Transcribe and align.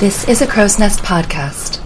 This 0.00 0.28
is 0.28 0.42
a 0.42 0.46
Crow's 0.48 0.76
Nest 0.76 1.04
podcast. 1.04 1.80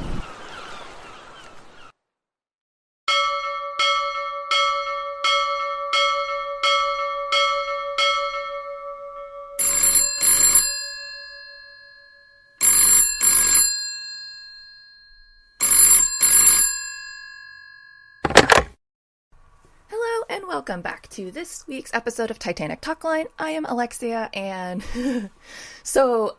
Hello 19.91 20.25
and 20.30 20.48
welcome 20.48 20.80
back 20.80 21.11
to 21.11 21.30
this 21.30 21.69
week's 21.69 21.93
episode 21.93 22.30
of 22.30 22.38
Titanic 22.38 22.80
Talkline. 22.80 23.27
I 23.38 23.51
am 23.51 23.66
Alexia, 23.66 24.30
and 24.33 24.83
so 25.83 26.38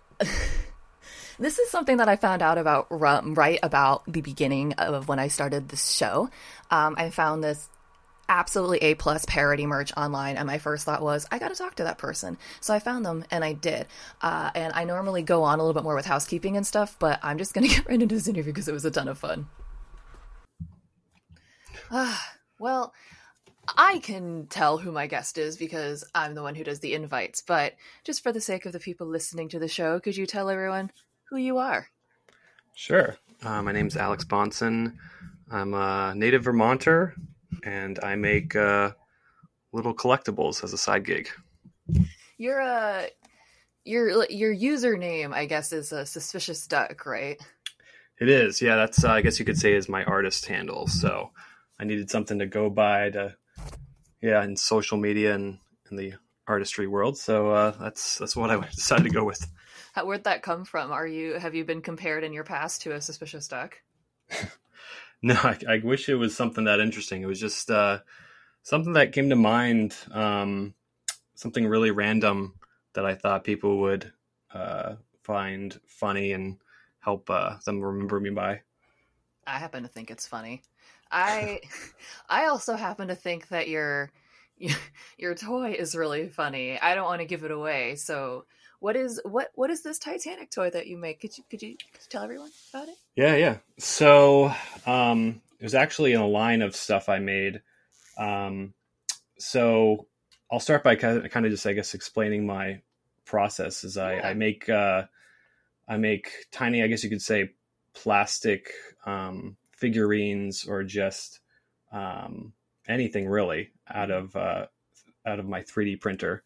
this 1.40 1.58
is 1.58 1.70
something 1.70 1.98
that 1.98 2.10
I 2.10 2.18
found 2.18 2.42
out 2.42 2.58
about 2.58 2.88
right 2.90 3.60
about 3.64 4.04
the 4.12 4.22
beginning 4.22 4.74
of 4.74 5.08
when 5.08 5.20
I 5.20 5.30
started 5.30 5.70
this 5.70 5.92
show. 5.92 6.30
Um, 6.70 6.96
I 6.98 7.10
found 7.10 7.44
this 7.44 7.70
absolutely 8.28 8.78
A 8.80 8.96
plus 8.96 9.26
parody 9.26 9.66
merch 9.66 9.92
online, 9.96 10.38
and 10.38 10.46
my 10.46 10.60
first 10.60 10.86
thought 10.86 11.02
was 11.02 11.26
I 11.32 11.40
got 11.40 11.48
to 11.50 11.56
talk 11.56 11.76
to 11.76 11.84
that 11.84 11.98
person. 11.98 12.38
So 12.60 12.74
I 12.74 12.80
found 12.80 13.06
them, 13.06 13.26
and 13.32 13.44
I 13.44 13.54
did. 13.54 13.88
Uh, 14.22 14.52
and 14.54 14.74
I 14.76 14.84
normally 14.84 15.24
go 15.24 15.44
on 15.44 15.60
a 15.60 15.64
little 15.64 15.74
bit 15.74 15.84
more 15.84 15.96
with 15.96 16.06
housekeeping 16.06 16.58
and 16.58 16.68
stuff, 16.68 16.98
but 17.00 17.20
I'm 17.24 17.38
just 17.38 17.54
gonna 17.54 17.68
get 17.70 17.88
right 17.88 18.02
into 18.02 18.16
this 18.16 18.28
interview 18.28 18.54
because 18.54 18.68
it 18.68 18.74
was 18.74 18.86
a 18.86 18.92
ton 18.92 19.08
of 19.08 19.18
fun. 19.18 19.48
Ah, 21.90 22.34
well. 22.60 22.94
I 23.78 24.00
can 24.00 24.48
tell 24.48 24.80
who 24.80 24.92
my 24.92 25.06
guest 25.06 25.38
is 25.38 25.56
because 25.56 26.04
I'm 26.16 26.34
the 26.34 26.42
one 26.42 26.56
who 26.56 26.64
does 26.64 26.80
the 26.80 26.96
invites, 26.96 27.44
but 27.46 27.76
just 28.04 28.24
for 28.24 28.32
the 28.32 28.42
sake 28.42 28.66
of 28.66 28.74
the 28.74 28.80
people 28.80 29.06
listening 29.06 29.48
to 29.50 29.60
the 29.60 29.68
show, 29.68 30.00
could 30.00 30.18
you 30.18 30.26
tell 30.26 30.50
everyone 30.50 30.90
who 31.30 31.38
you 31.38 31.58
are? 31.58 31.88
Sure. 32.76 33.18
Uh, 33.44 33.62
my 33.62 33.72
name's 33.72 33.96
Alex 33.96 34.26
Bonson. 34.26 34.96
I'm 35.52 35.74
a 35.74 36.14
native 36.16 36.44
Vermonter, 36.44 37.14
and 37.64 38.00
I 38.04 38.16
make 38.16 38.56
uh, 38.56 38.92
little 39.72 39.94
collectibles 39.94 40.64
as 40.64 40.74
a 40.74 40.78
side 40.78 41.06
gig. 41.06 41.30
You're 42.38 42.60
a 42.60 43.10
your 43.86 44.26
your 44.30 44.56
username, 44.56 45.34
I 45.34 45.46
guess, 45.46 45.72
is 45.72 45.92
a 45.92 46.06
suspicious 46.06 46.68
duck, 46.68 47.06
right? 47.06 47.40
It 48.20 48.30
is, 48.30 48.62
yeah. 48.62 48.76
That's 48.76 49.04
uh, 49.04 49.12
I 49.12 49.22
guess 49.22 49.40
you 49.40 49.46
could 49.46 49.58
say 49.58 49.74
is 49.74 49.88
my 49.88 50.04
artist 50.04 50.46
handle. 50.46 50.88
So 50.88 51.32
I 51.80 51.86
needed 51.86 52.10
something 52.10 52.40
to 52.40 52.46
go 52.46 52.70
by 52.70 53.10
to, 53.12 53.36
yeah, 54.22 54.44
in 54.44 54.58
social 54.58 54.98
media 54.98 55.36
and 55.36 55.60
in 55.90 55.98
the 55.98 56.14
artistry 56.48 56.88
world. 56.88 57.18
So 57.18 57.52
uh, 57.52 57.72
that's 57.80 58.18
that's 58.18 58.36
what 58.36 58.52
I 58.52 58.60
decided 58.76 59.04
to 59.04 59.10
go 59.10 59.24
with. 59.24 59.48
How, 59.94 60.06
where'd 60.06 60.24
that 60.26 60.44
come 60.44 60.66
from? 60.66 60.92
Are 60.92 61.08
you 61.08 61.34
have 61.34 61.56
you 61.56 61.66
been 61.66 61.82
compared 61.82 62.24
in 62.24 62.34
your 62.34 62.44
past 62.44 62.82
to 62.84 62.94
a 62.94 63.02
suspicious 63.02 63.48
duck? 63.48 63.82
No, 65.22 65.34
I, 65.34 65.58
I 65.68 65.78
wish 65.84 66.08
it 66.08 66.16
was 66.16 66.36
something 66.36 66.64
that 66.64 66.80
interesting. 66.80 67.22
It 67.22 67.28
was 67.28 67.40
just 67.40 67.70
uh, 67.70 68.00
something 68.64 68.94
that 68.94 69.12
came 69.12 69.30
to 69.30 69.36
mind, 69.36 69.96
um, 70.12 70.74
something 71.36 71.68
really 71.68 71.92
random 71.92 72.54
that 72.94 73.06
I 73.06 73.16
thought 73.16 73.44
people 73.44 73.80
would 73.82 74.12
uh, 74.54 74.96
find 75.24 75.78
funny 75.86 76.32
and 76.32 76.58
help 77.00 77.30
uh, 77.30 77.58
them 77.66 77.82
remember 77.82 78.20
me 78.20 78.30
by. 78.30 78.62
I 79.46 79.58
happen 79.58 79.84
to 79.84 79.90
think 79.90 80.10
it's 80.10 80.28
funny. 80.28 80.62
I 81.12 81.62
I 82.30 82.46
also 82.46 82.76
happen 82.76 83.10
to 83.10 83.16
think 83.16 83.50
that 83.50 83.68
your 83.68 84.12
your 85.18 85.36
toy 85.36 85.72
is 85.72 85.96
really 85.96 86.30
funny. 86.30 86.80
I 86.80 86.96
don't 86.96 87.06
want 87.06 87.20
to 87.20 87.28
give 87.28 87.44
it 87.44 87.52
away, 87.52 87.96
so 87.96 88.46
what 88.80 88.96
is 88.96 89.22
what 89.24 89.50
what 89.56 89.70
is 89.70 89.84
this 89.84 90.00
Titanic 90.00 90.52
toy 90.52 90.70
that 90.70 90.88
you 90.88 90.98
make? 90.98 91.20
Could 91.22 91.38
you 91.38 91.44
could 91.50 91.62
you, 91.62 91.76
could 91.76 92.02
you 92.02 92.10
tell 92.10 92.24
everyone 92.24 92.52
about 92.74 92.88
it? 92.88 92.96
Yeah, 93.16 93.36
yeah. 93.36 93.58
So 93.78 94.54
um, 94.86 95.42
it 95.60 95.64
was 95.64 95.76
actually 95.76 96.14
in 96.14 96.22
a 96.22 96.28
line 96.28 96.62
of 96.62 96.76
stuff 96.76 97.10
I 97.10 97.20
made. 97.20 97.62
Um, 98.18 98.74
so 99.38 100.08
I'll 100.52 100.60
start 100.60 100.84
by 100.84 100.96
kind 100.96 101.26
of, 101.26 101.32
kind 101.32 101.46
of 101.46 101.52
just, 101.52 101.66
I 101.66 101.74
guess, 101.74 101.94
explaining 101.94 102.46
my 102.46 102.82
process. 103.26 103.84
Is 103.84 103.98
I, 103.98 104.16
Yeah. 104.16 104.28
I 104.30 104.34
make 104.34 104.70
uh, 104.70 105.04
I 105.88 105.98
make 105.98 106.32
tiny, 106.52 106.84
I 106.84 106.88
guess 106.88 107.04
you 107.04 107.10
could 107.10 107.22
say, 107.22 107.52
plastic 107.94 108.72
um, 109.06 109.58
figurines 109.72 110.66
or 110.66 110.84
just 110.84 111.40
um, 111.92 112.54
anything 112.88 113.28
really 113.28 113.72
out 113.90 114.12
of 114.12 114.36
uh, 114.36 114.68
out 115.26 115.40
of 115.40 115.48
my 115.48 115.62
3D 115.62 116.00
printer. 116.00 116.44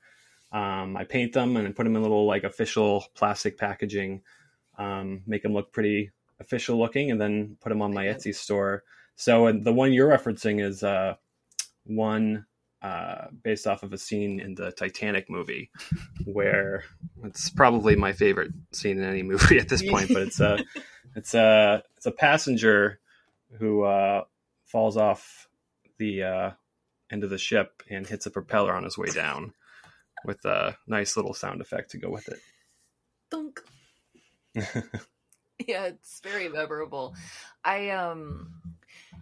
Um, 0.53 0.95
I 0.95 1.03
paint 1.03 1.33
them 1.33 1.57
and 1.57 1.65
then 1.65 1.73
put 1.73 1.83
them 1.83 1.95
in 1.95 2.03
little 2.03 2.27
like 2.27 2.43
official 2.43 3.05
plastic 3.15 3.57
packaging, 3.57 4.21
um, 4.77 5.23
make 5.25 5.41
them 5.41 5.53
look 5.53 5.73
pretty 5.73 6.11
official 6.39 6.77
looking, 6.77 7.09
and 7.09 7.19
then 7.19 7.57
put 7.59 7.69
them 7.69 7.81
on 7.81 7.93
my 7.93 8.05
Etsy 8.05 8.33
store. 8.33 8.83
So 9.15 9.47
and 9.47 9.65
the 9.65 9.73
one 9.73 9.93
you're 9.93 10.09
referencing 10.09 10.63
is 10.63 10.83
uh, 10.83 11.15
one 11.85 12.45
uh, 12.83 13.27
based 13.43 13.65
off 13.65 13.81
of 13.81 13.93
a 13.93 13.97
scene 13.97 14.39
in 14.39 14.55
the 14.55 14.71
Titanic 14.71 15.29
movie, 15.29 15.71
where 16.25 16.83
it's 17.23 17.49
probably 17.49 17.95
my 17.95 18.13
favorite 18.13 18.51
scene 18.73 18.99
in 18.99 19.05
any 19.05 19.23
movie 19.23 19.57
at 19.59 19.69
this 19.69 19.81
point. 19.81 20.09
But 20.13 20.23
it's 20.23 20.39
a 20.39 20.63
it's 21.15 21.33
a 21.33 21.83
it's 21.97 22.05
a 22.05 22.11
passenger 22.11 22.99
who 23.57 23.83
uh, 23.83 24.23
falls 24.65 24.97
off 24.97 25.47
the 25.97 26.23
uh, 26.23 26.51
end 27.11 27.23
of 27.23 27.29
the 27.29 27.37
ship 27.37 27.83
and 27.89 28.05
hits 28.05 28.25
a 28.25 28.31
propeller 28.31 28.73
on 28.73 28.83
his 28.83 28.97
way 28.97 29.09
down, 29.09 29.53
with 30.25 30.43
a 30.45 30.77
nice 30.87 31.15
little 31.15 31.33
sound 31.33 31.61
effect 31.61 31.91
to 31.91 31.97
go 31.97 32.09
with 32.09 32.27
it. 32.29 32.39
Thunk. 33.31 33.61
yeah, 34.55 35.85
it's 35.85 36.19
very 36.23 36.49
memorable. 36.49 37.15
I 37.63 37.89
um 37.91 38.53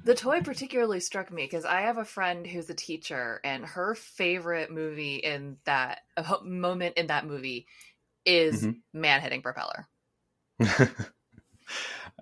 the 0.03 0.15
toy 0.15 0.41
particularly 0.41 0.99
struck 0.99 1.31
me 1.31 1.43
because 1.43 1.63
I 1.65 1.81
have 1.81 1.97
a 1.97 2.05
friend 2.05 2.45
who's 2.45 2.69
a 2.69 2.73
teacher 2.73 3.39
and 3.43 3.63
her 3.65 3.95
favorite 3.95 4.71
movie 4.71 5.17
in 5.17 5.57
that 5.65 5.99
uh, 6.17 6.37
moment 6.43 6.97
in 6.97 7.07
that 7.07 7.25
movie 7.25 7.67
is 8.25 8.63
Mhm. 8.63 8.81
man 8.93 9.21
hitting 9.21 9.41
propeller. 9.41 9.87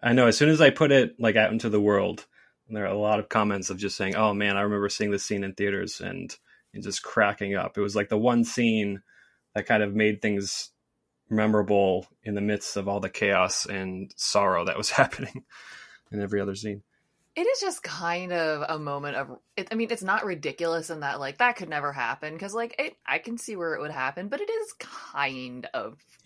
I 0.04 0.14
know. 0.14 0.28
As 0.28 0.38
soon 0.38 0.50
as 0.50 0.62
I 0.62 0.70
put 0.70 0.92
it 0.92 1.20
like 1.20 1.36
out 1.36 1.52
into 1.52 1.70
the 1.70 1.82
world, 1.82 2.26
there 2.70 2.84
are 2.84 2.94
a 2.94 2.98
lot 2.98 3.20
of 3.20 3.30
comments 3.30 3.70
of 3.70 3.78
just 3.78 3.98
saying, 3.98 4.16
"Oh 4.16 4.34
man, 4.34 4.58
I 4.58 4.62
remember 4.62 4.90
seeing 4.90 5.12
this 5.12 5.26
scene 5.26 5.44
in 5.44 5.54
theaters 5.54 6.02
and 6.02 6.36
and 6.74 6.84
just 6.84 7.04
cracking 7.04 7.56
up." 7.56 7.78
It 7.78 7.82
was 7.82 7.96
like 7.96 8.10
the 8.10 8.18
one 8.18 8.44
scene 8.44 9.02
that 9.56 9.66
kind 9.66 9.84
of 9.84 9.96
made 9.96 10.22
things 10.22 10.72
memorable 11.30 12.08
in 12.24 12.34
the 12.34 12.42
midst 12.42 12.76
of 12.76 12.88
all 12.88 13.00
the 13.00 13.10
chaos 13.10 13.66
and 13.66 14.12
sorrow 14.16 14.66
that 14.66 14.78
was 14.78 14.90
happening 15.02 15.44
in 16.12 16.22
every 16.22 16.42
other 16.42 16.56
scene. 16.56 16.82
It 17.36 17.44
is 17.44 17.62
just 17.62 17.84
kind 17.84 18.34
of 18.34 18.66
a 18.68 18.78
moment 18.80 19.16
of 19.16 19.38
I 19.72 19.76
mean 19.76 19.90
it's 19.92 20.04
not 20.04 20.26
ridiculous 20.26 20.90
in 20.90 21.02
that 21.02 21.20
like 21.20 21.38
that 21.38 21.56
could 21.56 21.70
never 21.70 21.94
happen 21.94 22.34
because 22.34 22.54
like 22.54 22.76
it, 22.80 22.98
I 23.06 23.20
can 23.20 23.38
see 23.38 23.56
where 23.56 23.76
it 23.76 23.82
would 23.82 23.92
happen 23.92 24.28
but 24.28 24.42
it 24.42 24.50
is 24.50 24.74
kind 24.74 25.68
of 25.74 26.04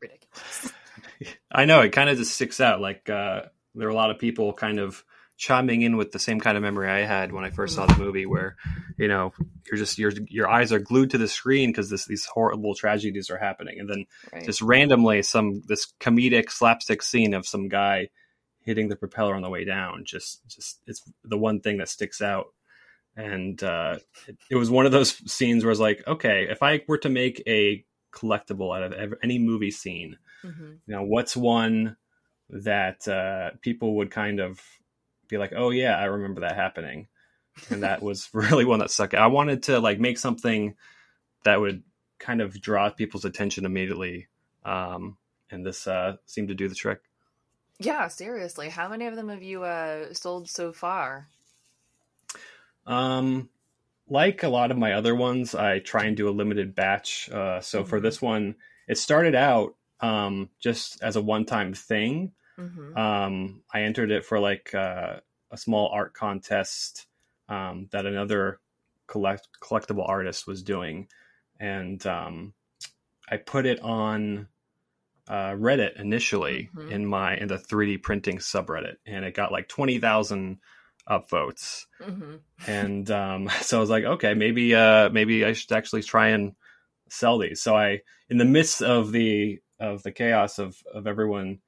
ridiculous. 0.00 0.72
I 1.52 1.64
know 1.64 1.80
it 1.80 1.92
kind 1.92 2.10
of 2.10 2.18
just 2.18 2.34
sticks 2.34 2.60
out. 2.60 2.80
Like 2.80 3.08
uh, 3.08 3.42
there 3.74 3.86
are 3.86 3.92
a 3.92 3.94
lot 3.94 4.10
of 4.10 4.18
people 4.18 4.52
kind 4.52 4.78
of 4.78 5.04
chiming 5.38 5.80
in 5.82 5.96
with 5.96 6.12
the 6.12 6.18
same 6.18 6.40
kind 6.40 6.56
of 6.56 6.62
memory 6.62 6.90
I 6.90 7.06
had 7.06 7.32
when 7.32 7.44
I 7.44 7.50
first 7.50 7.74
saw 7.76 7.86
the 7.86 7.96
movie, 7.96 8.26
where 8.26 8.56
you 8.98 9.08
know 9.08 9.32
you're 9.66 9.78
just 9.78 9.96
your 9.98 10.12
your 10.28 10.48
eyes 10.50 10.72
are 10.72 10.78
glued 10.80 11.10
to 11.10 11.18
the 11.18 11.28
screen 11.28 11.70
because 11.70 11.88
this 11.88 12.04
these 12.04 12.26
horrible 12.26 12.74
tragedies 12.74 13.30
are 13.30 13.38
happening, 13.38 13.78
and 13.80 13.88
then 13.88 14.04
Right. 14.32 14.44
just 14.44 14.60
randomly 14.60 15.22
some 15.22 15.62
this 15.66 15.92
comedic 16.00 16.50
slapstick 16.50 17.02
scene 17.02 17.32
of 17.32 17.46
some 17.46 17.68
guy 17.68 18.08
hitting 18.60 18.88
the 18.88 18.96
propeller 18.96 19.34
on 19.34 19.42
the 19.42 19.48
way 19.48 19.64
down. 19.64 20.04
Just 20.04 20.46
just 20.48 20.80
it's 20.86 21.02
the 21.24 21.38
one 21.38 21.60
thing 21.60 21.78
that 21.78 21.88
sticks 21.88 22.20
out. 22.20 22.48
And 23.16 23.60
uh, 23.64 23.98
it, 24.28 24.36
it 24.50 24.56
was 24.56 24.70
one 24.70 24.86
of 24.86 24.92
those 24.92 25.10
scenes 25.32 25.64
where 25.64 25.70
I 25.70 25.72
was 25.72 25.80
like, 25.80 26.06
okay, 26.06 26.46
if 26.50 26.62
I 26.62 26.82
were 26.86 26.98
to 26.98 27.08
make 27.08 27.42
a 27.48 27.84
collectible 28.12 28.76
out 28.76 28.92
of 28.92 29.14
any 29.22 29.38
movie 29.38 29.70
scene, 29.72 30.18
Mhm. 30.44 30.78
you 30.86 30.94
know 30.94 31.02
what's 31.02 31.36
one 31.36 31.96
that 32.50 33.06
uh, 33.08 33.50
people 33.60 33.96
would 33.96 34.10
kind 34.10 34.38
of 34.40 34.60
be 35.28 35.38
like 35.38 35.52
oh 35.56 35.70
yeah 35.70 35.96
i 35.96 36.04
remember 36.04 36.42
that 36.42 36.56
happening 36.56 37.08
and 37.70 37.82
that 37.82 38.02
was 38.02 38.28
really 38.34 38.64
one 38.64 38.80
that 38.80 38.90
stuck 38.90 39.14
i 39.14 39.26
wanted 39.26 39.64
to 39.64 39.80
like 39.80 40.00
make 40.00 40.18
something 40.18 40.74
that 41.44 41.60
would 41.60 41.82
kind 42.18 42.40
of 42.40 42.60
draw 42.60 42.90
people's 42.90 43.24
attention 43.24 43.64
immediately 43.64 44.28
um, 44.64 45.16
and 45.50 45.64
this 45.64 45.86
uh, 45.86 46.16
seemed 46.26 46.48
to 46.48 46.54
do 46.54 46.68
the 46.68 46.74
trick 46.74 47.00
Yeah, 47.80 48.06
seriously. 48.08 48.68
How 48.68 48.88
many 48.88 49.06
of 49.06 49.16
them 49.16 49.28
have 49.28 49.42
you 49.42 49.64
uh 49.64 50.14
sold 50.14 50.48
so 50.48 50.72
far? 50.72 51.28
Um, 52.86 53.50
like 54.08 54.42
a 54.42 54.48
lot 54.48 54.70
of 54.70 54.78
my 54.78 54.94
other 54.94 55.14
ones, 55.14 55.54
I 55.54 55.78
try 55.80 56.04
and 56.04 56.16
do 56.16 56.28
a 56.28 56.30
limited 56.32 56.74
batch. 56.74 57.30
Uh, 57.30 57.60
so 57.60 57.84
for 57.84 58.00
Mhm. 58.00 58.02
this 58.02 58.22
one, 58.22 58.56
it 58.88 58.98
started 58.98 59.34
out 59.34 59.76
um, 60.00 60.50
just 60.60 61.02
as 61.02 61.16
a 61.16 61.22
one-time 61.22 61.74
thing. 61.74 62.32
Hmm 62.58 62.98
Um, 62.98 63.62
I 63.72 63.82
entered 63.82 64.10
it 64.10 64.24
for 64.24 64.40
like 64.40 64.74
uh, 64.74 65.20
a 65.50 65.56
small 65.56 65.88
art 65.88 66.14
contest 66.14 67.06
um, 67.48 67.88
that 67.92 68.06
another 68.06 68.60
collect 69.06 69.48
collectible 69.62 70.08
artist 70.08 70.46
was 70.46 70.62
doing, 70.62 71.08
and 71.60 72.04
um, 72.06 72.54
I 73.30 73.36
put 73.38 73.66
it 73.66 73.80
on 73.80 74.48
uh, 75.28 75.52
Reddit 75.52 75.98
initially 76.00 76.70
Mhm. 76.74 76.90
in 76.90 77.06
my 77.06 77.36
in 77.36 77.48
the 77.48 77.58
3D 77.58 77.98
printing 78.02 78.38
subreddit, 78.38 78.96
and 79.06 79.24
it 79.24 79.34
got 79.34 79.52
like 79.52 79.68
twenty 79.68 79.98
thousand 79.98 80.58
upvotes. 81.08 81.86
hmm 82.00 82.36
and 82.66 83.10
um, 83.10 83.48
so 83.62 83.78
I 83.78 83.80
was 83.80 83.90
like, 83.90 84.04
okay, 84.04 84.34
maybe 84.34 84.74
uh, 84.74 85.10
maybe 85.10 85.44
I 85.44 85.52
should 85.52 85.72
actually 85.72 86.02
try 86.02 86.28
and 86.28 86.54
sell 87.10 87.38
these. 87.38 87.62
So 87.62 87.76
I, 87.76 88.00
in 88.28 88.38
the 88.38 88.44
midst 88.44 88.82
of 88.82 89.12
the 89.12 89.60
of 89.80 90.02
the 90.02 90.12
chaos 90.12 90.58
of 90.58 90.76
of 90.92 91.06
everyone 91.06 91.60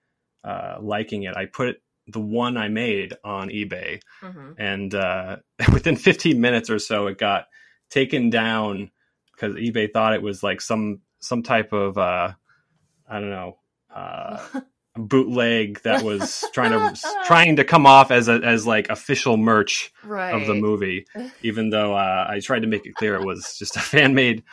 uh, 0.45 0.77
liking 0.81 1.25
it, 1.25 1.37
I 1.37 1.47
put 1.47 1.81
the 2.07 2.21
one 2.21 2.57
I 2.57 2.69
made 2.69 3.15
on 3.25 3.51
eBay, 3.51 4.01
hmm 4.21 4.53
and 4.59 4.95
uh, 4.95 5.37
within 5.73 5.97
15 5.97 6.41
minutes 6.41 6.71
or 6.71 6.79
so, 6.79 7.07
it 7.07 7.19
got 7.19 7.47
taken 7.89 8.31
down 8.31 8.91
because 9.33 9.55
eBay 9.57 9.93
thought 9.93 10.15
it 10.15 10.23
was 10.23 10.43
like 10.43 10.61
some 10.61 11.01
some 11.21 11.43
type 11.43 11.73
of 11.73 11.99
uh, 11.99 12.33
I 13.09 13.21
don't 13.21 13.31
know. 13.31 13.57
Uh, 13.93 14.39
bootleg 14.97 15.81
that 15.83 16.05
was 16.05 16.45
trying 16.53 16.71
to 16.71 17.01
trying 17.25 17.57
to 17.57 17.65
come 17.65 17.87
off 17.87 18.13
as 18.13 18.29
a 18.29 18.35
as 18.45 18.67
like 18.67 18.89
official 18.89 19.37
merch 19.37 19.93
right. 20.05 20.33
of 20.33 20.47
the 20.47 20.55
movie, 20.55 21.07
even 21.43 21.71
though 21.71 21.93
uh, 21.95 22.27
I 22.29 22.39
tried 22.39 22.61
to 22.61 22.69
make 22.69 22.87
it 22.87 22.95
clear 22.95 23.17
it 23.17 23.25
was 23.25 23.57
just 23.59 23.77
a 23.77 23.81
fan 23.81 24.15
made 24.15 24.45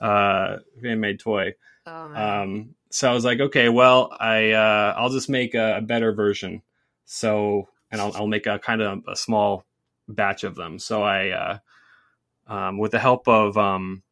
uh, 0.00 0.56
fan 0.82 1.00
made 1.00 1.20
toy. 1.20 1.54
Oh, 1.86 2.08
man. 2.08 2.40
Um, 2.40 2.74
so 2.90 3.10
I 3.10 3.14
was 3.14 3.24
like, 3.24 3.40
okay, 3.40 3.68
well, 3.68 4.14
I 4.18 4.52
uh, 4.52 4.94
I'll 4.96 5.10
just 5.10 5.28
make 5.28 5.54
a, 5.54 5.78
a 5.78 5.80
better 5.80 6.12
version. 6.12 6.62
So 7.04 7.68
and 7.90 8.00
I'll, 8.00 8.12
I'll 8.14 8.26
make 8.26 8.46
a 8.46 8.58
kind 8.58 8.82
of 8.82 9.02
a 9.08 9.16
small 9.16 9.64
batch 10.08 10.44
of 10.44 10.54
them. 10.54 10.78
So 10.78 11.02
I, 11.02 11.30
uh, 11.30 11.58
um, 12.46 12.78
with 12.78 12.92
the 12.92 12.98
help 12.98 13.26
of 13.28 13.56
um, 13.56 14.02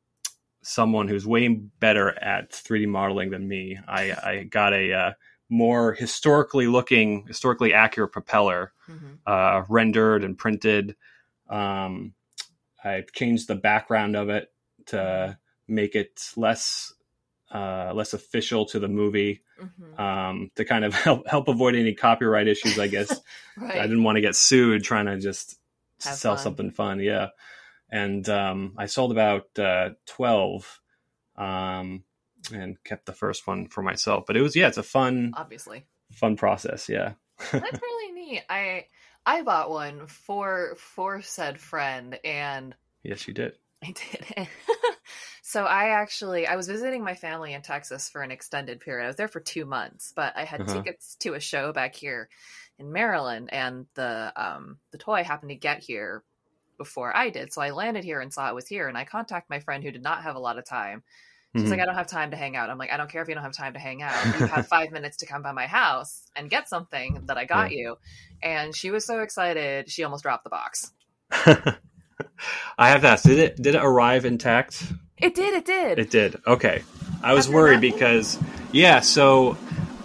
someone 0.62 1.08
who's 1.08 1.26
way 1.26 1.48
better 1.48 2.10
at 2.18 2.50
3D 2.50 2.88
modeling 2.88 3.30
than 3.30 3.46
me, 3.46 3.78
I, 3.86 4.12
I 4.12 4.42
got 4.44 4.72
a 4.74 4.92
uh, 4.92 5.12
more 5.48 5.92
historically 5.94 6.66
looking, 6.66 7.26
historically 7.26 7.72
accurate 7.72 8.12
propeller 8.12 8.72
Mhm. 8.88 9.18
uh, 9.26 9.64
rendered 9.68 10.24
and 10.24 10.36
printed. 10.38 10.96
Um, 11.48 12.14
I've 12.82 13.12
changed 13.12 13.46
the 13.48 13.54
background 13.54 14.16
of 14.16 14.28
it 14.30 14.50
to 14.86 15.38
make 15.66 15.94
it 15.94 16.32
less 16.36 16.94
uh, 17.52 17.92
less 17.94 18.12
official 18.12 18.66
to 18.66 18.78
the 18.78 18.88
movie 18.88 19.42
Mhm. 19.60 19.98
um, 20.00 20.50
to 20.56 20.64
kind 20.64 20.84
of 20.84 20.92
help 21.04 21.26
help 21.26 21.48
avoid 21.48 21.74
any 21.74 21.94
copyright 21.94 22.46
issues. 22.48 22.78
I 22.78 22.88
guess 22.88 23.20
right. 23.56 23.78
I 23.78 23.82
didn't 23.82 24.04
want 24.04 24.16
to 24.16 24.22
get 24.22 24.36
sued 24.36 24.84
trying 24.84 25.06
to 25.06 25.18
just 25.18 25.58
Have 26.04 26.14
sell 26.14 26.36
fun. 26.36 26.42
something 26.42 26.70
fun. 26.70 27.00
Yeah, 27.00 27.28
and 27.90 28.28
um, 28.28 28.74
I 28.76 28.86
sold 28.86 29.12
about 29.12 29.58
uh, 29.58 29.90
twelve. 30.06 30.80
Um, 31.36 32.02
and 32.52 32.82
kept 32.84 33.06
the 33.06 33.12
first 33.12 33.46
one 33.46 33.68
for 33.68 33.82
myself, 33.82 34.24
but 34.26 34.36
it 34.36 34.42
was 34.42 34.56
yeah, 34.56 34.68
it's 34.68 34.78
a 34.78 34.82
fun 34.82 35.32
Obviously. 35.36 35.86
fun 36.12 36.36
process. 36.36 36.88
Yeah, 36.88 37.12
That's 37.52 37.80
really 37.82 38.12
neat. 38.12 38.42
I 38.48 38.86
I 39.26 39.42
bought 39.42 39.70
one 39.70 40.06
for 40.06 40.74
for 40.78 41.20
said 41.22 41.60
friend 41.60 42.18
and 42.24 42.74
yes, 43.02 43.26
you 43.28 43.34
did. 43.34 43.52
I 43.84 43.92
did. 43.92 44.48
So 45.48 45.64
I 45.64 45.88
actually 45.90 46.46
I 46.46 46.56
was 46.56 46.68
visiting 46.68 47.02
my 47.02 47.14
family 47.14 47.54
in 47.54 47.62
Texas 47.62 48.08
for 48.10 48.22
an 48.22 48.30
extended 48.30 48.80
period. 48.80 49.04
I 49.04 49.08
was 49.08 49.16
there 49.16 49.28
for 49.28 49.40
2 49.40 49.64
months, 49.64 50.12
but 50.14 50.36
I 50.36 50.44
had 50.44 50.66
Uh-huh. 50.66 50.84
tickets 50.84 51.16
to 51.20 51.34
a 51.34 51.40
show 51.40 51.72
back 51.72 51.94
here 51.94 52.28
in 52.78 52.92
Maryland 52.92 53.48
and 53.52 53.86
the 53.94 54.32
um 54.36 54.78
the 54.92 54.98
toy 54.98 55.24
happened 55.24 55.50
to 55.50 55.56
get 55.56 55.80
here 55.82 56.24
before 56.78 57.16
I 57.16 57.30
did. 57.30 57.52
So 57.52 57.62
I 57.62 57.70
landed 57.70 58.04
here 58.04 58.20
and 58.20 58.32
saw 58.32 58.48
it 58.48 58.54
was 58.54 58.68
here 58.68 58.88
and 58.88 58.98
I 58.98 59.04
contacted 59.04 59.50
my 59.50 59.60
friend 59.60 59.82
who 59.84 59.90
did 59.92 60.02
not 60.02 60.22
have 60.24 60.36
a 60.36 60.40
lot 60.40 60.58
of 60.58 60.66
time. 60.66 61.02
She's 61.56 61.70
Mhm. 61.70 61.72
like, 61.72 61.80
I 61.80 61.86
don't 61.86 61.96
have 61.96 62.06
time 62.08 62.30
to 62.32 62.36
hang 62.36 62.56
out. 62.56 62.70
I'm 62.70 62.78
like, 62.78 62.92
I 62.92 62.96
don't 62.96 63.10
care 63.10 63.22
if 63.22 63.28
you 63.28 63.34
don't 63.34 63.44
have 63.44 63.52
time 63.56 63.74
to 63.74 63.80
hang 63.80 64.02
out. 64.02 64.32
You 64.32 64.46
have 64.46 64.66
five 64.68 64.90
minutes 64.92 65.18
to 65.18 65.26
come 65.26 65.42
by 65.42 65.52
my 65.52 65.66
house 65.66 66.24
and 66.36 66.50
get 66.50 66.68
something 66.68 67.20
that 67.26 67.38
I 67.38 67.46
got 67.46 67.72
you. 67.72 67.96
And 68.42 68.74
she 68.76 68.90
was 68.92 69.06
so 69.06 69.20
excited, 69.20 69.90
she 69.90 70.04
almost 70.04 70.22
dropped 70.24 70.44
the 70.44 70.50
box. 70.50 70.92
I 72.78 72.90
have 72.90 73.02
to 73.02 73.08
ask, 73.08 73.24
did 73.24 73.38
it 73.38 73.56
did 73.56 73.74
it 73.74 73.82
arrive 73.82 74.24
intact? 74.24 74.92
It 75.20 75.34
did, 75.34 75.54
it 75.54 75.64
did. 75.64 75.98
It 75.98 76.10
did. 76.10 76.40
Okay. 76.46 76.82
I 77.22 77.32
was 77.34 77.46
After 77.46 77.56
worried 77.56 77.76
that? 77.76 77.80
because 77.92 78.38
yeah, 78.72 79.00
so 79.00 79.56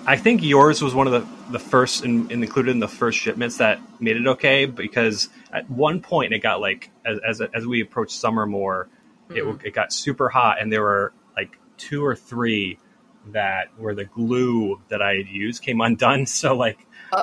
I 0.06 0.18
think 0.18 0.44
yours 0.44 0.82
was 0.82 0.94
one 0.96 1.08
of 1.08 1.14
the 1.14 1.34
the 1.52 1.60
first 1.60 2.04
in, 2.04 2.32
in 2.32 2.42
included 2.42 2.72
in 2.72 2.80
the 2.80 2.88
first 2.88 3.20
shipments 3.20 3.58
that 3.58 3.80
made 4.02 4.18
it 4.18 4.26
okay 4.26 4.66
because 4.66 5.30
at 5.52 5.70
one 5.70 6.02
point 6.02 6.34
it 6.34 6.40
got 6.40 6.60
like 6.62 6.90
as 7.06 7.20
as, 7.20 7.42
as 7.54 7.68
we 7.68 7.82
approached 7.82 8.14
summer 8.14 8.46
more, 8.48 8.90
it 9.30 9.44
Mhm. 9.44 9.64
it 9.64 9.74
got 9.74 9.94
super 9.94 10.30
hot 10.30 10.60
and 10.62 10.72
there 10.72 10.82
were 10.82 11.14
like 11.36 11.58
two 11.78 12.04
or 12.04 12.16
three 12.16 12.80
that 13.28 13.68
where 13.78 13.94
the 13.94 14.06
glue 14.06 14.82
that 14.90 15.02
I 15.02 15.16
had 15.16 15.28
used 15.28 15.62
came 15.62 15.80
undone. 15.82 16.26
So 16.26 16.56
like 16.56 16.80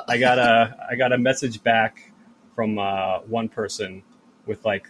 I 0.07 0.17
got 0.17 0.39
a 0.39 0.77
I 0.89 0.95
got 0.95 1.11
a 1.11 1.17
message 1.17 1.61
back 1.61 2.11
from 2.55 2.79
uh, 2.79 3.19
one 3.19 3.49
person 3.49 4.03
with 4.45 4.63
like 4.63 4.89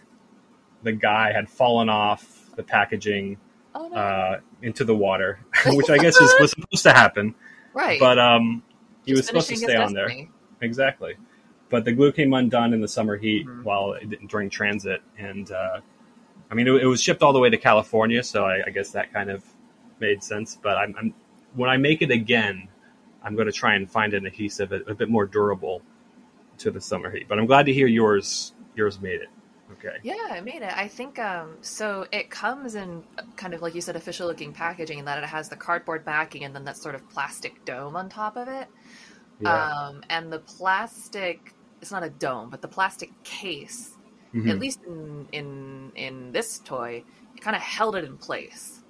the 0.84 0.92
guy 0.92 1.32
had 1.32 1.48
fallen 1.50 1.88
off 1.88 2.31
the 2.56 2.62
packaging 2.62 3.38
oh, 3.74 3.88
no. 3.88 3.96
uh, 3.96 4.40
into 4.62 4.84
the 4.84 4.94
water, 4.94 5.40
which 5.66 5.90
I 5.90 5.98
guess 5.98 6.20
is, 6.20 6.34
was 6.40 6.50
supposed 6.50 6.82
to 6.84 6.92
happen. 6.92 7.34
right. 7.74 7.98
But 8.00 8.18
um, 8.18 8.62
he 9.04 9.12
Just 9.12 9.18
was 9.20 9.26
supposed 9.26 9.48
to 9.48 9.56
stay 9.56 9.72
his 9.72 9.80
on 9.80 9.92
there 9.94 10.08
exactly. 10.60 11.16
But 11.68 11.84
the 11.84 11.92
glue 11.92 12.12
came 12.12 12.34
undone 12.34 12.74
in 12.74 12.80
the 12.80 12.88
summer 12.88 13.16
heat 13.16 13.46
Mhm. 13.46 13.64
while 13.64 13.94
it, 13.94 14.28
during 14.28 14.50
transit, 14.50 15.00
and 15.18 15.50
uh, 15.50 15.80
I 16.50 16.54
mean 16.54 16.68
it, 16.68 16.82
it 16.82 16.86
was 16.86 17.02
shipped 17.02 17.22
all 17.22 17.32
the 17.32 17.40
way 17.40 17.48
to 17.50 17.56
California, 17.56 18.22
so 18.22 18.44
I, 18.44 18.62
I 18.66 18.70
guess 18.70 18.90
that 18.90 19.12
kind 19.12 19.30
of 19.30 19.42
made 19.98 20.22
sense. 20.22 20.58
But 20.62 20.76
I'm, 20.76 20.94
I'm 20.98 21.14
when 21.54 21.70
I 21.70 21.76
make 21.78 22.02
it 22.02 22.10
again, 22.10 22.68
I'm 23.22 23.34
going 23.34 23.46
to 23.46 23.52
try 23.52 23.74
and 23.74 23.90
find 23.90 24.12
an 24.14 24.26
adhesive 24.26 24.72
a, 24.72 24.80
a 24.82 24.94
bit 24.94 25.08
more 25.08 25.26
durable 25.26 25.82
to 26.58 26.70
the 26.70 26.80
summer 26.80 27.10
heat. 27.10 27.26
But 27.28 27.38
I'm 27.38 27.46
glad 27.46 27.66
to 27.66 27.72
hear 27.72 27.86
yours 27.86 28.52
yours 28.76 29.00
made 29.00 29.20
it. 29.22 29.28
Okay. 29.72 29.96
Yeah, 30.02 30.14
I 30.30 30.40
made 30.40 30.62
it. 30.62 30.72
I 30.76 30.88
think 30.88 31.18
um 31.18 31.58
so 31.62 32.06
it 32.12 32.30
comes 32.30 32.74
in 32.74 33.04
kind 33.36 33.54
of 33.54 33.62
like 33.62 33.74
you 33.74 33.80
said 33.80 33.96
official 33.96 34.26
looking 34.26 34.52
packaging 34.52 34.98
in 34.98 35.04
that 35.04 35.22
it 35.22 35.26
has 35.26 35.48
the 35.48 35.56
cardboard 35.56 36.04
backing 36.04 36.44
and 36.44 36.54
then 36.54 36.64
that 36.64 36.76
sort 36.76 36.94
of 36.94 37.08
plastic 37.08 37.64
dome 37.64 37.96
on 37.96 38.08
top 38.08 38.36
of 38.36 38.48
it. 38.48 38.68
Yeah. 39.40 39.68
Um 39.88 40.02
and 40.10 40.32
the 40.32 40.40
plastic 40.40 41.54
it's 41.80 41.90
not 41.90 42.04
a 42.04 42.10
dome, 42.10 42.50
but 42.50 42.62
the 42.62 42.68
plastic 42.68 43.22
case, 43.24 43.98
Mhm. 44.34 44.50
at 44.50 44.58
least 44.58 44.80
in 44.86 45.28
in 45.32 45.92
in 45.96 46.32
this 46.32 46.60
toy, 46.60 47.04
it 47.34 47.40
kind 47.42 47.56
of 47.56 47.62
held 47.62 47.96
it 47.96 48.04
in 48.04 48.18
place. 48.18 48.82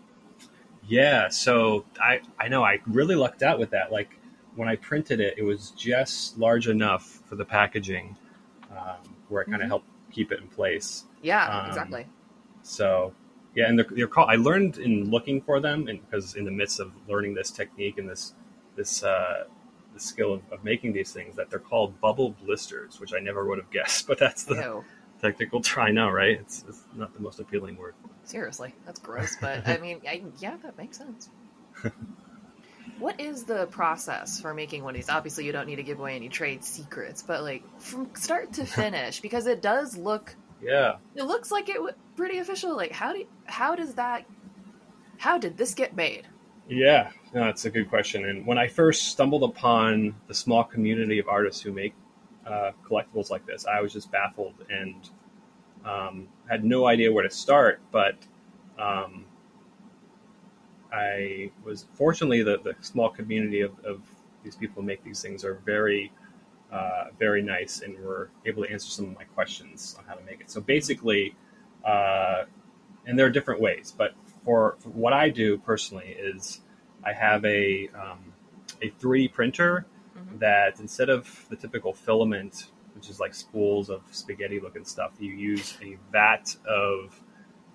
Yeah, 0.82 1.28
so 1.28 1.84
I 2.00 2.20
I 2.38 2.48
know 2.48 2.64
I 2.64 2.80
really 2.86 3.14
lucked 3.14 3.42
out 3.42 3.58
with 3.58 3.70
that. 3.70 3.92
Like 3.92 4.18
when 4.54 4.68
I 4.68 4.76
printed 4.76 5.20
it, 5.20 5.34
it 5.38 5.42
was 5.42 5.70
just 5.72 6.38
large 6.38 6.68
enough 6.68 7.04
for 7.26 7.36
the 7.36 7.44
packaging 7.44 8.16
um, 8.70 9.16
where 9.28 9.42
it 9.42 9.50
kind 9.50 9.62
of 9.62 9.68
Mhm. 9.68 9.68
helped 9.68 9.86
keep 10.12 10.32
it 10.32 10.40
in 10.40 10.48
place. 10.48 11.04
Yeah, 11.22 11.60
Um, 11.60 11.68
exactly. 11.68 12.06
So 12.62 13.12
yeah, 13.54 13.68
and 13.68 13.78
they're, 13.78 13.86
they're 13.90 14.06
called. 14.08 14.30
I 14.30 14.36
learned 14.36 14.78
in 14.78 15.10
looking 15.10 15.40
for 15.42 15.60
them, 15.60 15.88
and 15.88 16.00
because 16.04 16.34
in 16.36 16.44
the 16.44 16.50
midst 16.50 16.80
of 16.80 16.92
learning 17.08 17.34
this 17.34 17.50
technique 17.50 17.98
and 17.98 18.08
this 18.08 18.34
this 18.76 19.02
uh, 19.02 19.44
the 19.92 20.00
skill 20.00 20.34
of, 20.34 20.42
of 20.50 20.64
making 20.64 20.92
these 20.92 21.12
things, 21.12 21.36
that 21.36 21.50
they're 21.50 21.58
called 21.58 22.00
bubble 22.00 22.30
blisters, 22.44 22.98
which 23.00 23.12
I 23.12 23.18
never 23.18 23.46
would 23.46 23.58
have 23.58 23.70
guessed. 23.78 24.06
But 24.06 24.18
that's 24.18 24.44
the 24.44 24.54
Ew. 24.56 24.84
technical 25.20 25.60
try 25.60 25.90
now, 25.90 26.10
right? 26.10 26.40
It's, 26.40 26.64
it's 26.68 26.82
not 26.96 27.12
the 27.14 27.20
most 27.20 27.40
appealing 27.40 27.76
word. 27.76 27.94
Seriously, 28.24 28.74
that's 28.86 29.00
gross. 29.00 29.36
But 29.40 29.68
I 29.68 29.78
mean, 29.78 30.00
I, 30.08 30.22
yeah, 30.38 30.56
that 30.62 30.78
makes 30.78 30.98
sense. 30.98 31.28
what 33.02 33.20
is 33.20 33.44
the 33.44 33.66
process 33.66 34.40
for 34.40 34.54
making 34.54 34.84
one 34.84 34.94
of 34.94 34.96
these? 34.96 35.08
Obviously, 35.10 35.44
you 35.44 35.52
don't 35.52 35.66
need 35.66 35.76
to 35.76 35.82
give 35.82 35.98
away 35.98 36.14
any 36.14 36.28
trade 36.28 36.62
secrets, 36.64 37.22
but 37.22 37.42
like 37.42 37.62
from 37.80 38.08
start 38.14 38.52
to 38.54 38.64
finish, 38.80 39.20
because 39.20 39.46
it 39.46 39.60
does 39.60 39.96
look, 39.96 40.34
Yeah. 40.62 40.94
it 41.16 41.24
looks 41.24 41.50
like 41.50 41.68
it 41.68 41.74
w- 41.74 41.94
pretty 42.16 42.38
official. 42.38 42.76
Like, 42.76 42.92
how 42.92 43.12
do, 43.12 43.18
you, 43.20 43.26
how 43.46 43.74
does 43.74 43.94
that, 43.94 44.24
how 45.18 45.36
did 45.36 45.56
this 45.56 45.74
get 45.74 45.96
made? 45.96 46.28
Yeah, 46.68 47.10
no, 47.34 47.44
that's 47.46 47.64
a 47.64 47.70
good 47.70 47.88
question. 47.90 48.24
And 48.24 48.46
when 48.46 48.56
I 48.56 48.68
first 48.68 49.08
stumbled 49.08 49.42
upon 49.42 50.14
the 50.28 50.34
small 50.34 50.62
community 50.62 51.18
of 51.18 51.28
artists 51.28 51.60
who 51.60 51.72
make 51.72 51.94
uh, 52.46 52.70
collectibles 52.88 53.30
like 53.30 53.44
this, 53.46 53.66
I 53.66 53.80
was 53.80 53.92
just 53.92 54.12
baffled 54.12 54.54
and 54.70 55.10
um, 55.84 56.28
had 56.48 56.64
no 56.64 56.86
idea 56.86 57.12
where 57.12 57.24
to 57.24 57.30
start. 57.30 57.80
But 57.90 58.14
um, 58.78 59.26
I 60.92 61.50
was 61.64 61.86
fortunately 61.94 62.42
the, 62.42 62.58
the 62.58 62.74
small 62.80 63.08
community 63.08 63.60
of, 63.62 63.72
of 63.84 64.02
these 64.44 64.56
people 64.56 64.82
who 64.82 64.86
make 64.86 65.02
these 65.04 65.22
things 65.22 65.44
are 65.44 65.54
very, 65.64 66.12
uh, 66.72 67.04
very 67.18 67.42
nice, 67.42 67.80
and 67.82 67.98
were 67.98 68.30
able 68.44 68.64
to 68.64 68.70
answer 68.70 68.90
some 68.90 69.06
of 69.06 69.14
my 69.14 69.24
questions 69.24 69.96
on 69.98 70.04
how 70.04 70.14
to 70.14 70.24
make 70.24 70.40
it. 70.40 70.50
So 70.50 70.60
basically, 70.60 71.34
uh, 71.84 72.44
and 73.06 73.18
there 73.18 73.26
are 73.26 73.30
different 73.30 73.60
ways, 73.60 73.94
but 73.96 74.14
for, 74.44 74.76
for 74.80 74.88
what 74.90 75.12
I 75.12 75.28
do 75.30 75.58
personally 75.58 76.16
is 76.18 76.60
I 77.04 77.12
have 77.12 77.44
a 77.44 77.88
um, 77.94 78.32
a 78.82 78.90
3D 79.00 79.32
printer 79.32 79.86
Mhm. 80.16 80.38
that 80.40 80.78
instead 80.80 81.08
of 81.08 81.46
the 81.48 81.56
typical 81.56 81.92
filament, 81.94 82.66
which 82.94 83.08
is 83.08 83.18
like 83.18 83.34
spools 83.34 83.88
of 83.88 84.02
spaghetti 84.10 84.60
looking 84.60 84.84
stuff, 84.84 85.12
you 85.18 85.32
use 85.32 85.78
a 85.82 85.96
vat 86.10 86.54
of 86.66 87.18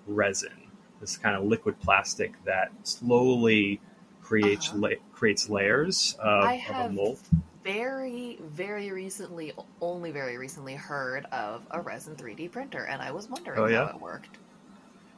resin, 0.06 0.67
this 1.00 1.16
kind 1.16 1.36
of 1.36 1.44
liquid 1.44 1.78
plastic 1.80 2.32
that 2.44 2.70
slowly 2.82 3.80
creates 4.22 4.68
Uh-huh. 4.70 4.78
la- 4.78 4.96
creates 5.12 5.48
layers 5.48 6.16
of, 6.20 6.44
I 6.44 6.64
of 6.68 6.78
a 6.78 6.92
mold. 6.92 7.18
very, 7.64 8.38
very 8.42 8.90
recently, 8.92 9.52
only 9.80 10.10
very 10.10 10.36
recently, 10.36 10.74
heard 10.74 11.24
of 11.26 11.66
a 11.70 11.80
resin 11.80 12.14
3D 12.16 12.48
printer, 12.50 12.84
and 12.84 13.00
I 13.02 13.10
was 13.12 13.28
wondering 13.28 13.60
Oh, 13.60 13.66
yeah? 13.66 13.86
how 13.86 13.96
it 13.96 14.00
worked. 14.00 14.38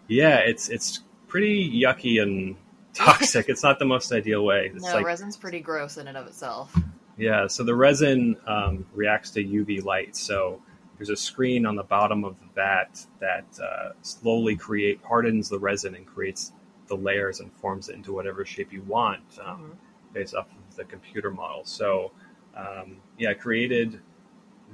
Yeah, 0.09 0.39
it's 0.39 0.69
it's 0.69 1.01
pretty 1.29 1.71
yucky 1.71 2.21
and 2.23 2.57
toxic. 2.95 3.47
it's 3.49 3.63
not 3.63 3.79
the 3.79 3.85
most 3.85 4.13
ideal 4.13 4.45
way. 4.45 4.73
It's 4.75 4.85
no, 4.87 4.95
like 4.95 5.07
resin's 5.07 5.37
pretty 5.37 5.61
gross 5.61 5.97
in 5.97 6.09
and 6.09 6.17
of 6.17 6.27
itself. 6.27 6.77
Yeah, 7.17 7.47
so 7.47 7.63
the 7.65 7.75
resin 7.75 8.37
um, 8.47 8.87
reacts 8.95 9.31
to 9.33 9.45
UV 9.45 9.85
light. 9.85 10.17
So 10.17 10.61
there's 11.01 11.09
a 11.09 11.17
screen 11.17 11.65
on 11.65 11.77
the 11.77 11.83
bottom 11.83 12.25
of 12.25 12.37
that 12.55 13.07
that 13.21 13.47
uh, 13.59 13.93
slowly 14.03 14.55
create 14.55 15.01
hardens 15.03 15.49
the 15.49 15.59
resin 15.59 15.95
and 15.95 16.05
creates 16.05 16.53
the 16.89 16.95
layers 16.95 17.41
and 17.41 17.51
forms 17.55 17.89
it 17.89 17.95
into 17.95 18.13
whatever 18.13 18.45
shape 18.45 18.71
you 18.71 18.83
want 18.83 19.23
um, 19.43 19.73
based 20.13 20.35
off 20.35 20.47
of 20.47 20.77
the 20.77 20.85
computer 20.85 21.31
model. 21.31 21.63
So 21.65 22.13
um, 22.55 22.99
yeah, 23.17 23.31
I 23.31 23.35
created 23.35 23.99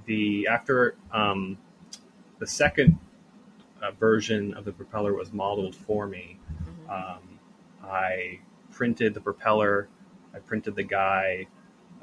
the 0.07 0.49
after 0.49 0.97
um, 1.13 1.59
the 2.41 2.47
second 2.49 2.99
uh, 3.81 3.93
version 3.93 4.53
of 4.55 4.65
the 4.65 4.73
propeller 4.73 5.15
was 5.15 5.33
modeled 5.33 5.77
for 5.77 6.09
me. 6.09 6.41
Mhm. 6.89 6.91
Um, 6.91 7.39
I 7.85 8.41
printed 8.73 9.15
the 9.15 9.21
propeller, 9.21 9.89
I 10.35 10.41
printed 10.41 10.75
the 10.75 10.83
guy. 10.83 11.47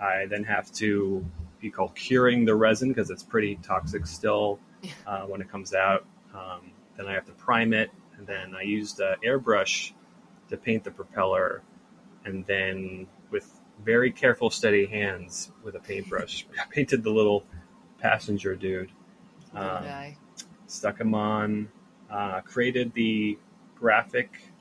I 0.01 0.27
then 0.27 0.46
have 0.46 0.72
to 0.74 1.25
be 1.63 1.72
call 1.72 1.89
curing 1.89 2.46
the 2.46 2.53
resin 2.53 2.89
because 2.89 3.10
it's 3.10 3.24
pretty 3.24 3.55
toxic 3.63 4.05
still 4.05 4.60
uh, 5.08 5.22
when 5.22 5.41
it 5.41 5.50
comes 5.50 5.74
out. 5.74 6.05
Um, 6.34 6.72
then 6.98 7.08
I 7.08 7.13
have 7.13 7.25
to 7.25 7.32
prime 7.32 7.74
it, 7.74 7.89
and 8.17 8.27
then 8.27 8.53
I 8.53 8.62
used 8.62 9.01
uh, 9.01 9.15
airbrush 9.25 9.93
to 10.50 10.58
paint 10.58 10.84
the 10.84 10.91
propeller, 10.91 11.63
and 12.25 12.46
then 12.46 13.08
with 13.32 13.50
very 13.84 14.12
careful, 14.12 14.50
steady 14.50 14.86
hands 14.86 15.51
with 15.63 15.75
a 15.75 15.79
paintbrush, 15.79 16.46
I 16.62 16.65
painted 16.70 17.01
the 17.03 17.10
little 17.10 17.46
passenger 17.98 18.55
dude 18.55 18.91
um, 19.55 20.15
stuck 20.67 21.00
him 21.00 21.15
on, 21.15 21.70
uh, 22.12 22.41
created 22.41 22.93
the 22.93 23.38
graphic, 23.75 24.51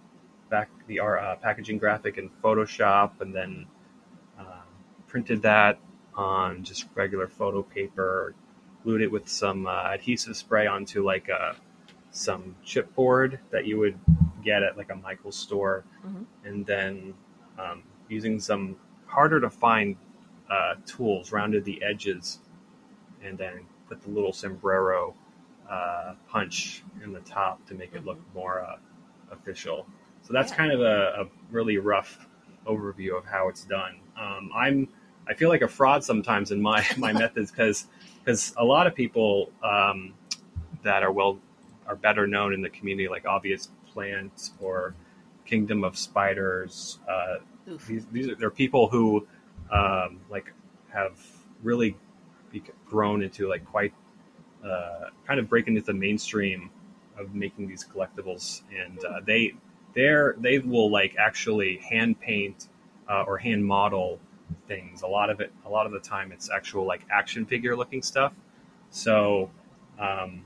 back 0.50 0.70
the 0.86 1.00
uh, 1.00 1.34
packaging 1.36 1.78
graphic 1.78 2.16
in 2.16 2.30
Photoshop, 2.42 3.20
and 3.20 3.34
then 3.34 3.66
uh, 4.38 4.62
printed 5.08 5.42
that 5.42 5.80
on 6.14 6.62
just 6.62 6.86
regular 6.94 7.26
photo 7.26 7.62
paper, 7.62 8.34
glued 8.84 9.00
it 9.02 9.10
with 9.10 9.28
some 9.28 9.66
uh, 9.66 9.90
adhesive 9.92 10.36
spray 10.36 10.66
onto 10.66 11.04
like 11.04 11.28
a, 11.28 11.56
some 12.10 12.54
chipboard 12.64 13.38
that 13.50 13.66
you 13.66 13.78
would 13.78 13.98
get 14.44 14.62
at 14.62 14.76
like 14.76 14.90
a 14.90 14.96
Michael's 14.96 15.36
store, 15.36 15.84
Mhm. 16.04 16.26
and 16.44 16.66
then 16.66 17.14
um, 17.58 17.82
using 18.08 18.40
some 18.40 18.76
harder 19.06 19.40
to 19.40 19.48
find 19.50 19.96
uh, 20.50 20.74
tools, 20.84 21.32
rounded 21.32 21.64
the 21.64 21.82
edges, 21.82 22.40
and 23.22 23.38
then 23.38 23.66
put 23.88 24.02
the 24.02 24.10
little 24.10 24.32
sombrero 24.32 25.14
uh, 25.70 26.14
punch 26.28 26.82
in 27.02 27.12
the 27.12 27.20
top 27.20 27.64
to 27.66 27.74
make 27.74 27.94
it 27.94 28.04
look 28.04 28.18
more 28.34 28.60
uh, 28.60 28.76
official. 29.30 29.86
So 30.22 30.32
that's 30.32 30.50
Yeah. 30.50 30.56
kind 30.58 30.72
of 30.72 30.80
a, 30.80 31.22
a 31.22 31.28
really 31.50 31.78
rough 31.78 32.26
overview 32.66 33.16
of 33.16 33.24
how 33.24 33.48
it's 33.48 33.64
done. 33.64 33.96
Um, 34.16 34.50
I'm 34.54 34.88
I 35.28 35.34
feel 35.34 35.48
like 35.48 35.62
a 35.62 35.68
fraud 35.68 36.04
sometimes 36.04 36.50
in 36.50 36.60
my 36.60 36.84
my 36.96 37.12
methods 37.24 37.50
because 37.50 37.86
because 38.24 38.54
a 38.56 38.64
lot 38.64 38.86
of 38.86 38.94
people 38.94 39.50
um, 39.62 40.14
that 40.82 41.02
are 41.02 41.12
well 41.12 41.38
are 41.86 41.96
better 41.96 42.26
known 42.26 42.54
in 42.54 42.60
the 42.60 42.70
community, 42.70 43.08
like 43.08 43.26
Obvious 43.26 43.68
Plants 43.92 44.52
or 44.60 44.94
Kingdom 45.44 45.84
of 45.84 45.96
Spiders. 45.96 46.98
Uh, 47.08 47.36
these 47.86 48.06
these 48.06 48.28
are 48.28 48.34
they're 48.34 48.50
people 48.50 48.88
who 48.88 49.26
um, 49.70 50.20
like 50.30 50.52
have 50.92 51.18
really 51.62 51.96
grown 52.86 53.22
into 53.22 53.48
like 53.48 53.64
quite 53.64 53.94
uh, 54.64 55.06
kind 55.26 55.40
of 55.40 55.48
breaking 55.48 55.76
into 55.76 55.86
the 55.86 55.94
mainstream 55.98 56.70
of 57.18 57.34
making 57.34 57.68
these 57.68 57.84
collectibles, 57.84 58.62
and 58.76 59.04
uh, 59.04 59.20
they 59.24 59.54
they're 59.94 60.34
they 60.38 60.58
will 60.58 60.90
like 60.90 61.14
actually 61.18 61.78
hand 61.78 62.20
paint 62.20 62.68
uh, 63.08 63.22
or 63.26 63.38
hand 63.38 63.64
model 63.64 64.20
things. 64.68 65.02
A 65.02 65.06
lot 65.06 65.30
of 65.30 65.40
it, 65.40 65.52
a 65.64 65.68
lot 65.70 65.86
of 65.86 65.92
the 65.92 66.00
time, 66.00 66.32
it's 66.32 66.50
actual 66.50 66.84
like 66.86 67.02
action 67.10 67.46
figure 67.46 67.76
looking 67.76 68.02
stuff. 68.02 68.32
So 68.90 69.50
um, 69.98 70.44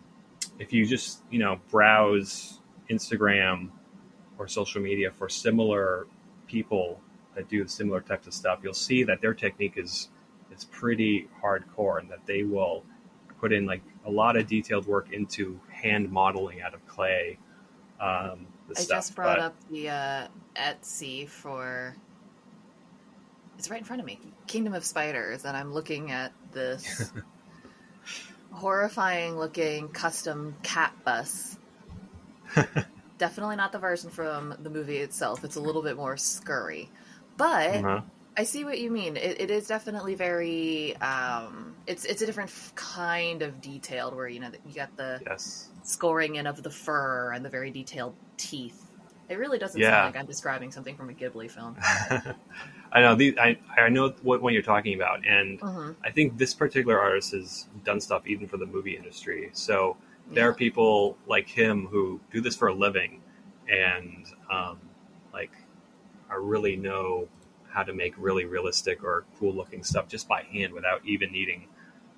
if 0.58 0.72
you 0.72 0.86
just 0.86 1.22
you 1.30 1.38
know 1.38 1.60
browse 1.70 2.60
Instagram 2.90 3.70
or 4.38 4.48
social 4.48 4.80
media 4.82 5.10
for 5.10 5.28
similar 5.28 6.06
people 6.46 7.00
that 7.34 7.48
do 7.48 7.66
similar 7.66 8.00
types 8.00 8.26
of 8.26 8.34
stuff, 8.34 8.60
you'll 8.62 8.72
see 8.75 9.02
that 9.04 9.20
their 9.20 9.34
technique 9.34 9.75
is 9.76 10.08
is 10.54 10.64
pretty 10.64 11.28
hardcore, 11.42 11.98
and 12.00 12.10
that 12.10 12.25
they 12.26 12.42
will 12.42 12.84
put 13.40 13.52
in 13.52 13.66
like 13.66 13.82
a 14.06 14.10
lot 14.10 14.36
of 14.36 14.46
detailed 14.46 14.86
work 14.86 15.12
into 15.12 15.60
hand 15.70 16.10
modeling 16.10 16.62
out 16.62 16.72
of 16.75 16.86
clay. 16.86 17.38
Um, 18.00 18.46
I 18.70 18.80
stuff. 18.80 18.88
just 18.98 19.14
brought 19.14 19.36
But- 19.38 19.44
up 19.44 19.54
the 19.70 19.88
uh, 19.90 20.28
Etsy 20.56 21.28
for. 21.28 21.96
It's 23.58 23.70
right 23.70 23.80
in 23.80 23.84
front 23.84 24.00
of 24.00 24.06
me. 24.06 24.18
Kingdom 24.46 24.75
of 24.75 24.84
Spiders, 24.84 25.44
and 25.44 25.56
I'm 25.56 25.72
looking 25.72 26.10
at 26.10 26.32
this 26.52 27.12
horrifying 28.52 29.36
looking 29.38 29.88
custom 29.88 30.54
cat 30.62 30.92
bus. 31.04 31.56
Definitely 33.18 33.56
not 33.56 33.72
the 33.72 33.78
version 33.78 34.10
from 34.10 34.54
the 34.62 34.70
movie 34.70 34.98
itself. 34.98 35.42
It's 35.44 35.56
a 35.56 35.60
little 35.60 35.82
bit 35.82 35.96
more 35.96 36.16
scurry. 36.16 36.88
But 37.36 37.76
Uh-huh. 37.76 38.00
I 38.36 38.44
see 38.44 38.64
what 38.66 38.78
you 38.78 38.90
mean. 38.90 39.16
It, 39.16 39.40
it 39.40 39.50
is 39.50 39.66
definitely 39.66 40.14
very. 40.14 40.94
Um, 40.96 41.75
it's 41.86 42.04
it's 42.04 42.20
a 42.20 42.26
different 42.26 42.50
kind 42.75 43.40
of 43.42 43.62
detailed 43.62 44.14
where 44.14 44.28
you 44.28 44.40
know 44.40 44.50
you 44.66 44.75
got 44.75 44.94
the 44.96 45.20
Yes. 45.26 45.68
scoring 45.82 46.34
in 46.36 46.46
of 46.46 46.62
the 46.62 46.70
fur 46.70 47.32
and 47.32 47.42
the 47.44 47.48
very 47.48 47.70
detailed 47.70 48.14
teeth. 48.36 48.86
It 49.28 49.38
really 49.38 49.59
doesn't 49.59 49.80
Yeah. 49.80 49.90
sound 49.90 50.04
like 50.04 50.16
I'm 50.16 50.26
describing 50.26 50.71
something 50.71 50.97
from 50.97 51.11
a 51.11 51.12
Ghibli 51.12 51.50
film. 51.50 51.76
I 52.92 53.00
know 53.00 53.14
these. 53.14 53.37
I 53.38 53.59
I 53.76 53.88
know 53.88 54.14
what 54.23 54.40
one 54.40 54.52
you're 54.52 54.62
talking 54.62 54.95
about, 54.95 55.26
and 55.26 55.61
hmm 55.61 55.92
I 56.04 56.11
think 56.11 56.38
this 56.38 56.54
particular 56.54 56.99
artist 57.00 57.33
has 57.33 57.66
done 57.85 58.00
stuff 58.00 58.26
even 58.26 58.47
for 58.47 58.56
the 58.56 58.66
movie 58.66 58.97
industry. 58.97 59.50
So 59.52 59.97
there 60.33 60.49
are 60.49 60.54
people 60.54 61.16
like 61.26 61.49
him 61.49 61.87
who 61.87 62.21
do 62.33 62.40
this 62.40 62.56
for 62.56 62.68
a 62.68 62.75
living, 62.75 63.21
and 63.68 64.26
um, 64.50 64.78
like 65.33 65.52
are 66.30 66.40
really 66.40 66.76
know 66.76 67.28
how 67.68 67.83
to 67.83 67.92
make 67.92 68.14
really 68.18 68.45
realistic 68.45 69.04
or 69.04 69.25
cool 69.38 69.54
looking 69.54 69.85
stuff 69.85 70.09
just 70.09 70.28
by 70.28 70.42
hand 70.42 70.73
without 70.73 71.00
even 71.04 71.30
needing 71.33 71.68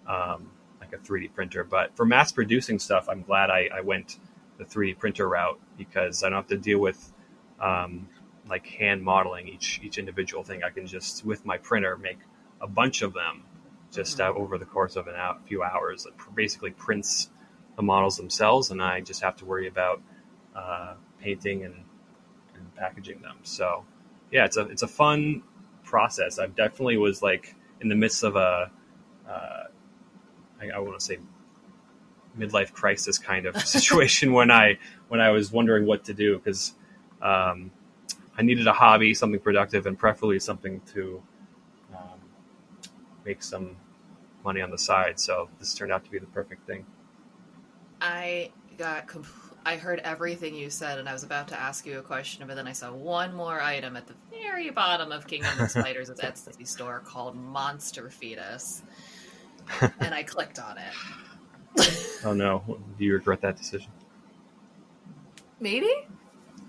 um, 0.07 0.51
like 0.81 0.93
a 0.93 0.99
3D 0.99 1.35
printer. 1.35 1.65
But 1.65 1.97
for 1.97 2.07
mass 2.07 2.33
producing 2.33 2.79
stuff, 2.79 3.09
I'm 3.09 3.23
glad 3.23 3.51
I, 3.51 3.69
I 3.75 3.81
went 3.81 4.19
the 4.59 4.65
3D 4.65 4.99
printer 4.99 5.29
route 5.29 5.59
because 5.77 6.23
I 6.23 6.29
don't 6.29 6.39
have 6.39 6.49
to 6.49 6.59
deal 6.59 6.79
with 6.79 7.13
um, 7.61 8.09
like 8.49 8.67
hand 8.67 9.03
modeling 9.03 9.49
each 9.49 9.81
each 9.83 9.99
individual 9.99 10.43
thing. 10.43 10.63
I 10.63 10.71
can 10.71 10.87
just 10.87 11.25
with 11.25 11.47
my 11.47 11.59
printer 11.59 11.97
make 11.97 12.19
a 12.61 12.67
bunch 12.67 13.03
of 13.03 13.13
them 13.15 13.45
just 13.93 14.21
uh, 14.21 14.33
over 14.35 14.59
the 14.59 14.65
course 14.65 14.97
of 14.97 15.07
an 15.07 15.15
hour, 15.15 15.39
few 15.47 15.63
hours. 15.63 16.07
It 16.07 16.15
basically 16.35 16.71
prints 16.73 17.31
the 17.77 17.83
models 17.83 18.17
themselves, 18.17 18.71
and 18.71 18.83
I 18.83 19.01
just 19.01 19.23
have 19.23 19.37
to 19.37 19.45
worry 19.45 19.69
about 19.69 20.03
uh, 20.55 20.95
painting 21.21 21.65
and, 21.65 21.75
and 22.55 22.75
packaging 22.75 23.23
them. 23.23 23.39
So 23.43 23.85
yeah, 24.31 24.45
it's 24.45 24.57
a 24.57 24.63
it's 24.69 24.83
a 24.83 24.89
fun 24.89 25.43
process. 25.85 26.39
I 26.39 26.47
definitely 26.47 26.97
was 26.97 27.23
like 27.23 27.55
in 27.81 27.89
the 27.89 27.95
midst 27.95 28.25
of 28.25 28.37
a 28.37 28.71
uh, 29.29 29.65
I, 30.61 30.71
I 30.75 30.79
want 30.81 30.99
to 30.99 31.05
say 31.05 31.19
midlife 32.39 32.73
crisis 32.73 33.19
kind 33.19 33.47
of 33.47 33.57
situation 33.67 34.33
when 34.33 34.51
I 34.51 34.79
when 35.09 35.21
I 35.21 35.31
was 35.31 35.51
wondering 35.53 35.87
what 35.87 36.05
to 36.05 36.15
do 36.15 36.39
because 36.39 36.75
um, 37.21 37.71
I 38.37 38.43
needed 38.43 38.67
a 38.67 38.73
hobby, 38.73 39.15
something 39.15 39.41
productive, 39.41 39.87
and 39.87 39.99
preferably 39.99 40.39
something 40.39 40.81
to 40.93 41.23
um, 41.95 42.21
make 43.25 43.43
some 43.43 43.77
money 44.45 44.61
on 44.61 44.71
the 44.71 44.79
side. 44.79 45.19
So 45.19 45.49
this 45.59 45.75
turned 45.75 45.93
out 45.93 46.05
to 46.05 46.11
be 46.11 46.19
the 46.19 46.27
perfect 46.27 46.67
thing. 46.67 46.87
I 48.01 48.51
got. 48.77 49.09
Compl- 49.09 49.49
I 49.67 49.77
heard 49.77 50.01
everything 50.03 50.55
you 50.55 50.71
said, 50.71 50.99
and 50.99 51.07
I 51.07 51.13
was 51.13 51.25
about 51.25 51.49
to 51.49 51.61
ask 51.61 51.85
you 51.85 51.99
a 51.99 52.03
question, 52.03 52.47
but 52.47 52.55
then 52.55 52.67
I 52.67 52.73
saw 52.73 52.91
one 52.91 53.35
more 53.35 53.61
item 53.61 53.97
at 53.97 54.07
the 54.07 54.15
very 54.31 54.71
bottom 54.71 55.13
of 55.13 55.27
Kingdom 55.27 55.61
of 55.61 55.71
Spiders' 55.73 56.09
Etsy 56.09 56.67
store 56.67 57.01
called 57.01 57.37
Monster 57.37 58.09
Fetus, 58.09 58.83
and 60.01 60.15
I 60.15 60.23
clicked 60.23 60.59
on 60.59 60.79
it. 60.79 60.95
Oh 62.25 62.33
no, 62.33 62.63
do 62.99 63.05
you 63.05 63.13
regret 63.15 63.41
that 63.43 63.57
decision? 63.57 63.91
Maybe. 65.61 65.91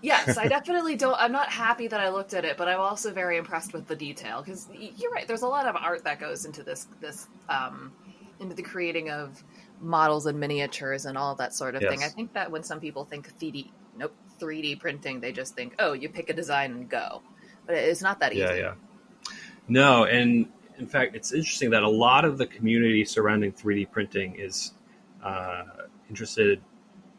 Yes, 0.01 0.37
I 0.37 0.47
definitely 0.47 0.95
don't. 0.95 1.15
I'm 1.19 1.31
not 1.31 1.49
happy 1.49 1.87
that 1.87 1.99
I 1.99 2.09
looked 2.09 2.33
at 2.33 2.45
it, 2.45 2.55
but 2.55 2.67
I'm 2.67 2.79
also 2.79 3.11
very 3.11 3.37
impressed 3.37 3.73
with 3.73 3.87
the 3.87 3.95
detail 3.95 4.41
because 4.41 4.67
you're 4.71 5.11
right. 5.11 5.27
There's 5.27 5.41
a 5.41 5.47
lot 5.47 5.65
of 5.65 5.75
art 5.75 6.03
that 6.05 6.19
goes 6.19 6.45
into 6.45 6.63
this 6.63 6.87
this 7.01 7.27
um, 7.49 7.91
into 8.39 8.55
the 8.55 8.63
creating 8.63 9.09
of 9.09 9.43
models 9.81 10.25
and 10.25 10.39
miniatures 10.39 11.05
and 11.05 11.17
all 11.17 11.35
that 11.35 11.53
sort 11.53 11.75
of 11.75 11.81
thing. 11.81 12.03
I 12.03 12.07
think 12.09 12.33
that 12.33 12.49
when 12.49 12.63
some 12.63 12.79
people 12.79 13.05
think 13.05 13.37
3D, 13.39 13.71
nope, 13.97 14.13
3D 14.39 14.79
printing, 14.79 15.19
they 15.19 15.31
just 15.31 15.55
think, 15.55 15.75
oh, 15.79 15.93
you 15.93 16.09
pick 16.09 16.29
a 16.29 16.33
design 16.33 16.71
and 16.71 16.89
go. 16.89 17.21
but 17.65 17.75
it's 17.75 18.01
not 18.01 18.19
that 18.19 18.33
easy. 18.33 18.41
Yeah, 18.41 18.55
yeah. 18.55 18.73
No, 19.67 20.05
and 20.05 20.47
in 20.77 20.87
fact, 20.87 21.15
it's 21.15 21.33
interesting 21.33 21.69
that 21.71 21.83
a 21.83 21.89
lot 21.89 22.25
of 22.25 22.37
the 22.37 22.47
community 22.47 23.05
surrounding 23.05 23.51
3D 23.51 23.91
printing 23.91 24.35
is 24.35 24.73
uh, 25.23 25.63
interested 26.09 26.61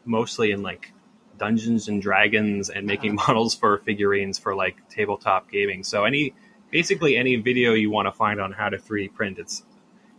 mostly 0.05 0.51
in 0.51 0.61
like 0.61 0.93
Dungeons 1.37 1.87
and 1.87 2.01
Dragons 2.01 2.69
and 2.69 2.85
making 2.85 3.17
Uh-huh. 3.17 3.27
models 3.33 3.55
for 3.55 3.77
figurines 3.79 4.37
for 4.39 4.55
like 4.55 4.87
tabletop 4.89 5.49
gaming. 5.51 5.83
So 5.83 6.05
any 6.05 6.33
basically 6.71 7.17
any 7.17 7.35
video 7.37 7.73
you 7.73 7.89
want 7.91 8.07
to 8.07 8.11
find 8.11 8.39
on 8.39 8.51
how 8.51 8.69
to 8.69 8.77
3D 8.77 9.13
print, 9.13 9.39
it's 9.39 9.63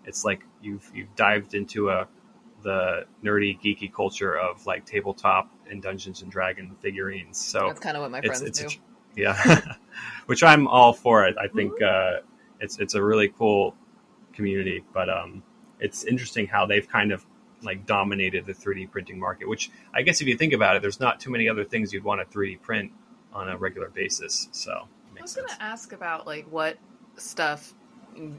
it's 0.05 0.25
like 0.25 0.43
you've 0.61 0.91
you've 0.95 1.15
dived 1.17 1.55
into 1.55 1.91
a 1.91 2.09
the 2.63 3.07
nerdy 3.25 3.59
geeky 3.61 3.93
culture 3.93 4.39
of 4.39 4.65
like 4.67 4.85
tabletop 4.87 5.51
and 5.69 5.83
Dungeons 5.83 6.23
and 6.23 6.31
Dragon 6.31 6.77
figurines. 6.81 7.37
So 7.39 7.67
That's 7.69 7.81
kind 7.81 7.97
of 7.97 8.03
what 8.03 8.11
my 8.13 8.21
friends 8.21 8.43
it's 8.43 8.61
do. 8.61 8.67
a, 8.67 9.21
yeah, 9.21 9.61
which 10.27 10.43
I'm 10.45 10.69
all 10.69 10.93
for 10.93 11.27
it. 11.27 11.35
I 11.41 11.49
think 11.49 11.81
uh, 11.83 12.19
it's 12.61 12.79
it's 12.79 12.95
a 12.95 13.03
really 13.03 13.29
cool 13.37 13.75
community, 14.33 14.85
but 14.95 15.11
um, 15.11 15.43
it's 15.81 16.05
interesting 16.05 16.47
how 16.47 16.67
they've 16.67 16.89
kind 16.89 17.11
of 17.13 17.27
like 17.65 17.87
dominated 17.87 18.47
the 18.47 18.55
3D 18.55 18.91
printing 18.91 19.19
market. 19.19 19.49
Which 19.49 19.71
I 19.95 20.03
guess 20.03 20.21
if 20.21 20.29
you 20.29 20.37
think 20.37 20.53
about 20.53 20.77
it, 20.77 20.83
there's 20.83 21.01
not 21.01 21.21
too 21.21 21.31
many 21.31 21.49
other 21.49 21.65
things 21.65 21.93
you'd 21.93 22.05
want 22.05 22.21
to 22.21 22.39
3D 22.39 22.63
print 22.63 22.93
on 23.33 23.49
a 23.49 23.57
regular 23.57 23.89
basis. 23.89 24.49
So 24.53 24.89
I 25.19 25.23
was 25.23 25.31
sense. 25.31 25.53
gonna 25.59 25.73
ask 25.73 25.93
about 25.93 26.27
like 26.27 26.47
what 26.51 26.79
stuff, 27.19 27.75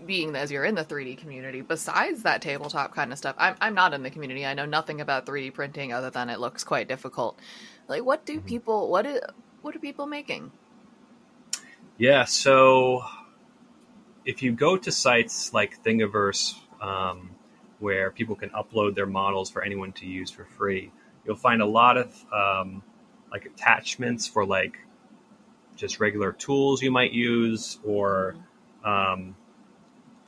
being 0.06 0.36
as 0.36 0.52
you're 0.52 0.66
in 0.66 0.76
the 0.76 0.86
3D 0.86 1.18
community, 1.18 1.62
besides 1.62 2.24
that 2.24 2.42
tabletop 2.42 2.94
kind 2.96 3.12
of 3.12 3.18
stuff. 3.18 3.36
I'm 3.40 3.56
I'm 3.62 3.74
not 3.76 3.94
in 3.94 4.04
the 4.04 4.12
community. 4.12 4.46
I 4.46 4.54
know 4.54 4.66
nothing 4.66 5.02
about 5.02 5.26
3D 5.26 5.54
printing 5.54 5.94
other 5.94 6.10
than 6.10 6.30
it 6.30 6.40
looks 6.40 6.64
quite 6.64 6.88
difficult. 6.88 7.40
Like, 7.88 8.06
what 8.06 8.26
do 8.26 8.42
Mhm. 8.42 8.48
people? 8.48 8.90
What 8.92 9.06
is? 9.06 9.22
What 9.62 9.76
are 9.76 9.80
people 9.80 10.08
making? 10.08 10.52
Yeah, 11.98 12.26
so 12.26 13.04
if 14.26 14.42
you 14.44 14.52
go 14.54 14.78
to 14.78 14.92
sites 14.92 15.54
like 15.54 15.84
Thingiverse, 15.84 16.56
um, 16.82 17.33
where 17.84 18.10
people 18.10 18.34
can 18.34 18.50
upload 18.52 18.96
their 18.96 19.06
models 19.06 19.52
for 19.52 19.62
anyone 19.62 19.92
to 19.92 20.06
use 20.06 20.32
for 20.32 20.46
free, 20.46 20.90
you'll 21.26 21.36
find 21.36 21.62
a 21.62 21.66
lot 21.66 21.98
of 21.98 22.26
um, 22.32 22.82
like 23.30 23.46
attachments 23.46 24.26
for 24.26 24.46
like 24.46 24.78
just 25.76 26.00
regular 26.00 26.32
tools 26.32 26.82
you 26.82 26.92
might 26.92 27.12
use 27.12 27.80
or 27.84 28.36
um, 28.86 29.36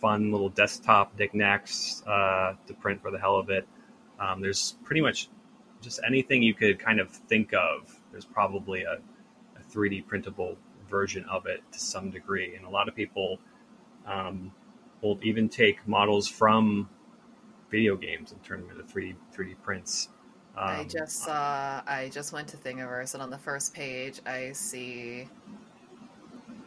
fun 0.01 0.33
little 0.33 0.49
desktop 0.49 1.17
knickknacks 1.17 2.03
uh, 2.05 2.55
to 2.67 2.73
print 2.73 3.01
for 3.01 3.09
the 3.09 3.17
hell 3.17 3.37
of 3.37 3.49
it. 3.49 3.65
Um, 4.19 4.41
there's 4.41 4.75
pretty 4.83 4.99
much 4.99 5.29
just 5.81 6.01
anything 6.05 6.43
you 6.43 6.53
could 6.53 6.77
kind 6.77 6.99
of 6.99 7.09
think 7.09 7.53
of. 7.53 7.97
There's 8.11 8.25
probably 8.25 8.83
a, 8.83 8.95
a 8.95 9.73
3D 9.73 10.07
printable 10.07 10.57
version 10.89 11.23
of 11.31 11.45
it 11.45 11.61
to 11.71 11.79
some 11.79 12.09
degree, 12.11 12.53
and 12.57 12.65
a 12.65 12.69
lot 12.69 12.89
of 12.89 12.95
people 12.95 13.39
um, 14.05 14.51
will 15.01 15.17
even 15.23 15.47
take 15.47 15.87
models 15.87 16.27
from 16.27 16.89
video 17.69 17.95
games 17.95 18.31
and 18.31 18.43
turn 18.43 18.61
them 18.61 18.69
into 18.77 18.83
3D 18.83 19.15
3D 19.35 19.55
prints. 19.63 20.09
Um, 20.57 20.67
I 20.67 20.83
just 20.85 21.23
saw. 21.23 21.81
I 21.85 22.09
just 22.13 22.31
went 22.31 22.47
to 22.49 22.57
Thingiverse, 22.57 23.13
and 23.13 23.21
on 23.23 23.29
the 23.29 23.37
first 23.37 23.73
page, 23.73 24.21
I 24.25 24.51
see. 24.53 25.27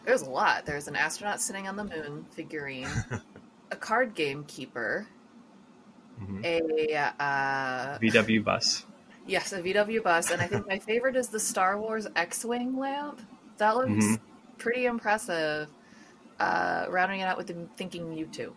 There's 0.04 0.22
a 0.22 0.30
lot. 0.30 0.66
There's 0.66 0.88
an 0.88 0.96
astronaut 0.96 1.40
sitting 1.40 1.68
on 1.68 1.76
the 1.76 1.84
moon 1.84 2.26
figurine, 2.30 2.88
a 3.70 3.76
card 3.76 4.14
game 4.14 4.44
keeper, 4.44 5.06
mhm. 6.22 6.44
a 6.44 6.94
uh, 7.22 7.98
VW 7.98 8.42
bus. 8.44 8.84
yes, 9.26 9.52
a 9.52 9.62
VW 9.62 10.02
bus, 10.02 10.30
and 10.30 10.40
I 10.40 10.46
think 10.46 10.66
my 10.66 10.78
favorite 10.78 11.16
is 11.16 11.28
the 11.28 11.40
Star 11.40 11.78
Wars 11.78 12.06
X-wing 12.16 12.76
lamp. 12.78 13.20
That 13.58 13.76
looks 13.76 13.90
Mhm. 13.90 14.20
pretty 14.58 14.86
impressive. 14.86 15.68
Uh, 16.40 16.86
rounding 16.88 17.20
it 17.20 17.24
out 17.24 17.36
with 17.36 17.48
the 17.48 17.66
thinking 17.76 18.04
Mewtwo. 18.08 18.52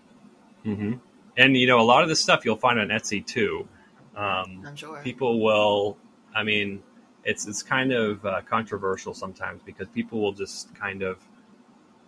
hmm 0.64 0.94
And 1.38 1.56
you 1.56 1.68
know, 1.68 1.80
a 1.80 1.84
lot 1.84 2.04
of 2.04 2.10
this 2.10 2.22
stuff 2.22 2.46
you'll 2.46 2.58
find 2.58 2.80
on 2.80 2.90
Etsy 2.90 3.26
too. 3.26 3.68
Um, 4.16 4.64
I'm 4.66 4.76
sure. 4.76 5.02
people 5.04 5.42
will 5.42 5.98
i 6.36 6.44
mean 6.44 6.82
it's 7.24 7.48
it's 7.48 7.64
kind 7.64 7.94
of 7.94 8.26
uh, 8.26 8.42
controversial 8.50 9.14
sometimes 9.14 9.62
because 9.64 9.88
people 9.90 10.20
will 10.20 10.34
just 10.34 10.74
kind 10.76 11.02
of 11.02 11.18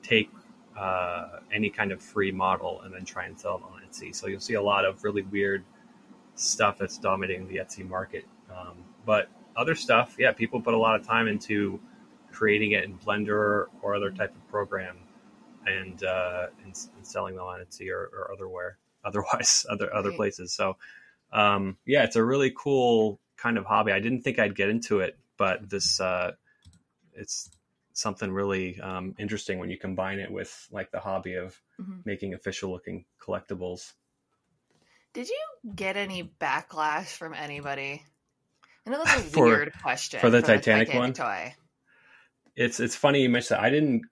take 0.01 0.29
uh, 0.77 1.39
any 1.53 1.69
kind 1.69 1.91
of 1.91 2.01
free 2.01 2.31
model 2.31 2.81
and 2.81 2.93
then 2.93 3.05
try 3.05 3.25
and 3.25 3.39
sell 3.39 3.57
it 3.57 3.63
on 3.63 3.81
etsy 3.87 4.13
so 4.13 4.27
you'll 4.27 4.39
see 4.39 4.55
a 4.55 4.61
lot 4.61 4.85
of 4.85 5.03
really 5.03 5.21
weird 5.21 5.63
stuff 6.35 6.77
that's 6.77 6.97
dominating 6.97 7.47
the 7.47 7.57
etsy 7.57 7.87
market 7.87 8.25
um, 8.49 8.75
but 9.05 9.29
other 9.55 9.75
stuff 9.75 10.15
yeah 10.17 10.31
people 10.31 10.59
put 10.59 10.73
a 10.73 10.77
lot 10.77 10.99
of 10.99 11.05
time 11.05 11.27
into 11.27 11.79
creating 12.31 12.71
it 12.71 12.83
in 12.83 12.97
blender 12.97 13.67
or 13.81 13.95
other 13.95 14.09
type 14.09 14.35
of 14.35 14.47
program 14.49 14.97
and 15.67 16.03
uh, 16.03 16.47
and, 16.63 16.75
and 16.97 17.07
selling 17.07 17.35
them 17.35 17.45
on 17.45 17.59
etsy 17.59 17.89
or, 17.89 18.09
or 18.13 18.31
otherwhere 18.33 18.77
otherwise 19.05 19.65
other 19.69 19.93
other 19.93 20.09
Right. 20.09 20.17
places 20.17 20.53
so 20.53 20.77
um, 21.33 21.77
yeah, 21.85 22.03
it's 22.03 22.15
a 22.15 22.23
really 22.23 22.53
cool 22.55 23.19
kind 23.37 23.57
of 23.57 23.65
hobby. 23.65 23.91
I 23.91 23.99
didn't 23.99 24.21
think 24.21 24.37
I'd 24.39 24.55
get 24.55 24.69
into 24.69 24.99
it, 24.99 25.17
but 25.35 25.67
this 25.67 25.99
uh, 25.99 26.33
it's 27.13 27.49
something 27.93 28.31
really 28.31 28.79
um, 28.79 29.15
interesting 29.17 29.59
when 29.59 29.69
you 29.69 29.77
combine 29.77 30.19
it 30.19 30.31
with 30.31 30.67
like 30.71 30.91
the 30.91 30.99
hobby 30.99 31.33
of 31.35 31.59
Mhm. 31.81 32.05
making 32.05 32.33
official 32.35 32.71
looking 32.71 33.05
collectibles. 33.19 33.93
Did 35.13 35.27
you 35.29 35.39
get 35.75 35.97
any 35.97 36.31
backlash 36.39 37.07
from 37.15 37.33
anybody? 37.33 38.03
I 38.85 38.89
know 38.89 39.03
that's 39.03 39.15
a 39.15 39.29
For- 39.33 39.47
weird 39.47 39.73
question 39.81 40.19
for 40.19 40.29
the 40.29 40.41
Titanic 40.41 40.93
one? 40.93 41.13
toy. 41.13 41.55
It's 42.55 42.79
it's 42.79 42.95
funny 42.95 43.21
you 43.23 43.29
mentioned 43.29 43.57
that. 43.57 43.63
I 43.63 43.69
didn't 43.71 44.03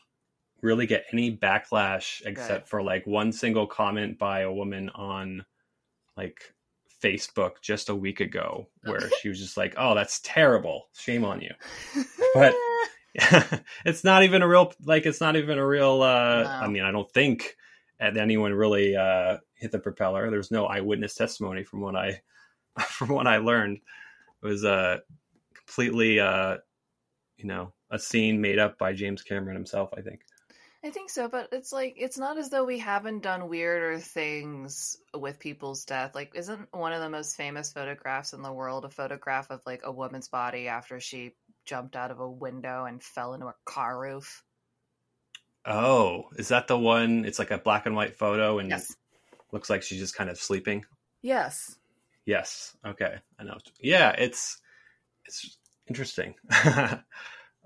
really 0.62 0.86
get 0.86 1.06
any 1.12 1.36
backlash 1.36 2.22
except 2.26 2.68
for 2.68 2.82
like 2.84 3.06
one 3.08 3.32
single 3.32 3.68
comment 3.68 4.18
by 4.20 4.42
a 4.42 4.52
woman 4.52 4.90
on 4.96 5.44
like 6.18 6.54
Facebook 7.04 7.62
just 7.62 7.90
a 7.90 7.96
week 7.96 8.20
ago 8.20 8.68
where 8.84 9.00
she 9.22 9.30
was 9.30 9.40
just 9.40 9.58
like, 9.58 9.74
"Oh, 9.78 9.96
that's 9.96 10.20
terrible. 10.24 10.90
Shame 10.94 11.26
on 11.26 11.42
you." 11.42 11.52
But- 12.34 12.56
it's 13.86 14.06
not 14.06 14.24
even 14.24 14.42
a 14.42 14.48
real 14.48 14.72
like 14.86 15.06
it's 15.06 15.20
not 15.20 15.36
even 15.36 15.58
a 15.58 15.68
real 15.68 16.02
uh 16.02 16.44
No. 16.44 16.50
i 16.50 16.68
mean 16.70 16.84
i 16.84 16.92
don't 16.92 17.12
think 17.12 17.58
anyone 18.00 18.54
really 18.54 18.96
uh 18.96 19.38
hit 19.56 19.74
the 19.74 19.80
propeller 19.80 20.32
there's 20.32 20.50
no 20.50 20.66
eyewitness 20.66 21.14
testimony 21.16 21.62
from 21.66 21.82
what 21.82 21.94
i 21.98 22.22
from 22.88 23.10
what 23.10 23.28
i 23.28 23.36
learned 23.36 23.80
it 24.42 24.46
was 24.48 24.64
uh 24.64 25.00
completely 25.54 26.22
uh 26.22 26.56
you 27.36 27.44
know 27.44 27.74
a 27.90 28.00
scene 28.00 28.40
made 28.40 28.60
up 28.60 28.78
by 28.78 28.94
james 28.94 29.22
cameron 29.24 29.58
himself 29.58 29.90
i 29.98 30.00
think 30.00 30.22
I 30.84 30.90
think 30.90 31.12
so, 31.12 31.28
but 31.28 31.50
it's 31.52 31.72
like 31.72 31.94
it's 31.98 32.18
not 32.18 32.38
as 32.40 32.50
though 32.50 32.64
we 32.66 32.80
haven't 32.80 33.22
done 33.22 33.48
weirder 33.50 34.00
things 34.00 34.98
with 35.14 35.40
people's 35.40 35.86
death. 35.86 36.16
Like, 36.16 36.32
isn't 36.34 36.70
one 36.74 36.92
of 36.92 37.02
the 37.02 37.10
most 37.10 37.36
famous 37.36 37.72
photographs 37.72 38.34
in 38.34 38.42
the 38.42 38.52
world 38.52 38.86
a 38.86 38.90
photograph 38.90 39.52
of 39.52 39.62
like 39.66 39.82
a 39.84 39.92
woman's 39.92 40.28
body 40.28 40.68
after 40.68 41.00
she 41.00 41.36
jumped 41.66 41.96
out 41.96 42.10
of 42.10 42.20
a 42.20 42.30
window 42.30 42.86
and 42.86 43.04
fell 43.04 43.34
into 43.36 43.46
a 43.48 43.56
car 43.66 44.00
roof? 44.00 44.44
oh 45.66 46.24
is 46.38 46.48
that 46.48 46.68
the 46.68 46.76
one 46.78 47.24
it's 47.24 47.38
like 47.38 47.52
a 47.52 47.58
black 47.60 47.86
and 47.86 47.96
white 47.96 48.16
photo 48.16 48.58
and 48.58 48.70
Yes. 48.70 48.96
looks 49.52 49.70
like 49.70 49.84
she's 49.84 50.00
just 50.00 50.16
kind 50.16 50.28
of 50.32 50.40
sleeping 50.40 50.84
Yes. 51.22 51.76
Yes. 52.26 52.76
Okay. 52.86 53.16
I 53.40 53.44
know. 53.44 53.58
Yeah. 53.80 54.10
It's 54.12 54.60
it's 55.26 55.58
interesting. 55.88 56.34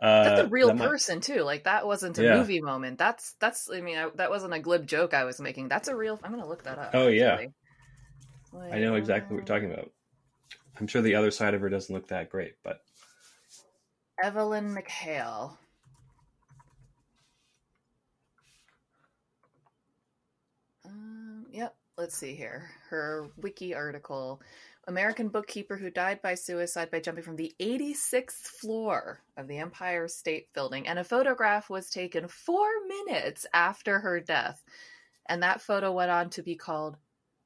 uh, 0.01 0.23
That's 0.23 0.41
a 0.41 0.47
real 0.47 0.67
that 0.67 0.77
might- 0.77 0.87
person 0.87 1.21
too. 1.21 1.41
Like 1.41 1.63
that 1.63 1.85
wasn't 1.87 2.17
a 2.17 2.23
Yeah. 2.23 2.37
movie 2.37 2.61
moment. 2.61 2.97
That's 2.97 3.33
that's. 3.39 3.69
I 3.73 3.81
mean, 3.81 3.97
I, 3.97 4.09
that 4.15 4.29
wasn't 4.29 4.53
a 4.53 4.59
glib 4.59 4.85
joke 4.87 5.13
I 5.13 5.23
was 5.23 5.39
making. 5.39 5.69
That's 5.69 5.87
a 5.87 5.95
real. 5.95 6.19
I'm 6.23 6.31
gonna 6.31 6.47
look 6.47 6.63
that 6.63 6.77
up. 6.77 6.91
Oh, 6.93 7.07
yeah. 7.07 7.33
actually. 7.33 7.53
I 8.71 8.79
know 8.79 8.95
exactly 8.95 9.35
what 9.35 9.47
you're 9.47 9.57
talking 9.57 9.71
about. 9.71 9.91
I'm 10.79 10.87
sure 10.87 11.01
the 11.01 11.15
other 11.15 11.31
side 11.31 11.53
of 11.53 11.61
her 11.61 11.69
doesn't 11.69 11.93
look 11.93 12.07
that 12.09 12.29
great, 12.29 12.53
but 12.63 12.81
Evelyn 14.23 14.75
McHale. 14.75 15.57
Um, 20.85 21.45
yep. 21.51 21.75
Let's 21.97 22.17
see 22.17 22.35
here. 22.35 22.69
Her 22.89 23.27
wiki 23.37 23.73
article: 23.73 24.41
American 24.87 25.29
bookkeeper 25.29 25.77
who 25.77 25.89
died 25.89 26.21
by 26.21 26.35
suicide 26.35 26.91
by 26.91 26.99
jumping 26.99 27.23
from 27.23 27.35
the 27.35 27.55
86th 27.59 28.33
floor 28.33 29.19
of 29.35 29.47
the 29.47 29.57
Empire 29.57 30.07
State 30.07 30.53
Building, 30.53 30.87
and 30.87 30.99
a 30.99 31.03
photograph 31.03 31.69
was 31.69 31.89
taken 31.89 32.27
four 32.27 32.67
minutes 32.87 33.45
after 33.53 33.99
her 33.99 34.19
death, 34.19 34.63
and 35.25 35.41
that 35.41 35.61
photo 35.61 35.91
went 35.91 36.11
on 36.11 36.29
to 36.31 36.43
be 36.43 36.55
called 36.55 36.97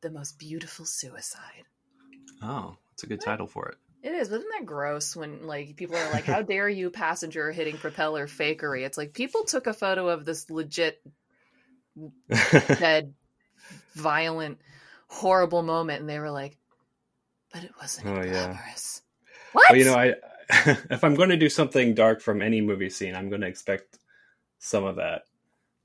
"the 0.01 0.09
most 0.09 0.37
beautiful 0.37 0.85
suicide." 0.85 1.63
oh, 2.41 2.77
that's 2.91 3.03
a 3.03 3.07
good 3.07 3.21
title 3.21 3.47
for 3.47 3.69
it. 3.69 3.77
It 4.01 4.13
is, 4.13 4.29
but 4.29 4.37
isn't 4.37 4.51
that 4.57 4.65
gross 4.65 5.15
when 5.15 5.45
like 5.45 5.75
people 5.75 5.95
are 5.95 6.11
like, 6.11 6.25
"How 6.25 6.41
dare 6.43 6.69
you, 6.69 6.89
passenger 6.89 7.51
hitting 7.51 7.77
propeller 7.77 8.27
fakery?" 8.27 8.85
It's 8.85 8.97
like 8.97 9.13
people 9.13 9.45
took 9.45 9.67
a 9.67 9.73
photo 9.73 10.09
of 10.09 10.25
this 10.25 10.49
legit 10.49 11.01
dead, 12.29 13.13
violent, 13.95 14.59
horrible 15.07 15.63
moment, 15.63 16.01
and 16.01 16.09
they 16.09 16.19
were 16.19 16.31
like, 16.31 16.57
"But 17.53 17.63
it 17.63 17.71
wasn't 17.79 18.07
Oh, 18.07 18.23
yeah. 18.23 18.47
glamorous." 18.47 19.01
What? 19.53 19.65
well, 19.69 19.77
you 19.79 19.85
know, 19.85 19.95
I 19.95 20.13
if 20.89 21.03
I'm 21.03 21.15
going 21.15 21.29
to 21.29 21.37
do 21.37 21.49
something 21.49 21.93
dark 21.93 22.21
from 22.21 22.41
any 22.41 22.61
movie 22.61 22.89
scene, 22.89 23.15
I'm 23.15 23.29
going 23.29 23.41
to 23.41 23.47
expect 23.47 23.97
some 24.59 24.83
of 24.83 24.95
that. 24.97 25.23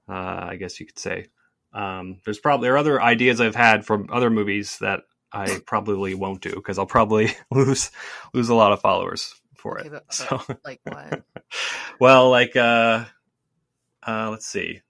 Uh, 0.08 0.46
I 0.50 0.56
guess 0.56 0.78
you 0.80 0.86
could 0.86 0.98
say. 0.98 1.26
Um, 1.72 2.20
there's 2.24 2.38
probably 2.38 2.66
there 2.66 2.74
are 2.74 2.78
other 2.78 3.00
ideas 3.02 3.40
I've 3.40 3.54
had 3.56 3.84
from 3.84 4.08
other 4.12 4.30
movies 4.30 4.78
that 4.80 5.00
I 5.32 5.58
probably 5.66 6.14
won't 6.14 6.40
do 6.42 6.50
because 6.54 6.78
I'll 6.78 6.86
probably 6.86 7.32
lose 7.50 7.90
lose 8.32 8.48
a 8.48 8.54
lot 8.54 8.72
of 8.72 8.80
followers 8.80 9.34
for 9.56 9.78
Okay, 9.78 9.88
it. 9.88 9.92
but- 9.92 10.12
so, 10.14 10.40
Like 10.64 10.80
what? 10.84 11.22
well, 11.98 12.30
like 12.30 12.54
uh, 12.56 13.04
uh, 14.06 14.30
let's 14.30 14.46
see, 14.46 14.82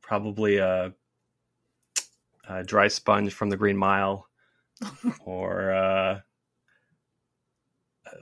probably 0.00 0.56
a, 0.58 0.92
a 2.48 2.62
dry 2.64 2.88
sponge 2.88 3.32
from 3.32 3.50
the 3.50 3.56
Green 3.56 3.76
Mile, 3.76 4.26
or 5.24 5.72
uh, 5.72 6.20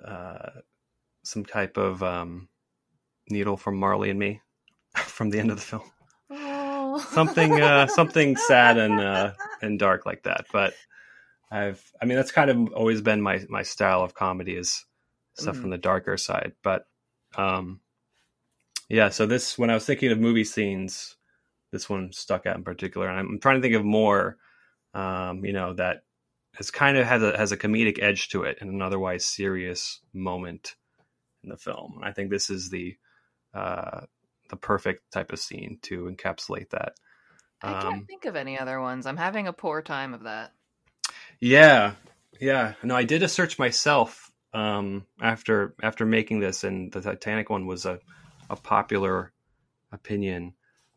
uh, 0.07 0.51
some 1.25 1.44
type 1.44 1.77
of 1.77 2.03
um, 2.03 2.48
needle 3.29 3.57
from 3.57 3.77
Marley 3.79 4.11
and 4.11 4.18
Me 4.18 4.40
from 4.94 5.31
the 5.31 5.38
end 5.38 5.51
of 5.51 5.57
the 5.57 5.62
film. 5.62 5.83
Oh. 6.31 6.98
Something, 7.12 7.61
uh, 7.61 7.87
something 7.88 8.37
sad 8.37 8.79
and 8.79 9.01
uh, 9.01 9.33
and 9.61 9.79
dark 9.79 10.07
like 10.07 10.22
that. 10.25 10.46
But 10.53 10.75
I've, 11.51 11.83
I 12.01 12.05
mean, 12.07 12.16
that's 12.16 12.33
kind 12.33 12.51
of 12.51 12.72
always 12.72 13.01
been 13.01 13.20
my 13.20 13.40
my 13.48 13.62
style 13.62 14.03
of 14.03 14.14
comedy 14.14 14.55
is 14.57 14.85
stuff 15.35 15.57
Mhm. 15.57 15.61
from 15.61 15.70
the 15.70 15.79
darker 15.79 16.16
side. 16.16 16.53
But 16.62 16.87
um, 17.37 17.81
yeah, 18.88 19.09
so 19.09 19.27
this 19.27 19.59
when 19.59 19.70
I 19.70 19.75
was 19.75 19.87
thinking 19.87 20.12
of 20.12 20.18
movie 20.18 20.44
scenes, 20.44 21.16
this 21.70 21.88
one 21.88 22.12
stuck 22.12 22.46
out 22.46 22.57
in 22.57 22.64
particular, 22.64 23.09
and 23.09 23.18
I'm 23.18 23.38
trying 23.40 23.57
to 23.57 23.62
think 23.62 23.75
of 23.75 23.85
more, 23.85 24.37
um, 24.94 25.44
you 25.44 25.53
know, 25.53 25.72
that 25.75 26.03
has 26.55 26.71
kind 26.71 26.97
of 26.97 27.07
has 27.07 27.23
a 27.23 27.37
has 27.37 27.53
a 27.53 27.57
comedic 27.57 28.03
edge 28.03 28.29
to 28.31 28.43
it 28.43 28.59
in 28.61 28.69
an 28.69 28.83
otherwise 28.83 29.25
serious 29.25 30.01
moment 30.12 30.77
in 31.43 31.51
the 31.51 31.57
film. 31.57 31.95
And 31.97 32.05
I 32.05 32.12
think 32.12 32.31
this 32.31 32.51
is 32.51 32.71
the 32.71 32.97
uh, 33.55 34.03
the 34.51 34.57
perfect 34.57 35.11
type 35.12 35.33
of 35.33 35.38
scene 35.38 35.79
to 35.83 36.05
encapsulate 36.05 36.71
that. 36.71 36.95
I 37.62 37.73
can't 37.73 37.85
Um, 37.85 38.05
think 38.07 38.25
of 38.25 38.37
any 38.37 38.59
other 38.59 38.81
ones. 38.81 39.07
I'm 39.07 39.17
having 39.17 39.47
a 39.47 39.53
poor 39.53 39.83
time 39.83 40.15
of 40.15 40.25
that. 40.25 40.53
Yeah, 41.41 41.95
yeah. 42.41 42.75
No, 42.83 42.97
I 42.97 43.05
did 43.05 43.23
a 43.23 43.29
search 43.29 43.59
myself 43.59 44.31
um, 44.53 45.07
after 45.21 45.75
after 45.83 46.05
making 46.05 46.41
this, 46.41 46.65
and 46.65 46.93
the 46.93 47.01
Titanic 47.01 47.51
one 47.51 47.67
was 47.67 47.87
a, 47.87 48.01
a 48.51 48.57
popular 48.57 49.33
opinion, 49.91 50.55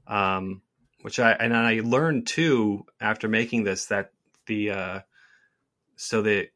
um, 0.07 0.61
which 1.01 1.19
I 1.19 1.31
and 1.31 1.55
I 1.55 1.81
learned 1.83 2.27
too 2.27 2.85
after 2.99 3.27
making 3.27 3.63
this 3.63 3.87
that 3.87 4.11
the 4.47 4.71
uh, 4.71 4.99
so 5.95 6.21
the 6.21 6.47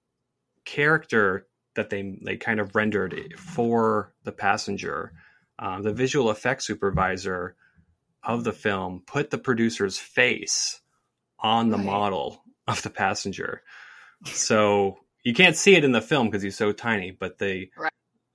character 0.65 1.47
that 1.75 1.89
they 1.89 2.17
they 2.23 2.37
kind 2.37 2.59
of 2.59 2.75
rendered 2.75 3.33
for 3.37 4.13
the 4.23 4.31
passenger, 4.31 5.13
um, 5.59 5.83
the 5.83 5.93
visual 5.93 6.29
effects 6.31 6.65
supervisor 6.65 7.55
of 8.23 8.43
the 8.43 8.53
film 8.53 9.01
put 9.05 9.29
the 9.29 9.37
producer's 9.37 9.97
face 9.97 10.81
on 11.39 11.69
the 11.69 11.77
Right. 11.77 11.85
model 11.85 12.43
of 12.67 12.81
the 12.83 12.89
passenger. 12.89 13.63
So 14.25 14.99
you 15.23 15.33
can't 15.33 15.55
see 15.55 15.75
it 15.75 15.83
in 15.85 15.91
the 15.93 16.01
film 16.01 16.27
because 16.27 16.41
he's 16.43 16.57
so 16.57 16.71
tiny, 16.71 17.11
but 17.11 17.37
the 17.37 17.69
Right. 17.77 17.91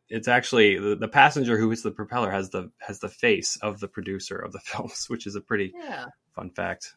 it's 0.09 0.29
actually 0.29 0.79
the, 0.79 0.97
the 0.97 1.09
passenger 1.09 1.59
who 1.59 1.71
hits 1.71 1.83
the 1.83 1.91
propeller 1.91 2.31
has 2.31 2.51
the 2.51 2.71
has 2.79 3.01
the 3.01 3.09
face 3.09 3.57
of 3.57 3.81
the 3.81 3.89
producer 3.89 4.37
of 4.39 4.53
the 4.53 4.61
films, 4.65 5.07
which 5.09 5.27
is 5.27 5.35
a 5.37 5.41
pretty 5.41 5.75
Yeah. 5.75 6.07
fun 6.35 6.51
fact. 6.51 6.95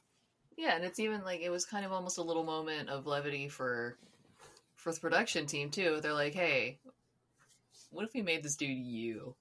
Yeah, 0.57 0.75
and 0.75 0.83
it's 0.83 0.99
even 0.99 1.23
like 1.23 1.41
it 1.41 1.49
was 1.49 1.65
kind 1.65 1.85
of 1.85 1.91
almost 1.91 2.17
a 2.17 2.23
little 2.23 2.43
moment 2.43 2.89
of 2.89 3.05
levity 3.05 3.47
for 3.47 3.95
for 4.75 4.91
the 4.91 4.99
production 4.99 5.45
team 5.45 5.69
too. 5.69 5.99
They're 6.01 6.13
like, 6.13 6.33
"Hey, 6.33 6.79
what 7.91 8.05
if 8.05 8.13
we 8.13 8.21
made 8.21 8.43
this 8.43 8.55
dude 8.55 8.77
you?" 8.77 9.35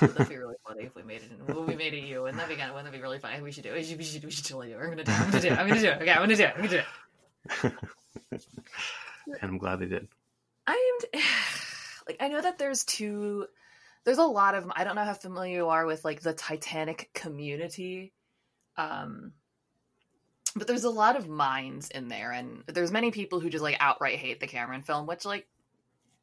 That'd 0.00 0.28
be 0.28 0.36
really 0.36 0.56
funny 0.66 0.84
if 0.84 0.94
we 0.94 1.02
made 1.02 1.22
it. 1.22 1.30
If 1.46 1.56
we 1.56 1.76
made 1.76 1.94
it 1.94 2.04
you? 2.04 2.26
And 2.26 2.38
that'd 2.38 2.48
be 2.48 2.56
kind 2.56 2.70
of, 2.70 2.74
wouldn't 2.74 2.90
that 2.90 2.96
be 2.96 3.02
really 3.02 3.18
funny? 3.18 3.42
We 3.42 3.52
should 3.52 3.64
do 3.64 3.70
it. 3.70 3.74
We 3.74 3.84
should, 3.84 3.98
we 3.98 4.04
should, 4.04 4.24
we 4.24 4.30
should 4.30 4.44
totally 4.44 4.68
do 4.68 4.74
it. 4.74 4.78
We're 4.78 4.88
gonna 4.88 5.04
do 5.04 5.12
it. 5.12 5.20
I'm 5.20 5.30
gonna 5.30 5.40
do 5.40 5.48
it. 5.48 5.58
I'm 5.58 5.68
gonna 5.68 5.80
do 5.80 5.88
it. 5.88 6.02
Okay, 6.02 6.10
I'm 6.10 6.22
gonna 6.22 6.36
do 6.36 6.44
it. 6.44 6.54
I'm 6.56 6.64
gonna 6.64 6.68
do 6.68 7.68
it. 7.68 7.72
and 9.26 9.50
I'm 9.50 9.58
glad 9.58 9.80
they 9.80 9.86
did. 9.86 10.08
I 10.66 11.00
am 11.12 11.20
like 12.08 12.16
I 12.20 12.28
know 12.28 12.40
that 12.40 12.58
there's 12.58 12.84
two 12.84 13.46
there's 14.04 14.18
a 14.18 14.24
lot 14.24 14.54
of 14.54 14.70
I 14.74 14.84
don't 14.84 14.96
know 14.96 15.04
how 15.04 15.14
familiar 15.14 15.56
you 15.56 15.68
are 15.68 15.86
with 15.86 16.04
like 16.04 16.22
the 16.22 16.32
Titanic 16.32 17.10
community. 17.14 18.12
Um 18.76 19.32
but 20.56 20.66
there's 20.66 20.84
a 20.84 20.90
lot 20.90 21.16
of 21.16 21.28
minds 21.28 21.90
in 21.90 22.08
there 22.08 22.32
and 22.32 22.62
there's 22.66 22.92
many 22.92 23.10
people 23.10 23.40
who 23.40 23.50
just 23.50 23.62
like 23.62 23.76
outright 23.80 24.18
hate 24.18 24.40
the 24.40 24.46
Cameron 24.46 24.82
film, 24.82 25.06
which 25.06 25.24
like 25.24 25.46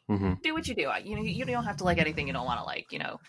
hmm 0.07 0.33
do 0.43 0.53
what 0.53 0.67
you 0.67 0.75
do. 0.75 0.89
You 1.03 1.15
know, 1.15 1.23
you 1.23 1.45
don't 1.45 1.65
have 1.65 1.77
to 1.77 1.83
like 1.83 1.97
anything 1.97 2.27
you 2.27 2.33
don't 2.33 2.45
want 2.45 2.59
to 2.59 2.65
like, 2.65 2.91
you 2.91 2.99
know. 2.99 3.19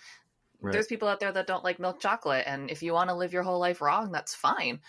Right. 0.60 0.72
There's 0.72 0.86
people 0.86 1.08
out 1.08 1.20
there 1.20 1.32
that 1.32 1.46
don't 1.46 1.64
like 1.64 1.78
milk 1.78 2.00
chocolate 2.00 2.44
and 2.46 2.70
if 2.70 2.82
you 2.82 2.92
want 2.92 3.10
to 3.10 3.16
live 3.16 3.32
your 3.32 3.42
whole 3.42 3.58
life 3.58 3.80
wrong, 3.80 4.12
that's 4.12 4.34
fine. 4.34 4.80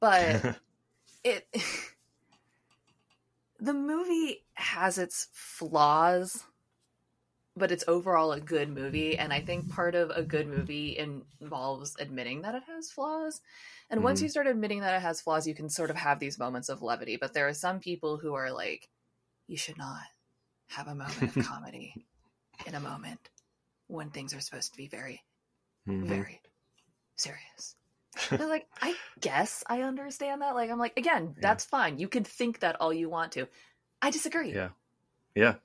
But 0.00 0.56
it 1.24 1.46
the 3.60 3.74
movie 3.74 4.44
has 4.54 4.98
its 4.98 5.28
flaws 5.32 6.44
but 7.56 7.70
it's 7.70 7.84
overall 7.86 8.32
a 8.32 8.40
good 8.40 8.68
movie 8.68 9.16
and 9.18 9.32
i 9.32 9.40
think 9.40 9.68
part 9.68 9.94
of 9.94 10.10
a 10.10 10.22
good 10.22 10.46
movie 10.46 10.96
involves 10.98 11.94
admitting 11.98 12.42
that 12.42 12.54
it 12.54 12.62
has 12.66 12.90
flaws 12.90 13.40
and 13.90 14.02
once 14.02 14.20
Mhm. 14.20 14.24
you 14.24 14.28
start 14.28 14.46
admitting 14.46 14.80
that 14.80 14.94
it 14.94 15.02
has 15.02 15.20
flaws 15.20 15.46
you 15.46 15.54
can 15.54 15.68
sort 15.68 15.90
of 15.90 15.96
have 15.96 16.18
these 16.18 16.38
moments 16.38 16.68
of 16.68 16.82
levity 16.82 17.16
but 17.16 17.32
there 17.34 17.48
are 17.48 17.54
some 17.54 17.80
people 17.80 18.18
who 18.18 18.34
are 18.34 18.50
like 18.52 18.88
you 19.46 19.56
should 19.56 19.78
not 19.78 20.02
have 20.68 20.88
a 20.88 20.94
moment 20.94 21.36
of 21.36 21.44
comedy 21.44 21.94
in 22.66 22.74
a 22.74 22.80
moment 22.80 23.30
when 23.86 24.10
things 24.10 24.34
are 24.34 24.40
supposed 24.40 24.72
to 24.72 24.76
be 24.76 24.88
very 24.88 25.22
Mhm. 25.86 26.06
very 26.06 26.40
serious 27.16 27.76
they're 28.30 28.46
like, 28.46 28.68
I 28.80 28.94
guess 29.20 29.64
I 29.66 29.82
understand 29.82 30.40
that. 30.42 30.54
Like, 30.54 30.70
I'm 30.70 30.78
like, 30.78 30.96
again, 30.96 31.34
Yeah. 31.36 31.40
that's 31.48 31.64
fine. 31.64 31.98
You 31.98 32.06
can 32.06 32.22
think 32.22 32.60
that 32.60 32.80
all 32.80 32.92
you 32.94 33.10
want 33.10 33.32
to. 33.32 33.48
I 34.00 34.10
disagree. 34.10 34.52
Yeah. 34.54 34.70
Yeah. 35.34 35.56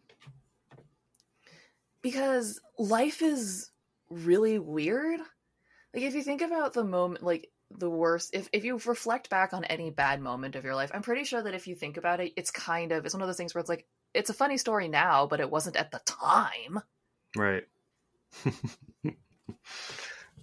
Because 2.01 2.59
life 2.77 3.21
is 3.21 3.71
really 4.09 4.59
weird. 4.59 5.19
Like, 5.93 6.03
if 6.03 6.15
you 6.15 6.23
think 6.23 6.41
about 6.41 6.73
the 6.73 6.83
moment, 6.83 7.23
like, 7.23 7.49
the 7.71 7.89
worst, 7.89 8.31
if, 8.33 8.49
if 8.51 8.63
you 8.63 8.79
reflect 8.85 9.29
back 9.29 9.53
on 9.53 9.63
any 9.65 9.91
bad 9.91 10.21
moment 10.21 10.55
of 10.55 10.63
your 10.63 10.75
life, 10.75 10.91
I'm 10.93 11.03
pretty 11.03 11.23
sure 11.23 11.41
that 11.41 11.53
if 11.53 11.67
you 11.67 11.75
think 11.75 11.97
about 11.97 12.19
it, 12.19 12.33
it's 12.35 12.51
kind 12.51 12.91
of, 12.91 13.05
it's 13.05 13.13
one 13.13 13.21
of 13.21 13.27
those 13.27 13.38
things 13.38 13.53
where 13.53 13.59
it's 13.59 13.69
like, 13.69 13.85
it's 14.13 14.29
a 14.29 14.33
funny 14.33 14.57
story 14.57 14.88
now, 14.88 15.27
but 15.27 15.39
it 15.39 15.51
wasn't 15.51 15.75
at 15.75 15.91
the 15.91 16.01
time. 16.05 16.81
Right. 17.35 17.63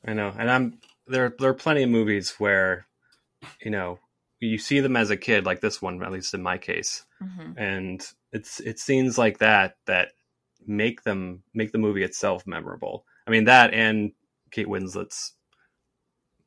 I 0.06 0.12
know, 0.12 0.32
and 0.36 0.50
I'm 0.50 0.78
there. 1.06 1.34
There 1.38 1.50
are 1.50 1.54
plenty 1.54 1.82
of 1.82 1.90
movies 1.90 2.34
where, 2.38 2.86
you 3.60 3.70
know, 3.70 3.98
you 4.40 4.58
see 4.58 4.80
them 4.80 4.96
as 4.96 5.10
a 5.10 5.16
kid, 5.16 5.44
like 5.44 5.60
this 5.60 5.82
one, 5.82 6.02
at 6.02 6.12
least 6.12 6.34
in 6.34 6.42
my 6.42 6.58
case, 6.58 7.04
mm-hmm. 7.22 7.58
and 7.58 8.06
it's 8.32 8.60
it's 8.60 8.82
scenes 8.82 9.18
like 9.18 9.38
that 9.38 9.76
that 9.86 10.10
make 10.66 11.02
them 11.02 11.42
make 11.54 11.72
the 11.72 11.78
movie 11.78 12.02
itself 12.02 12.46
memorable. 12.46 13.04
I 13.26 13.30
mean 13.30 13.44
that 13.44 13.72
and 13.74 14.12
Kate 14.50 14.68
Winslet's 14.68 15.32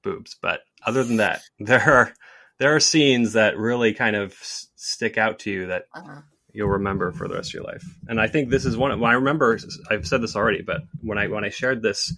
boobs, 0.04 0.36
but 0.42 0.62
other 0.86 1.04
than 1.04 1.18
that, 1.18 1.42
there 1.60 1.82
are 1.82 2.14
there 2.58 2.76
are 2.76 2.80
scenes 2.80 3.34
that 3.34 3.58
really 3.58 3.94
kind 3.94 4.16
of 4.16 4.32
s- 4.34 4.68
stick 4.76 5.18
out 5.18 5.40
to 5.40 5.52
you 5.52 5.68
that 5.68 5.86
Uh-huh. 5.94 6.22
you'll 6.52 6.70
remember 6.70 7.12
for 7.12 7.28
the 7.28 7.36
rest 7.36 7.50
of 7.52 7.54
your 7.56 7.64
life. 7.64 7.84
And 8.08 8.20
I 8.20 8.28
think 8.28 8.50
this 8.50 8.66
is 8.66 8.76
one. 8.78 8.92
Of, 8.92 9.00
when 9.00 9.12
I 9.12 9.16
remember, 9.16 9.58
I've 9.90 10.08
said 10.08 10.22
this 10.22 10.36
already, 10.36 10.62
but 10.62 10.82
when 11.02 11.18
I 11.18 11.28
when 11.28 11.44
I 11.46 11.50
shared 11.50 11.82
this 11.82 12.14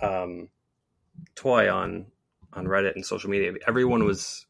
um, 0.00 0.48
toy 1.34 1.72
on 1.72 2.06
on 2.52 2.66
Reddit 2.66 2.94
and 2.94 3.04
social 3.04 3.30
media, 3.30 3.52
everyone 3.66 4.04
was 4.04 4.46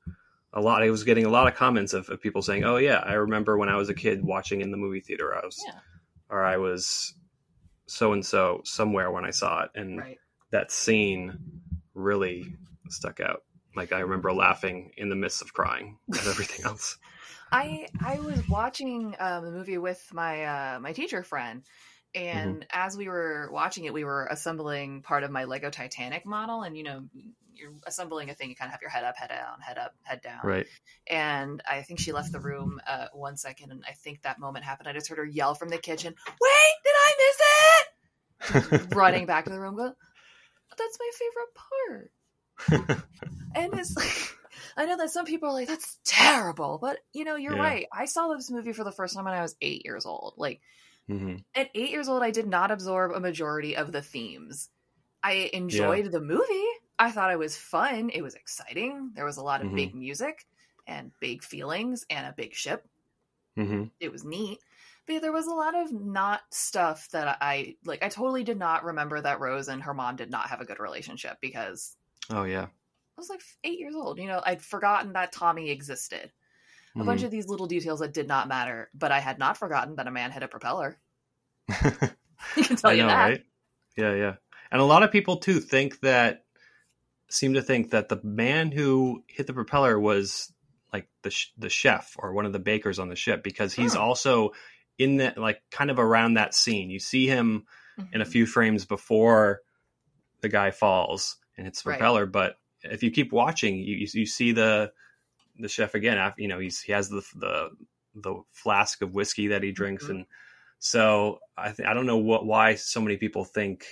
a 0.53 0.61
lot. 0.61 0.83
I 0.83 0.91
was 0.91 1.05
getting 1.05 1.25
a 1.25 1.31
lot 1.31 1.47
of 1.49 1.55
comments 1.55 1.95
of, 1.95 2.09
of 2.11 2.21
people 2.21 2.43
saying, 2.43 2.65
"Oh 2.65 2.77
yeah, 2.77 2.99
I 2.99 3.15
remember 3.15 3.57
when 3.57 3.69
I 3.69 3.77
was 3.77 3.89
a 3.89 3.95
kid 3.95 4.23
watching 4.25 4.61
in 4.61 4.71
the 4.71 4.77
movie 4.77 5.01
theater. 5.01 5.35
I 5.35 5.45
was, 5.45 5.63
Yeah. 5.67 5.79
Or 6.29 6.43
I 6.43 6.57
was 6.57 7.15
so 7.87 8.13
and 8.13 8.25
so 8.25 8.61
somewhere 8.65 9.11
when 9.11 9.25
I 9.25 9.31
saw 9.31 9.65
it, 9.65 9.71
and 9.75 9.99
Right. 9.99 10.19
that 10.51 10.71
scene 10.71 11.39
really 11.95 12.57
stuck 12.89 13.21
out. 13.21 13.43
Like 13.77 13.93
I 13.93 14.01
remember 14.01 14.33
laughing 14.33 14.93
in 14.97 15.09
the 15.09 15.17
midst 15.17 15.43
of 15.43 15.53
crying 15.53 15.99
at 16.13 16.19
everything 16.27 16.65
else. 16.65 16.97
I 17.53 17.89
I 18.03 18.19
was 18.21 18.49
watching 18.49 19.15
um, 19.19 19.45
the 19.45 19.51
movie 19.53 19.79
with 19.79 20.03
my 20.13 20.45
uh, 20.45 20.81
my 20.81 20.93
teacher 20.93 21.23
friend, 21.23 21.63
and 22.15 22.67
as 22.73 22.97
we 22.97 23.09
were 23.09 23.49
watching 23.53 23.85
it, 23.85 23.93
we 23.93 24.05
were 24.05 24.27
assembling 24.31 25.03
part 25.03 25.25
of 25.25 25.31
my 25.31 25.45
Lego 25.45 25.71
Titanic 25.71 26.27
model. 26.27 26.63
And 26.63 26.77
you 26.77 26.83
know, 26.85 27.05
you're 27.57 27.75
assembling 27.87 28.31
a 28.31 28.35
thing, 28.35 28.49
you 28.51 28.57
kind 28.57 28.69
of 28.69 28.73
have 28.73 28.83
your 28.83 28.91
head 28.91 29.05
up, 29.05 29.17
head 29.17 29.29
down, 29.31 29.61
head 29.61 29.79
up, 29.79 29.95
head 30.03 30.21
down. 30.23 30.43
Right. 30.43 30.67
And 31.09 31.63
I 31.69 31.83
think 31.83 32.01
she 32.01 32.13
left 32.13 32.33
the 32.33 32.41
room 32.41 32.81
uh, 32.87 33.09
one 33.13 33.37
second, 33.37 33.73
and 33.73 33.85
I 33.87 33.93
think 33.93 34.23
that 34.23 34.39
moment 34.39 34.65
happened. 34.65 34.89
I 34.89 34.93
just 34.93 35.09
heard 35.09 35.19
her 35.19 35.25
yell 35.25 35.55
from 35.55 35.69
the 35.69 35.79
kitchen, 35.79 36.15
"Wait, 36.27 36.75
did 36.85 36.95
I 36.97 37.15
miss 37.19 37.37
it?" 38.81 38.95
Running 38.95 39.27
back 39.27 39.45
to 39.45 39.51
the 39.51 39.61
room, 39.61 39.77
go, 39.77 39.95
"That's 40.79 40.99
my 41.01 41.11
favorite 41.19 41.55
part." 41.55 42.13
and 43.55 43.75
it's 43.75 43.97
like, 43.97 44.39
I 44.77 44.87
know 44.87 44.97
that 44.97 45.11
some 45.11 45.27
people 45.27 45.49
are 45.49 45.53
like, 45.53 45.69
that's 45.69 45.99
terrible, 46.05 46.79
but 46.81 46.99
you 47.13 47.25
know, 47.25 47.37
you're 47.37 47.55
Yeah. 47.55 47.61
right. 47.63 47.87
I 47.93 48.05
saw 48.07 48.29
this 48.29 48.51
movie 48.51 48.73
for 48.73 48.85
the 48.85 48.93
first 48.93 49.15
time 49.15 49.25
when 49.25 49.35
I 49.35 49.43
was 49.43 49.57
eight 49.61 49.85
years 49.85 50.07
old. 50.07 50.35
Like, 50.37 50.61
hmm 51.09 51.37
at 51.55 51.71
eight 51.75 51.91
years 51.91 52.09
old, 52.09 52.23
I 52.23 52.31
did 52.31 52.47
not 52.47 52.71
absorb 52.71 53.13
a 53.13 53.21
majority 53.21 53.77
of 53.77 53.93
the 53.93 54.03
themes. 54.03 54.71
I 55.23 55.51
enjoyed 55.53 56.13
the 56.13 56.21
movie. 56.21 56.67
I 56.99 57.11
thought 57.11 57.33
it 57.33 57.39
was 57.39 57.57
fun. 57.57 58.11
It 58.11 58.23
was 58.23 58.35
exciting. 58.35 59.13
There 59.15 59.25
was 59.25 59.37
a 59.37 59.43
lot 59.45 59.61
of 59.63 59.69
Mhm. 59.69 59.77
big 59.77 59.95
music 59.95 60.47
and 60.87 61.13
big 61.21 61.43
feelings 61.43 62.05
and 62.11 62.27
a 62.27 62.33
big 62.33 62.55
ship. 62.55 62.89
hmm 63.57 63.85
It 63.99 64.13
was 64.13 64.25
neat. 64.25 64.61
But 65.07 65.21
there 65.21 65.33
was 65.33 65.47
a 65.49 65.55
lot 65.55 65.75
of 65.75 65.93
not 65.93 66.43
stuff 66.53 67.09
that 67.11 67.39
I 67.41 67.77
like. 67.85 68.03
I 68.05 68.09
totally 68.09 68.45
did 68.45 68.57
not 68.59 68.85
remember 68.85 69.21
that 69.21 69.41
Rose 69.41 69.69
and 69.69 69.83
her 69.83 69.95
mom 69.95 70.15
did 70.17 70.31
not 70.31 70.49
have 70.49 70.61
a 70.61 70.65
good 70.65 70.79
relationship 70.79 71.39
because 71.41 71.97
Oh 72.31 72.45
yeah. 72.45 72.69
I 73.17 73.21
was 73.21 73.29
like 73.29 73.43
eight 73.65 73.79
years 73.79 73.95
old. 73.95 74.19
You 74.19 74.27
know, 74.29 74.43
I'd 74.45 74.63
forgotten 74.63 75.13
that 75.15 75.33
Tommy 75.33 75.71
existed. 75.71 76.33
A 76.99 77.05
Mhm. 77.05 77.07
bunch 77.07 77.23
of 77.23 77.31
these 77.31 77.49
little 77.49 77.67
details 77.67 78.01
that 78.01 78.15
did 78.15 78.29
not 78.29 78.49
matter, 78.49 78.91
but 78.95 79.13
I 79.13 79.21
had 79.21 79.39
not 79.39 79.57
forgotten 79.59 79.97
that 79.97 80.07
a 80.09 80.13
man 80.13 80.31
had 80.31 80.43
a 80.45 80.49
propeller. 80.49 81.01
Mm-hmm. 82.57 82.63
Can 82.63 82.77
tell 82.77 82.91
I 82.91 82.95
you 82.95 83.03
know, 83.03 83.09
that. 83.09 83.31
right? 83.31 83.45
Yeah, 83.97 84.15
yeah. 84.15 84.35
And 84.71 84.81
a 84.81 84.85
lot 84.85 85.03
of 85.03 85.13
people 85.13 85.37
too 85.39 85.61
think 85.61 86.01
that 86.01 86.44
seem 87.35 87.55
to 87.55 87.63
think 87.63 87.91
that 87.91 88.09
the 88.09 88.21
man 88.23 88.71
who 88.73 89.25
hit 89.27 89.47
the 89.47 89.53
propeller 89.53 89.99
was 89.99 90.53
like 90.93 91.09
the 91.23 91.31
sh- 91.31 91.53
the 91.59 91.69
chef 91.69 92.15
or 92.19 92.33
one 92.33 92.47
of 92.47 92.53
the 92.53 92.59
bakers 92.59 92.99
on 92.99 93.09
the 93.09 93.17
ship 93.17 93.43
because 93.43 93.73
he's 93.75 93.95
Hmm. 93.95 94.01
also 94.01 94.53
in 94.99 95.17
that 95.17 95.37
like 95.37 95.61
kind 95.71 95.91
of 95.91 95.99
around 95.99 96.35
that 96.35 96.55
scene. 96.55 96.91
You 96.91 97.01
see 97.01 97.27
him 97.27 97.67
in 98.13 98.21
a 98.21 98.25
Mhm. 98.25 98.29
few 98.29 98.47
frames 98.47 98.85
before 98.85 99.61
the 100.41 100.49
guy 100.49 100.71
falls 100.71 101.37
and 101.57 101.67
hits 101.67 101.83
the 101.83 101.91
Right. 101.91 101.99
propeller, 101.99 102.27
but 102.27 102.59
if 102.83 103.03
you 103.03 103.11
keep 103.11 103.33
watching, 103.33 103.79
you 103.79 103.97
you, 103.97 104.07
you 104.13 104.27
see 104.27 104.53
the 104.53 104.93
the 105.59 105.69
chef 105.69 105.95
again. 105.95 106.19
After, 106.19 106.43
you 106.43 106.49
know, 106.49 106.59
he's 106.59 106.81
he 106.81 106.93
has 106.93 107.09
the 107.09 107.23
the 107.35 107.71
the 108.15 108.43
flask 108.53 109.03
of 109.03 109.15
whiskey 109.15 109.49
that 109.49 109.63
he 109.65 109.73
drinks, 109.73 110.05
Mhm. 110.07 110.11
and 110.11 110.27
so 110.79 111.41
I 111.57 111.73
th- 111.73 111.89
I 111.89 111.95
don't 111.95 112.07
know 112.07 112.19
what 112.19 112.45
why 112.47 112.75
so 112.77 113.01
many 113.01 113.17
people 113.17 113.45
think 113.45 113.85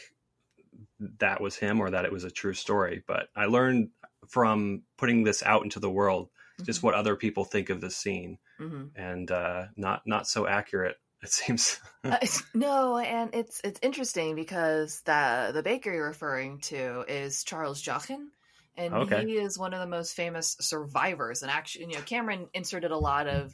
that 1.19 1.41
was 1.41 1.57
him 1.57 1.81
or 1.81 1.91
that 1.91 2.05
it 2.05 2.13
was 2.13 2.25
a 2.25 2.31
true 2.31 2.55
story, 2.55 3.03
but 3.07 3.29
I 3.37 3.47
learned 3.47 3.91
from 4.29 4.83
putting 4.99 5.25
this 5.25 5.43
out 5.43 5.65
into 5.65 5.81
the 5.81 5.91
world 5.91 6.31
just 6.65 6.81
Mhm. 6.81 6.85
what 6.85 6.95
other 6.95 7.17
people 7.17 7.45
think 7.45 7.71
of 7.71 7.81
this 7.81 7.97
scene, 7.97 8.39
Mhm. 8.61 8.91
and 8.95 9.31
uh, 9.31 9.67
not 9.77 10.03
not 10.07 10.27
so 10.29 10.47
accurate. 10.47 10.97
It 11.23 11.31
seems. 11.33 11.81
Uh, 12.05 12.19
no, 12.53 12.99
and 12.99 13.33
it's 13.33 13.61
it's 13.63 13.79
interesting 13.81 14.35
because 14.35 15.03
the 15.03 15.53
the 15.55 15.63
baker 15.63 15.93
you're 15.93 16.09
referring 16.09 16.59
to 16.59 17.05
is 17.07 17.45
Charles 17.45 17.81
Joughin, 17.81 18.29
and 18.77 18.93
Okay. 18.93 19.25
he 19.25 19.35
is 19.39 19.57
one 19.57 19.73
of 19.73 19.79
the 19.81 19.87
most 19.87 20.15
famous 20.15 20.57
survivors. 20.61 21.43
And 21.43 21.51
actually, 21.51 21.87
you 21.87 21.95
know, 21.95 22.03
Cameron 22.03 22.49
inserted 22.55 22.91
a 22.91 22.99
lot 22.99 23.29
of 23.29 23.53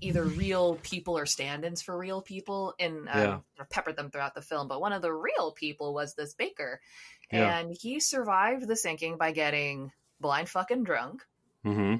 either 0.00 0.24
real 0.24 0.76
people 0.82 1.16
or 1.18 1.26
stand-ins 1.26 1.82
for 1.82 1.96
real 1.96 2.20
people, 2.22 2.74
and 2.78 3.08
um, 3.08 3.42
Yeah. 3.58 3.64
peppered 3.70 3.96
them 3.96 4.10
throughout 4.10 4.34
the 4.34 4.42
film. 4.42 4.68
But 4.68 4.80
one 4.80 4.92
of 4.92 5.02
the 5.02 5.12
real 5.12 5.52
people 5.52 5.94
was 5.94 6.14
this 6.14 6.34
baker, 6.34 6.80
Yeah. 7.32 7.58
and 7.58 7.74
he 7.78 8.00
survived 8.00 8.66
the 8.66 8.76
sinking 8.76 9.16
by 9.16 9.32
getting 9.32 9.92
blind 10.20 10.48
fucking 10.48 10.84
drunk. 10.84 11.22
hmm 11.62 11.96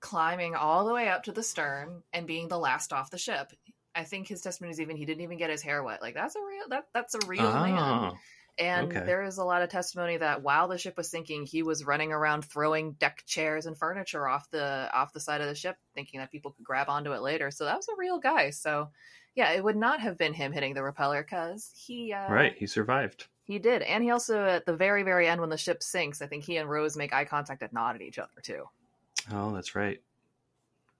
climbing 0.00 0.56
all 0.56 0.84
the 0.84 0.92
way 0.92 1.08
up 1.08 1.22
to 1.22 1.30
the 1.30 1.44
stern 1.44 2.02
and 2.12 2.26
being 2.26 2.48
the 2.48 2.58
last 2.58 2.92
off 2.92 3.10
the 3.12 3.18
ship. 3.18 3.52
I 3.94 4.02
think 4.02 4.26
his 4.26 4.40
testimony 4.40 4.72
is 4.72 4.80
even 4.80 4.96
he 4.96 5.04
didn't 5.04 5.20
even 5.22 5.38
get 5.38 5.48
his 5.48 5.62
hair 5.62 5.80
wet. 5.82 6.02
Like 6.02 6.14
that's 6.14 6.34
a 6.34 6.40
real 6.40 6.68
that 6.70 6.86
that's 6.92 7.14
a 7.14 7.24
real 7.26 7.52
man. 7.52 8.12
And 8.58 8.88
okay. 8.88 9.04
there 9.06 9.22
is 9.22 9.38
a 9.38 9.44
lot 9.44 9.62
of 9.62 9.70
testimony 9.70 10.18
that 10.18 10.42
while 10.42 10.68
the 10.68 10.76
ship 10.76 10.96
was 10.96 11.10
sinking, 11.10 11.46
he 11.46 11.62
was 11.62 11.86
running 11.86 12.12
around 12.12 12.44
throwing 12.44 12.92
deck 12.92 13.22
chairs 13.26 13.64
and 13.64 13.78
furniture 13.78 14.28
off 14.28 14.50
the 14.50 14.90
off 14.92 15.14
the 15.14 15.20
side 15.20 15.40
of 15.40 15.46
the 15.46 15.54
ship, 15.54 15.76
thinking 15.94 16.20
that 16.20 16.30
people 16.30 16.50
could 16.52 16.64
grab 16.64 16.88
onto 16.88 17.12
it 17.12 17.22
later. 17.22 17.50
So 17.50 17.64
that 17.64 17.76
was 17.76 17.88
a 17.88 17.96
real 17.96 18.18
guy. 18.18 18.50
So 18.50 18.90
yeah, 19.34 19.52
it 19.52 19.64
would 19.64 19.76
not 19.76 20.00
have 20.00 20.18
been 20.18 20.34
him 20.34 20.52
hitting 20.52 20.74
the 20.74 20.82
repeller 20.82 21.22
because 21.22 21.72
he 21.74 22.12
uh, 22.12 22.30
right. 22.30 22.54
He 22.56 22.66
survived. 22.66 23.26
he 23.44 23.58
did, 23.58 23.80
and 23.82 24.04
he 24.04 24.10
also 24.10 24.44
at 24.44 24.66
the 24.66 24.76
very 24.76 25.02
very 25.02 25.26
end 25.26 25.40
when 25.40 25.50
the 25.50 25.56
ship 25.56 25.82
sinks, 25.82 26.20
I 26.20 26.26
think 26.26 26.44
he 26.44 26.58
and 26.58 26.68
Rose 26.68 26.96
make 26.96 27.14
eye 27.14 27.24
contact 27.24 27.62
and 27.62 27.72
nod 27.72 27.94
at 27.94 28.02
each 28.02 28.18
other 28.18 28.30
too. 28.42 28.64
Oh, 29.32 29.52
that's 29.54 29.74
right. 29.74 30.00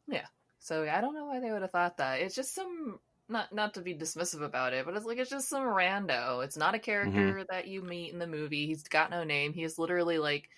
Yeah. 0.09 0.27
So 0.61 0.89
I 0.89 1.01
don't 1.01 1.15
know 1.15 1.27
why 1.27 1.41
they 1.41 1.51
would 1.51 1.63
have 1.63 1.73
thought 1.73 1.99
that. 1.99 2.21
It's 2.21 2.35
just 2.35 2.55
some 2.55 2.99
not 3.33 3.53
not 3.53 3.75
to 3.75 3.81
be 3.81 3.95
dismissive 3.95 4.43
about 4.43 4.73
it, 4.75 4.85
but 4.85 4.95
it's 4.97 5.05
like 5.07 5.19
it's 5.19 5.31
just 5.31 5.49
some 5.49 5.63
rando. 5.65 6.45
It's 6.45 6.57
not 6.57 6.75
a 6.75 6.79
character 6.79 7.19
Mm-hmm. 7.19 7.43
that 7.51 7.67
you 7.67 7.83
meet 7.83 8.13
in 8.13 8.19
the 8.19 8.27
movie. 8.27 8.67
He's 8.67 8.85
got 8.85 9.11
no 9.11 9.25
name. 9.25 9.53
He 9.53 9.65
is 9.65 9.79
literally 9.79 10.19
like 10.19 10.49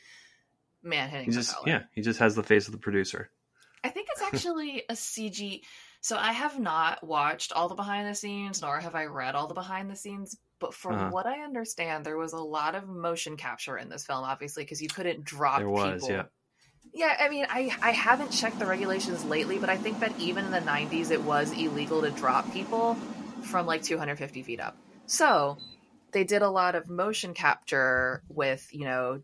man 0.83 1.09
hitting 1.09 1.27
He 1.27 1.33
just 1.33 1.55
yeah, 1.67 1.85
he 1.93 2.03
just 2.03 2.19
has 2.21 2.35
the 2.35 2.43
face 2.43 2.67
of 2.67 2.73
the 2.73 2.79
producer. 2.79 3.31
I 3.83 3.89
think 3.89 4.09
it's 4.11 4.23
actually 4.35 4.83
a 4.89 4.95
CG. 4.95 5.63
So 6.01 6.19
I 6.19 6.33
have 6.33 6.59
not 6.59 7.03
watched 7.07 7.53
all 7.53 7.69
the 7.69 7.75
behind 7.75 8.07
the 8.09 8.15
scenes, 8.15 8.61
nor 8.61 8.79
have 8.79 8.95
I 8.95 9.07
read 9.07 9.35
all 9.35 9.47
the 9.47 9.55
behind 9.55 9.91
the 9.91 9.97
scenes. 9.97 10.37
But 10.59 10.75
from 10.75 10.95
Uh-huh. 10.97 11.11
what 11.11 11.27
I 11.27 11.41
understand, 11.43 12.05
there 12.05 12.17
was 12.19 12.33
a 12.35 12.39
lot 12.39 12.75
of 12.75 12.87
motion 12.87 13.37
capture 13.39 13.77
in 13.79 13.89
this 13.89 14.05
film, 14.07 14.23
obviously, 14.23 14.65
because 14.65 14.83
you 14.83 14.89
couldn't 14.89 15.25
drop. 15.25 15.59
There 15.59 15.69
was, 15.69 16.03
people. 16.03 16.11
yeah. 16.17 16.23
Yeah, 16.95 17.17
I 17.19 17.29
mean, 17.29 17.47
I 17.51 17.77
I 17.83 17.91
haven't 17.91 18.31
checked 18.31 18.59
the 18.59 18.67
regulations 18.67 19.25
lately, 19.25 19.59
but 19.59 19.69
I 19.69 19.77
think 19.77 19.99
that 20.01 20.19
even 20.21 20.45
in 20.45 20.53
the 20.53 20.61
'90s, 20.61 21.11
it 21.11 21.23
was 21.23 21.51
illegal 21.53 22.03
to 22.03 22.11
drop 22.11 22.53
people 22.53 22.95
from 23.43 23.67
like 23.67 23.83
250 23.83 24.43
feet 24.43 24.61
up. 24.61 24.77
So 25.07 25.59
they 26.13 26.25
did 26.25 26.43
a 26.43 26.49
lot 26.49 26.77
of 26.77 26.89
motion 26.89 27.35
capture 27.35 28.23
with 28.29 28.69
you 28.73 28.85
know 28.85 29.23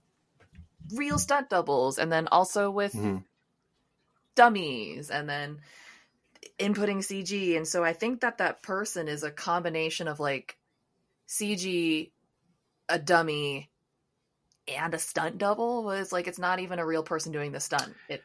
real 0.95 1.19
stunt 1.19 1.49
doubles, 1.49 1.99
and 1.99 2.11
then 2.11 2.27
also 2.29 2.71
with 2.71 2.95
Mhm. 2.95 3.25
dummies, 4.35 5.11
and 5.11 5.29
then 5.29 5.61
inputting 6.59 7.05
CG. 7.05 7.57
And 7.57 7.67
so 7.69 7.85
I 7.85 7.93
think 7.93 8.21
that 8.21 8.39
that 8.39 8.63
person 8.63 9.09
is 9.09 9.23
a 9.23 9.31
combination 9.31 10.09
of 10.09 10.19
like 10.19 10.59
CG, 11.29 12.11
a 12.89 12.99
dummy, 12.99 13.70
and 14.77 14.95
a 14.95 14.99
stunt 14.99 15.39
double. 15.39 15.85
Was 15.85 16.13
like 16.13 16.27
it's 16.27 16.39
not 16.39 16.61
even 16.61 16.79
a 16.79 16.87
real 16.87 17.03
person 17.03 17.33
doing 17.33 17.53
the 17.53 17.61
stunt. 17.61 17.95
It 18.09 18.23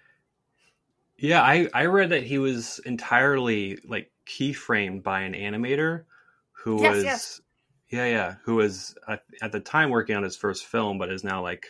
Yeah, 1.17 1.41
I 1.41 1.69
I 1.73 1.85
read 1.85 2.09
that 2.09 2.23
he 2.23 2.37
was 2.37 2.79
entirely 2.85 3.77
like 3.87 4.11
keyframed 4.27 5.03
by 5.03 5.21
an 5.21 5.33
animator 5.33 6.05
who 6.51 6.81
Yes, 6.81 6.95
was 6.95 7.03
yes. 7.03 7.41
yeah 7.89 8.05
yeah 8.05 8.35
who 8.43 8.55
was 8.55 8.95
at, 9.07 9.23
at 9.41 9.51
the 9.51 9.59
time 9.59 9.89
working 9.89 10.15
on 10.15 10.23
his 10.23 10.35
first 10.35 10.65
film, 10.65 10.97
but 10.97 11.11
is 11.11 11.23
now 11.23 11.41
like 11.41 11.67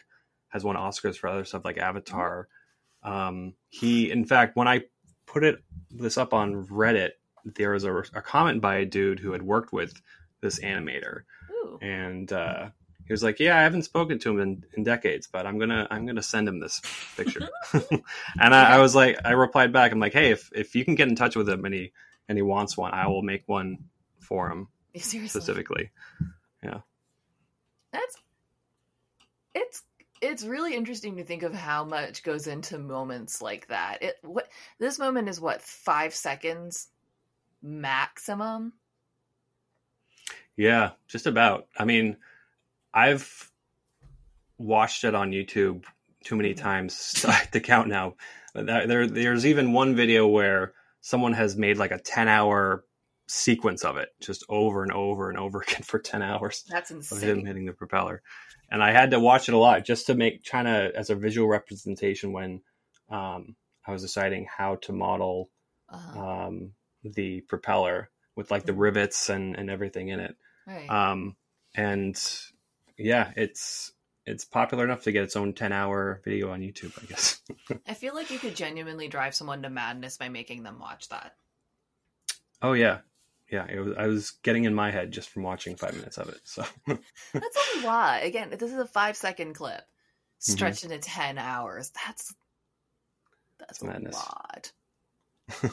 has 0.49 0.63
won 0.63 0.75
Oscars 0.75 1.17
for 1.17 1.27
other 1.27 1.43
stuff 1.45 1.65
like 1.65 1.77
Avatar. 1.77 2.47
Um, 3.03 3.53
he 3.69 4.09
in 4.11 4.25
fact 4.25 4.55
when 4.55 4.67
I 4.67 4.83
put 5.25 5.43
it 5.43 5.63
this 5.91 6.17
up 6.17 6.33
on 6.33 6.65
Reddit, 6.67 7.11
there 7.43 7.71
was 7.71 7.83
a, 7.83 7.93
a 7.93 8.21
comment 8.21 8.61
by 8.61 8.77
a 8.77 8.85
dude 8.85 9.19
who 9.19 9.31
had 9.31 9.41
worked 9.41 9.73
with 9.73 10.01
this 10.41 10.59
animator, 10.59 11.23
ooh. 11.51 11.77
and 11.81 12.31
uh, 12.31 12.69
he 13.05 13.13
was 13.13 13.23
like, 13.23 13.39
"Yeah, 13.39 13.57
I 13.57 13.61
haven't 13.61 13.83
spoken 13.83 14.19
to 14.19 14.31
him 14.31 14.39
in, 14.39 14.65
in 14.73 14.83
decades, 14.83 15.27
but 15.31 15.45
I'm 15.45 15.59
gonna 15.59 15.87
I'm 15.91 16.05
gonna 16.05 16.23
send 16.23 16.47
him 16.47 16.59
this 16.59 16.81
picture." 17.15 17.47
and 17.73 18.55
I, 18.55 18.75
I 18.75 18.79
was 18.79 18.95
like, 18.95 19.19
I 19.23 19.31
replied 19.31 19.71
back, 19.71 19.91
I'm 19.91 19.99
like, 19.99 20.13
"Hey, 20.13 20.31
if 20.31 20.51
if 20.53 20.75
you 20.75 20.83
can 20.83 20.95
get 20.95 21.07
in 21.07 21.15
touch 21.15 21.35
with 21.35 21.47
him 21.47 21.65
and 21.65 21.73
he 21.73 21.91
and 22.27 22.37
he 22.37 22.41
wants 22.41 22.77
one, 22.77 22.93
I 22.93 23.07
will 23.07 23.21
make 23.21 23.43
one 23.47 23.77
for 24.19 24.49
him 24.49 24.67
seriously. 24.95 25.27
specifically." 25.27 25.91
Yeah, 26.63 26.79
that's 27.91 28.17
it's 29.53 29.83
it's 30.21 30.43
really 30.43 30.75
interesting 30.75 31.17
to 31.17 31.23
think 31.23 31.43
of 31.43 31.53
how 31.53 31.83
much 31.83 32.23
goes 32.23 32.47
into 32.47 32.79
moments 32.79 33.41
like 33.41 33.67
that. 33.67 34.01
It 34.01 34.15
what 34.23 34.47
this 34.79 34.97
moment 34.97 35.29
is 35.29 35.39
what 35.39 35.61
five 35.61 36.15
seconds 36.15 36.87
maximum. 37.61 38.73
Yeah, 40.57 40.91
just 41.07 41.27
about. 41.27 41.67
I 41.77 41.85
mean, 41.85 42.17
I've 42.95 43.51
watched 44.57 45.03
it 45.03 45.13
on 45.15 45.31
YouTube 45.31 45.83
too 46.23 46.35
many 46.35 46.53
times 46.53 47.25
to 47.51 47.59
count 47.59 47.87
now. 47.89 48.15
There, 48.53 49.05
there's 49.05 49.45
even 49.45 49.73
one 49.73 49.95
video 49.95 50.27
where 50.27 50.73
someone 51.01 51.33
has 51.33 51.55
made 51.57 51.77
like 51.77 51.91
a 51.91 51.99
10 51.99 52.27
hour 52.27 52.85
sequence 53.27 53.83
of 53.83 53.97
it 53.97 54.09
just 54.21 54.45
over 54.49 54.81
and 54.83 54.91
over 54.91 55.29
and 55.29 55.37
over 55.37 55.61
again 55.67 55.81
for 55.83 55.99
10 55.99 56.21
hours 56.21 56.63
That's 56.69 56.89
of 56.89 57.21
him 57.21 57.45
hitting 57.45 57.65
the 57.65 57.73
propeller. 57.73 58.21
And 58.71 58.81
I 58.81 58.91
had 58.91 59.11
to 59.11 59.19
watch 59.19 59.49
it 59.49 59.53
a 59.53 59.57
lot 59.57 59.85
just 59.85 60.07
to 60.07 60.15
make 60.15 60.43
to 60.43 60.91
as 60.95 61.09
a 61.09 61.15
visual 61.15 61.47
representation 61.47 62.31
when 62.31 62.61
um, 63.09 63.55
I 63.85 63.91
was 63.91 64.01
deciding 64.01 64.47
how 64.57 64.77
to 64.83 64.93
model 64.93 65.49
Uh-huh. 65.89 66.19
um, 66.19 66.71
the 67.03 67.41
propeller 67.41 68.09
with 68.35 68.49
like 68.51 68.65
the 68.65 68.73
rivets 68.73 69.29
and, 69.29 69.55
and 69.55 69.69
everything 69.69 70.09
in 70.09 70.19
it. 70.19 70.35
right. 70.65 70.89
Um, 70.89 71.35
and 71.75 72.15
yeah, 72.97 73.31
it's 73.35 73.91
it's 74.25 74.45
popular 74.45 74.83
enough 74.85 75.03
to 75.03 75.11
get 75.11 75.23
its 75.23 75.35
own 75.35 75.53
ten 75.53 75.71
hour 75.71 76.21
video 76.25 76.51
on 76.51 76.61
YouTube, 76.61 76.91
I 77.01 77.05
guess. 77.05 77.41
I 77.87 77.93
feel 77.93 78.15
like 78.15 78.31
you 78.31 78.39
could 78.39 78.55
genuinely 78.55 79.07
drive 79.07 79.35
someone 79.35 79.61
to 79.63 79.69
madness 79.69 80.17
by 80.17 80.29
making 80.29 80.63
them 80.63 80.79
watch 80.79 81.09
that. 81.09 81.35
oh 82.61 82.73
yeah, 82.73 82.99
yeah. 83.51 83.65
It 83.69 83.79
was, 83.79 83.95
I 83.97 84.07
was 84.07 84.31
getting 84.43 84.63
in 84.65 84.73
my 84.73 84.91
head 84.91 85.11
just 85.11 85.29
from 85.29 85.43
watching 85.43 85.75
five 85.75 85.95
minutes 85.95 86.17
of 86.17 86.29
it. 86.29 86.39
So 86.43 86.63
That's 86.87 87.57
a 87.77 87.85
lot. 87.85 88.23
Again, 88.23 88.49
this 88.51 88.71
is 88.71 88.79
a 88.79 88.85
five 88.87 89.15
second 89.17 89.53
clip 89.53 89.81
Mm-hmm. 90.47 90.53
stretched 90.53 90.83
into 90.83 90.97
ten 90.99 91.37
hours. 91.37 91.91
That's 92.05 92.33
that's 93.57 93.81
a 93.81 93.85
Madness. 93.85 94.13
lot. 94.15 94.71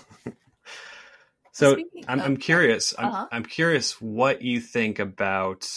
so 1.52 1.76
I'm 2.08 2.20
I'm 2.20 2.36
curious. 2.36 2.94
I'm 2.98 3.06
Uh-huh. 3.06 3.26
I'm 3.32 3.44
curious 3.44 4.00
what 4.00 4.42
you 4.42 4.60
think 4.60 4.98
about 4.98 5.68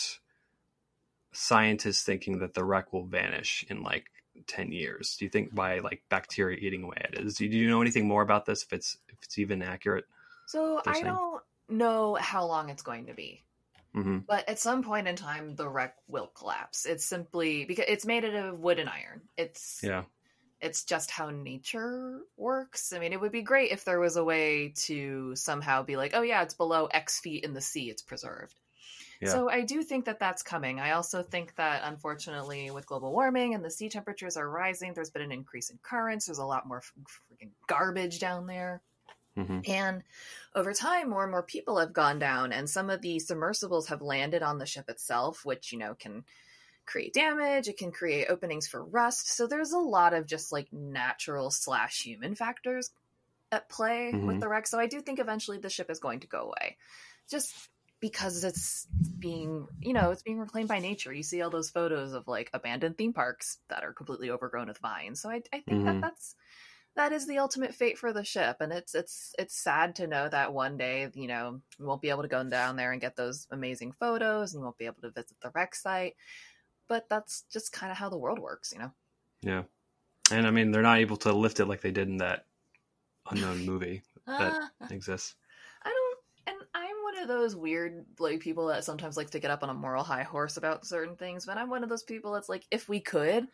scientists 1.36 2.04
thinking 2.04 2.40
that 2.40 2.54
the 2.54 2.64
wreck 2.64 2.94
will 2.94 3.06
vanish 3.06 3.66
in 3.70 3.84
like 3.84 4.06
10 4.48 4.72
years. 4.72 5.16
Do 5.18 5.26
you 5.26 5.30
think 5.30 5.54
by 5.54 5.80
like 5.80 6.04
bacteria 6.10 6.58
eating 6.58 6.84
away 6.84 6.98
at 7.00 7.14
it? 7.14 7.36
Do 7.36 7.46
you 7.46 7.70
know 7.70 7.82
anything 7.82 8.08
more 8.08 8.22
about 8.22 8.46
this 8.46 8.64
if 8.64 8.74
it's 8.74 8.98
if 9.10 9.18
it's 9.22 9.38
even 9.38 9.62
accurate? 9.62 10.06
So 10.48 10.82
I 10.86 10.94
saying? 10.94 11.06
don't 11.06 11.42
know 11.70 12.16
how 12.16 12.46
long 12.46 12.70
it's 12.70 12.84
going 12.84 13.08
to 13.08 13.14
be. 13.14 13.44
hmm 13.94 14.20
But 14.28 14.48
at 14.48 14.60
some 14.60 14.84
point 14.84 15.08
in 15.08 15.16
time, 15.16 15.56
the 15.56 15.68
wreck 15.68 15.96
will 16.08 16.28
collapse. 16.28 16.86
It's 16.86 17.06
simply 17.06 17.66
because 17.66 17.86
it's 17.88 18.06
made 18.06 18.26
out 18.26 18.34
of 18.34 18.60
wood 18.60 18.80
and 18.80 18.90
iron. 18.90 19.22
It's 19.38 19.82
Yeah. 19.84 20.04
it's 20.62 20.84
just 20.84 21.12
how 21.12 21.30
nature 21.30 22.22
works. 22.38 22.94
I 22.94 23.00
mean, 23.00 23.14
it 23.14 23.20
would 23.22 23.32
be 23.32 23.42
great 23.42 23.72
if 23.72 23.84
there 23.86 24.00
was 24.00 24.16
a 24.16 24.24
way 24.24 24.74
to 24.88 25.36
somehow 25.36 25.84
be 25.84 25.98
like, 25.98 26.14
oh 26.14 26.22
yeah, 26.22 26.44
it's 26.44 26.54
below 26.54 26.86
X 26.88 27.20
feet 27.20 27.44
in 27.44 27.54
the 27.54 27.62
sea, 27.62 27.90
it's 27.90 28.02
preserved. 28.02 28.60
Yeah. 29.22 29.30
So 29.30 29.50
I 29.50 29.62
do 29.62 29.84
think 29.84 30.06
that 30.06 30.20
that's 30.20 30.44
coming. 30.44 30.80
I 30.80 30.92
also 30.92 31.24
think 31.24 31.56
that 31.56 31.82
unfortunately, 31.84 32.72
with 32.72 32.86
global 32.86 33.12
warming 33.12 33.54
and 33.54 33.64
the 33.64 33.72
sea 33.72 33.90
temperatures 33.90 34.38
are 34.38 34.50
rising, 34.50 34.94
there's 34.94 35.10
been 35.10 35.22
an 35.22 35.32
increase 35.32 35.70
in 35.70 35.78
currents. 35.82 36.26
There's 36.26 36.38
a 36.38 36.46
lot 36.46 36.68
more 36.68 36.82
freaking 36.82 37.52
garbage 37.68 38.20
down 38.20 38.48
there. 38.48 38.82
hmm 39.36 39.60
And 39.66 40.04
over 40.54 40.74
time, 40.74 41.10
more 41.10 41.24
and 41.24 41.32
more 41.32 41.44
people 41.44 41.78
have 41.80 41.94
gone 41.94 42.20
down, 42.20 42.54
and 42.54 42.70
some 42.70 42.90
of 42.90 43.02
the 43.02 43.20
submersibles 43.20 43.88
have 43.88 44.02
landed 44.02 44.44
on 44.44 44.58
the 44.58 44.66
ship 44.66 44.90
itself, 44.90 45.46
which, 45.46 45.72
you 45.72 45.78
know, 45.80 45.96
can 45.96 46.24
create 46.86 47.14
damage. 47.14 47.68
It 47.68 47.78
can 47.78 47.92
create 47.92 48.28
openings 48.30 48.68
for 48.68 48.84
rust. 48.84 49.28
So 49.30 49.48
there's 49.48 49.72
a 49.72 49.80
lot 49.80 50.14
of 50.14 50.28
just 50.28 50.52
like 50.52 50.72
natural 50.72 51.52
slash 51.52 52.04
human 52.04 52.36
factors 52.36 52.92
at 53.52 53.70
play 53.70 54.12
with 54.12 54.38
Mhm. 54.38 54.40
the 54.40 54.48
wreck. 54.50 54.68
So 54.68 54.80
I 54.80 54.88
do 54.88 55.02
think 55.02 55.20
eventually 55.20 55.58
the 55.58 55.70
ship 55.70 55.90
is 55.90 56.00
going 56.00 56.22
to 56.22 56.28
go 56.28 56.42
away. 56.42 56.78
Just 57.30 57.54
because 58.00 58.44
it's 58.44 58.90
being, 59.20 59.68
you 59.82 59.94
know, 59.94 60.12
it's 60.12 60.24
being 60.24 60.40
reclaimed 60.40 60.70
by 60.70 60.80
nature. 60.80 61.14
You 61.14 61.24
see 61.24 61.42
all 61.42 61.50
those 61.50 61.70
photos 61.70 62.14
of 62.14 62.28
like 62.28 62.50
abandoned 62.54 62.98
theme 62.98 63.14
parks 63.14 63.60
that 63.70 63.84
are 63.84 63.94
completely 63.94 64.30
overgrown 64.30 64.68
with 64.68 64.80
vines. 64.80 65.22
So 65.22 65.30
I, 65.30 65.42
I 65.54 65.62
think 65.62 65.84
Mhm. 65.84 65.86
that 65.86 66.02
that's 66.02 66.36
that 66.96 67.12
is 67.12 67.28
the 67.28 67.38
ultimate 67.40 67.74
fate 67.76 67.98
for 67.98 68.14
the 68.14 68.24
ship 68.24 68.58
and 68.62 68.72
it's 68.74 68.96
it's 68.96 69.34
it's 69.38 69.56
sad 69.56 69.96
to 69.96 70.08
know 70.08 70.30
that 70.30 70.54
one 70.54 70.78
day 70.78 71.10
you 71.14 71.28
know 71.28 71.62
you 71.78 71.86
won't 71.86 72.02
be 72.02 72.10
able 72.10 72.22
to 72.22 72.28
go 72.30 72.44
down 72.44 72.76
there 72.78 72.92
and 72.92 73.02
get 73.02 73.16
those 73.16 73.48
amazing 73.52 73.92
photos 73.92 74.54
and 74.54 74.62
you 74.62 74.64
won't 74.66 74.78
be 74.78 74.86
able 74.86 75.02
to 75.02 75.12
visit 75.12 75.38
the 75.42 75.52
wreck 75.56 75.76
site 75.76 76.16
but 76.88 77.10
that's 77.10 77.44
just 77.44 77.72
kind 77.74 77.92
of 77.92 77.98
how 77.98 78.10
the 78.10 78.18
world 78.18 78.40
works 78.40 78.74
you 78.74 78.80
know 78.80 78.94
Yeah. 79.42 79.66
And 80.32 80.48
I 80.48 80.52
mean, 80.52 80.72
they're 80.72 80.82
not 80.84 81.00
able 81.00 81.18
to 81.18 81.34
lift 81.34 81.60
it 81.62 81.66
like 81.68 81.82
they 81.82 81.92
did 81.92 82.10
in 82.10 82.18
that 82.18 82.48
unknown 83.30 83.66
movie 83.66 84.04
that 84.38 84.60
exists. 84.90 85.36
i 85.84 85.90
don't 85.90 86.20
and 86.48 86.68
i'm 86.74 86.96
one 87.04 87.15
of 87.30 87.38
those 87.40 87.56
weird 87.56 88.06
like 88.20 88.40
people 88.40 88.68
that 88.68 88.84
sometimes 88.84 89.18
like 89.18 89.30
to 89.32 89.40
get 89.40 89.52
up 89.52 89.64
on 89.64 89.70
a 89.70 89.74
moral 89.74 90.04
high 90.04 90.24
horse 90.24 90.58
about 90.58 90.86
certain 90.86 91.16
things 91.16 91.46
but 91.46 91.58
i'm 91.58 91.70
one 91.70 91.84
of 91.84 91.90
those 91.90 92.04
people 92.04 92.32
that's 92.34 92.50
like 92.50 92.64
if 92.72 92.88
we 92.90 93.00
could 93.00 93.48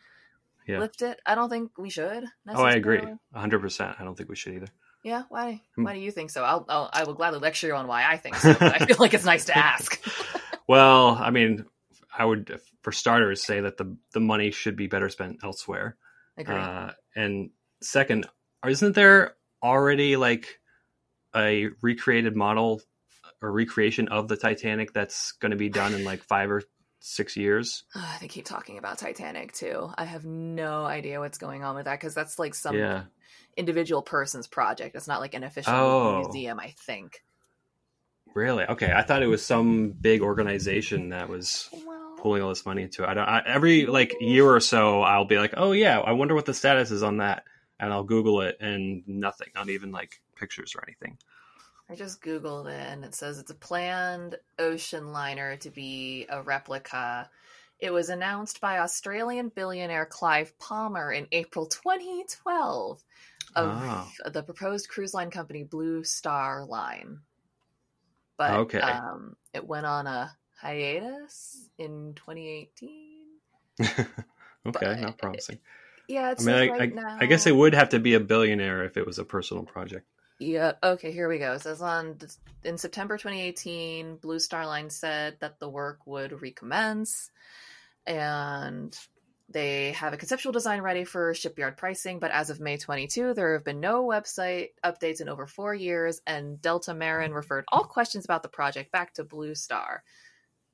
Yeah. 0.66 0.78
lift 0.80 1.02
it 1.02 1.20
i 1.26 1.34
don't 1.34 1.48
think 1.50 1.76
we 1.78 1.90
should 1.90 2.24
Oh, 2.54 2.62
I 2.62 2.72
agree. 2.72 3.00
100%. 3.34 4.00
I 4.00 4.04
don't 4.04 4.16
think 4.16 4.28
we 4.28 4.36
should 4.36 4.54
either. 4.54 4.66
yeah 5.02 5.22
why 5.28 5.60
Hmm. 5.74 5.84
why 5.84 5.94
do 5.94 6.00
you 6.00 6.10
think 6.10 6.30
so 6.30 6.44
I'll, 6.44 6.64
I'll 6.68 6.90
i 6.92 7.04
will 7.04 7.14
gladly 7.14 7.40
lecture 7.40 7.66
you 7.68 7.74
on 7.74 7.86
why 7.86 8.04
i 8.08 8.16
think 8.16 8.36
so 8.36 8.54
i 8.60 8.84
feel 8.84 8.96
like 9.00 9.14
it's 9.14 9.24
nice 9.24 9.46
to 9.46 9.56
ask 9.70 10.00
Well, 10.68 11.18
I 11.20 11.30
mean, 11.30 11.66
I 12.16 12.24
would, 12.24 12.60
for 12.82 12.92
starters, 12.92 13.42
say 13.44 13.60
that 13.60 13.76
the 13.76 13.96
the 14.12 14.20
money 14.20 14.52
should 14.52 14.76
be 14.76 14.86
better 14.86 15.08
spent 15.08 15.40
elsewhere. 15.42 15.96
agree 16.36 16.54
Uh, 16.54 16.92
and 17.16 17.50
second, 17.82 18.26
isn't 18.66 18.94
there 18.94 19.34
already 19.62 20.16
like 20.16 20.60
a 21.34 21.68
recreated 21.82 22.36
model 22.36 22.80
or 23.42 23.52
recreation 23.52 24.08
of 24.08 24.28
the 24.28 24.36
Titanic 24.36 24.92
that's 24.92 25.32
going 25.32 25.50
to 25.50 25.56
be 25.56 25.68
done 25.68 25.92
in 25.94 26.04
like 26.04 26.22
five 26.22 26.50
or 26.50 26.62
six 27.00 27.36
years? 27.36 27.84
Ugh, 27.94 28.20
they 28.20 28.28
keep 28.28 28.44
talking 28.44 28.78
about 28.78 28.98
Titanic 28.98 29.52
too. 29.52 29.90
I 29.96 30.04
have 30.04 30.24
no 30.24 30.84
idea 30.84 31.20
what's 31.20 31.38
going 31.38 31.64
on 31.64 31.74
with 31.74 31.84
that 31.86 31.98
because 32.00 32.14
that's 32.14 32.38
like 32.38 32.54
some 32.54 32.76
yeah. 32.76 33.02
individual 33.56 34.02
person's 34.02 34.46
project. 34.46 34.94
It's 34.96 35.08
not 35.08 35.20
like 35.20 35.34
an 35.34 35.42
official 35.44 35.74
Oh. 35.74 36.20
museum, 36.22 36.58
I 36.60 36.74
think. 36.86 37.22
Really? 38.34 38.64
Okay. 38.64 38.90
I 38.90 39.02
thought 39.02 39.22
it 39.22 39.26
was 39.26 39.44
some 39.44 39.90
big 39.90 40.22
organization 40.22 41.10
that 41.10 41.28
was 41.28 41.68
Well, 41.72 42.16
pulling 42.18 42.42
all 42.42 42.48
this 42.48 42.64
money 42.64 42.82
into 42.82 43.02
it. 43.02 43.08
I 43.08 43.14
don't. 43.14 43.28
I, 43.28 43.42
every 43.44 43.84
like 43.86 44.14
year 44.20 44.46
or 44.48 44.60
so, 44.60 45.02
I'll 45.02 45.26
be 45.26 45.38
like, 45.38 45.52
"Oh 45.56 45.72
yeah, 45.72 45.98
I 45.98 46.12
wonder 46.12 46.34
what 46.34 46.46
the 46.46 46.54
status 46.54 46.90
is 46.90 47.02
on 47.02 47.18
that," 47.18 47.44
and 47.78 47.92
I'll 47.92 48.04
Google 48.04 48.40
it, 48.42 48.56
and 48.60 49.02
nothing. 49.06 49.48
Not 49.54 49.68
even 49.68 49.90
like 49.92 50.22
pictures 50.36 50.74
or 50.74 50.82
anything. 50.86 51.18
I 51.92 51.94
just 51.94 52.22
googled 52.22 52.68
it 52.72 52.86
and 52.90 53.04
it 53.04 53.14
says 53.14 53.38
it's 53.38 53.50
a 53.50 53.54
planned 53.54 54.36
ocean 54.58 55.12
liner 55.12 55.58
to 55.58 55.70
be 55.70 56.24
a 56.30 56.40
replica. 56.40 57.28
It 57.80 57.92
was 57.92 58.08
announced 58.08 58.62
by 58.62 58.78
Australian 58.78 59.50
billionaire 59.50 60.06
Clive 60.06 60.58
Palmer 60.58 61.12
in 61.12 61.26
April 61.32 61.66
2012 61.66 63.02
of 63.54 63.68
Oh. 63.70 64.10
the 64.30 64.42
proposed 64.42 64.88
cruise 64.88 65.12
line 65.12 65.30
company 65.30 65.64
Blue 65.64 66.02
Star 66.02 66.64
Line. 66.64 67.18
But 68.38 68.52
Okay. 68.52 68.80
um, 68.80 69.36
it 69.52 69.66
went 69.66 69.84
on 69.84 70.06
a 70.06 70.34
hiatus 70.62 71.68
in 71.76 72.14
2018. 72.14 73.26
okay, 73.80 74.06
But- 74.64 75.00
not 75.00 75.18
promising. 75.18 75.58
Yeah, 76.08 76.28
I 76.28 76.30
it's 76.32 76.44
mean, 76.44 76.54
I, 76.54 76.68
right 76.68 76.80
I, 76.82 76.86
now. 76.86 77.18
I 77.20 77.26
guess 77.26 77.46
it 77.46 77.54
would 77.54 77.74
have 77.74 77.90
to 77.90 77.98
be 77.98 78.14
a 78.14 78.20
billionaire 78.20 78.82
if 78.84 78.96
it 78.96 79.06
was 79.06 79.18
a 79.18 79.24
personal 79.24 79.64
project. 79.64 80.06
Yeah. 80.38 80.72
Okay. 80.82 81.12
Here 81.12 81.28
we 81.28 81.38
go. 81.38 81.52
It 81.52 81.60
says 81.60 81.82
on 81.82 82.18
in 82.64 82.78
September 82.78 83.16
2018, 83.16 84.16
Blue 84.16 84.38
Star 84.38 84.66
Line 84.66 84.90
said 84.90 85.36
that 85.40 85.60
the 85.60 85.68
work 85.68 86.06
would 86.06 86.42
recommence, 86.42 87.30
and 88.06 88.96
they 89.52 89.92
have 89.92 90.12
a 90.12 90.16
conceptual 90.16 90.52
design 90.52 90.80
ready 90.80 91.04
for 91.04 91.34
shipyard 91.34 91.76
pricing. 91.76 92.18
But 92.18 92.30
as 92.30 92.50
of 92.50 92.60
May 92.60 92.76
22, 92.76 93.34
there 93.34 93.52
have 93.52 93.64
been 93.64 93.80
no 93.80 94.04
website 94.04 94.70
updates 94.84 95.20
in 95.20 95.28
over 95.28 95.46
four 95.46 95.74
years, 95.74 96.20
and 96.26 96.58
Deltamarin 96.58 97.34
referred 97.34 97.64
all 97.70 97.84
questions 97.84 98.24
about 98.24 98.42
the 98.42 98.48
project 98.48 98.92
back 98.92 99.14
to 99.14 99.24
Blue 99.24 99.54
Star. 99.54 100.02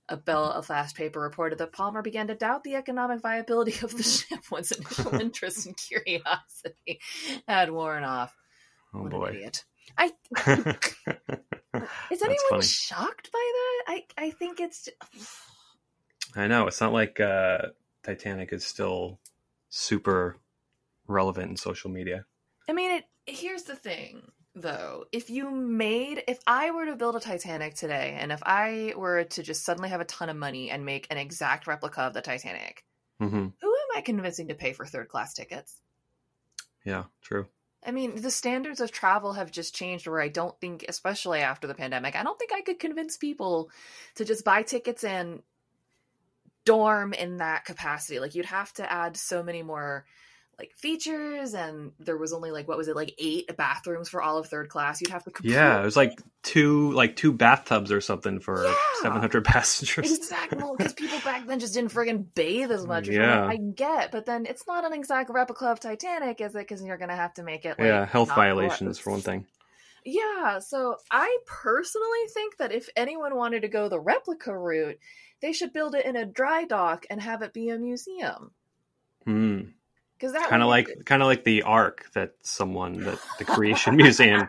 A 0.08 0.16
Belfast 0.16 0.96
paper 0.96 1.20
reported 1.20 1.58
that 1.58 1.72
Palmer 1.72 2.00
began 2.00 2.28
to 2.28 2.34
doubt 2.34 2.64
the 2.64 2.76
economic 2.76 3.20
viability 3.20 3.74
of 3.84 3.94
the 3.94 4.02
ship 4.04 4.40
once 4.50 4.72
initial 4.72 5.14
interest 5.20 5.66
and 5.66 5.76
curiosity 5.76 7.00
had 7.46 7.70
worn 7.70 8.04
off. 8.04 8.34
Oh 8.94 9.02
What 9.02 9.12
an 9.12 9.20
boy. 9.20 9.30
idiot. 9.30 9.64
I 9.98 10.12
is 12.10 12.22
anyone 12.22 12.36
funny. 12.48 12.62
shocked 12.62 13.30
by 13.32 13.52
that? 13.54 13.82
I 13.88 14.04
I 14.16 14.30
think 14.30 14.60
it's 14.60 14.88
I 16.36 16.46
know 16.46 16.66
it's 16.66 16.80
not 16.80 16.92
like 16.92 17.20
uh, 17.20 17.58
Titanic 18.02 18.52
is 18.52 18.64
still 18.64 19.18
super 19.70 20.36
relevant 21.06 21.50
in 21.50 21.56
social 21.56 21.90
media. 21.90 22.24
I 22.68 22.72
mean 22.72 22.92
it 22.92 23.04
here's 23.26 23.64
the 23.64 23.76
thing 23.76 24.22
though. 24.54 25.04
If 25.12 25.30
you 25.30 25.50
made 25.50 26.22
if 26.28 26.40
I 26.46 26.70
were 26.70 26.86
to 26.86 26.96
build 26.96 27.16
a 27.16 27.20
Titanic 27.20 27.74
today 27.74 28.16
and 28.18 28.32
if 28.32 28.42
I 28.44 28.94
were 28.96 29.24
to 29.24 29.42
just 29.42 29.64
suddenly 29.64 29.88
have 29.90 30.00
a 30.00 30.04
ton 30.06 30.28
of 30.28 30.36
money 30.36 30.70
and 30.70 30.84
make 30.84 31.06
an 31.10 31.18
exact 31.18 31.66
replica 31.66 32.02
of 32.02 32.14
the 32.14 32.22
Titanic, 32.22 32.84
hmm 33.18 33.48
who 33.60 33.68
am 33.68 33.96
I 33.96 34.00
convincing 34.00 34.48
to 34.48 34.54
pay 34.54 34.72
for 34.72 34.86
third 34.86 35.08
class 35.08 35.34
tickets? 35.34 35.80
Yeah, 36.84 37.04
true. 37.22 37.48
I 37.88 37.90
mean, 37.90 38.20
the 38.20 38.30
standards 38.30 38.82
of 38.82 38.92
travel 38.92 39.32
have 39.32 39.50
just 39.50 39.74
changed 39.74 40.06
where 40.06 40.20
I 40.20 40.28
don't 40.28 40.54
think, 40.60 40.84
especially 40.90 41.40
after 41.40 41.66
the 41.66 41.74
pandemic, 41.74 42.16
I 42.16 42.22
don't 42.22 42.38
think 42.38 42.52
I 42.52 42.60
could 42.60 42.78
convince 42.78 43.16
people 43.16 43.70
to 44.16 44.26
just 44.26 44.44
buy 44.44 44.60
tickets 44.60 45.04
and 45.04 45.42
dorm 46.66 47.14
in 47.14 47.38
that 47.38 47.64
capacity. 47.64 48.20
Like, 48.20 48.34
you'd 48.34 48.44
have 48.44 48.74
to 48.74 48.92
add 48.92 49.16
so 49.16 49.42
many 49.42 49.62
more 49.62 50.04
like 50.58 50.72
features, 50.76 51.54
and 51.54 51.92
there 52.00 52.16
was 52.16 52.32
only 52.32 52.50
like, 52.50 52.66
what 52.66 52.76
was 52.76 52.88
it, 52.88 52.96
like 52.96 53.14
eight 53.18 53.56
bathrooms 53.56 54.08
for 54.08 54.20
all 54.20 54.38
of 54.38 54.46
third 54.48 54.68
class. 54.68 55.00
You'd 55.00 55.10
have 55.10 55.22
to 55.24 55.30
complete- 55.30 55.52
Yeah, 55.54 55.80
it 55.80 55.84
was 55.84 55.96
like 55.96 56.20
two 56.42 56.90
like 56.92 57.14
two 57.14 57.32
bathtubs 57.32 57.92
or 57.92 58.00
something 58.00 58.40
for 58.40 58.64
Yeah. 58.64 58.74
seven 59.02 59.20
hundred 59.20 59.44
passengers. 59.44 60.10
Exactly, 60.18 60.62
because 60.76 60.94
people 60.94 61.20
back 61.20 61.46
then 61.46 61.60
just 61.60 61.74
didn't 61.74 61.92
friggin' 61.92 62.26
bathe 62.34 62.72
as 62.72 62.86
much. 62.86 63.06
Yeah. 63.08 63.46
I 63.46 63.56
get, 63.56 64.10
but 64.10 64.26
then 64.26 64.46
it's 64.46 64.66
not 64.66 64.84
an 64.84 64.92
exact 64.92 65.30
replica 65.30 65.66
of 65.66 65.78
Titanic, 65.78 66.40
is 66.40 66.54
it? 66.56 66.58
Because 66.58 66.82
you're 66.82 66.98
gonna 66.98 67.14
have 67.14 67.34
to 67.34 67.44
make 67.44 67.64
it. 67.64 67.78
Like, 67.78 67.86
yeah, 67.86 68.04
health 68.04 68.30
violations 68.30 68.98
for 68.98 69.10
one 69.12 69.20
thing. 69.20 69.46
Yeah, 70.04 70.58
so 70.60 70.96
I 71.10 71.38
personally 71.46 72.26
think 72.32 72.56
that 72.56 72.72
if 72.72 72.88
anyone 72.96 73.36
wanted 73.36 73.62
to 73.62 73.68
go 73.68 73.88
the 73.88 74.00
replica 74.00 74.56
route, 74.56 74.98
they 75.40 75.52
should 75.52 75.72
build 75.72 75.94
it 75.94 76.04
in 76.06 76.16
a 76.16 76.24
dry 76.26 76.64
dock 76.64 77.06
and 77.10 77.20
have 77.20 77.42
it 77.42 77.52
be 77.52 77.68
a 77.68 77.78
museum. 77.78 78.50
Hmm. 79.24 79.60
Because 80.18 80.32
that 80.32 80.48
Kind 80.48 80.62
of 80.62 80.68
like 80.68 81.04
kind 81.04 81.22
of 81.22 81.26
like 81.26 81.44
the 81.44 81.62
Ark 81.62 82.06
that 82.14 82.32
someone 82.42 83.04
that 83.04 83.18
the 83.38 83.44
Creation 83.44 83.96
Museum 83.96 84.48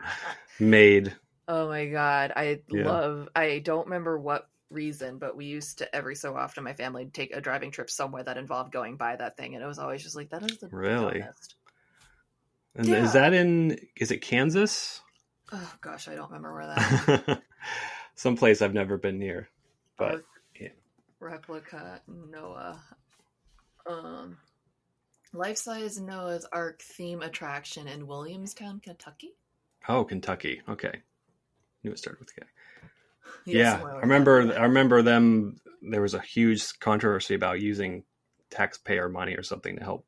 made. 0.58 1.14
Oh 1.48 1.68
my 1.68 1.86
god, 1.86 2.32
I 2.36 2.62
Yeah. 2.68 2.84
love. 2.86 3.28
I 3.34 3.58
don't 3.58 3.86
remember 3.86 4.18
what 4.18 4.48
reason, 4.70 5.18
but 5.18 5.36
we 5.36 5.46
used 5.46 5.78
to 5.78 5.94
every 5.94 6.14
so 6.14 6.36
often 6.36 6.64
my 6.64 6.74
family 6.74 7.04
would 7.04 7.14
take 7.14 7.34
a 7.34 7.40
driving 7.40 7.70
trip 7.72 7.90
somewhere 7.90 8.22
that 8.22 8.38
involved 8.38 8.72
going 8.72 8.96
by 8.96 9.16
that 9.16 9.36
thing, 9.36 9.54
and 9.54 9.62
it 9.62 9.66
was 9.66 9.78
always 9.78 10.02
just 10.02 10.16
like 10.16 10.30
that 10.30 10.42
is 10.44 10.58
the 10.58 10.72
Really? 10.72 11.20
dumbest. 11.20 11.56
And 12.74 12.88
Yeah. 12.88 13.04
is 13.04 13.12
that 13.12 13.32
in? 13.32 13.78
Is 13.96 14.10
it 14.10 14.18
Kansas? 14.22 15.00
Oh 15.52 15.74
gosh, 15.80 16.08
I 16.08 16.14
don't 16.14 16.30
remember 16.30 16.54
where 16.54 16.66
that. 16.66 17.42
Some 18.14 18.36
place 18.36 18.62
I've 18.62 18.74
never 18.74 18.96
been 18.98 19.18
near. 19.18 19.48
But 19.96 20.22
Oh, 20.60 20.68
replica 21.20 22.00
Noah. 22.08 22.82
Um, 23.86 24.38
life 25.32 25.56
size 25.56 26.00
Noah's 26.00 26.46
Ark 26.52 26.80
theme 26.82 27.22
attraction 27.22 27.86
in 27.88 28.06
Williamstown, 28.06 28.80
Kentucky. 28.80 29.30
Oh, 29.88 30.04
Kentucky. 30.04 30.62
Okay, 30.68 31.00
knew 31.82 31.90
it 31.92 31.98
started 31.98 32.20
with 32.20 32.34
K. 32.34 32.42
Yes, 33.46 33.78
yeah. 33.80 33.86
I 33.86 34.00
remember. 34.00 34.52
I 34.58 34.62
remember 34.64 35.02
them. 35.02 35.56
There 35.82 36.02
was 36.02 36.14
a 36.14 36.20
huge 36.20 36.78
controversy 36.80 37.34
about 37.34 37.60
using 37.60 38.04
taxpayer 38.50 39.08
money 39.08 39.34
or 39.34 39.42
something 39.42 39.76
to 39.76 39.84
help 39.84 40.04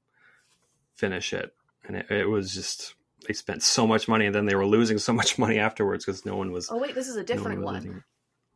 finish 0.96 1.32
it, 1.32 1.54
and 1.86 1.96
it, 1.96 2.10
it 2.10 2.26
was 2.26 2.52
just 2.54 2.94
they 3.26 3.34
spent 3.34 3.62
so 3.62 3.86
much 3.86 4.08
money, 4.08 4.26
and 4.26 4.34
then 4.34 4.46
they 4.46 4.54
were 4.54 4.66
losing 4.66 4.98
so 4.98 5.12
much 5.12 5.38
money 5.38 5.58
afterwards 5.58 6.04
because 6.04 6.26
no 6.26 6.36
one 6.36 6.52
was. 6.52 6.68
Oh 6.70 6.78
wait, 6.78 6.94
this 6.94 7.08
is 7.08 7.16
a 7.16 7.24
different 7.24 7.60
was 7.60 7.64
one. 7.64 7.76
anything- 7.76 8.02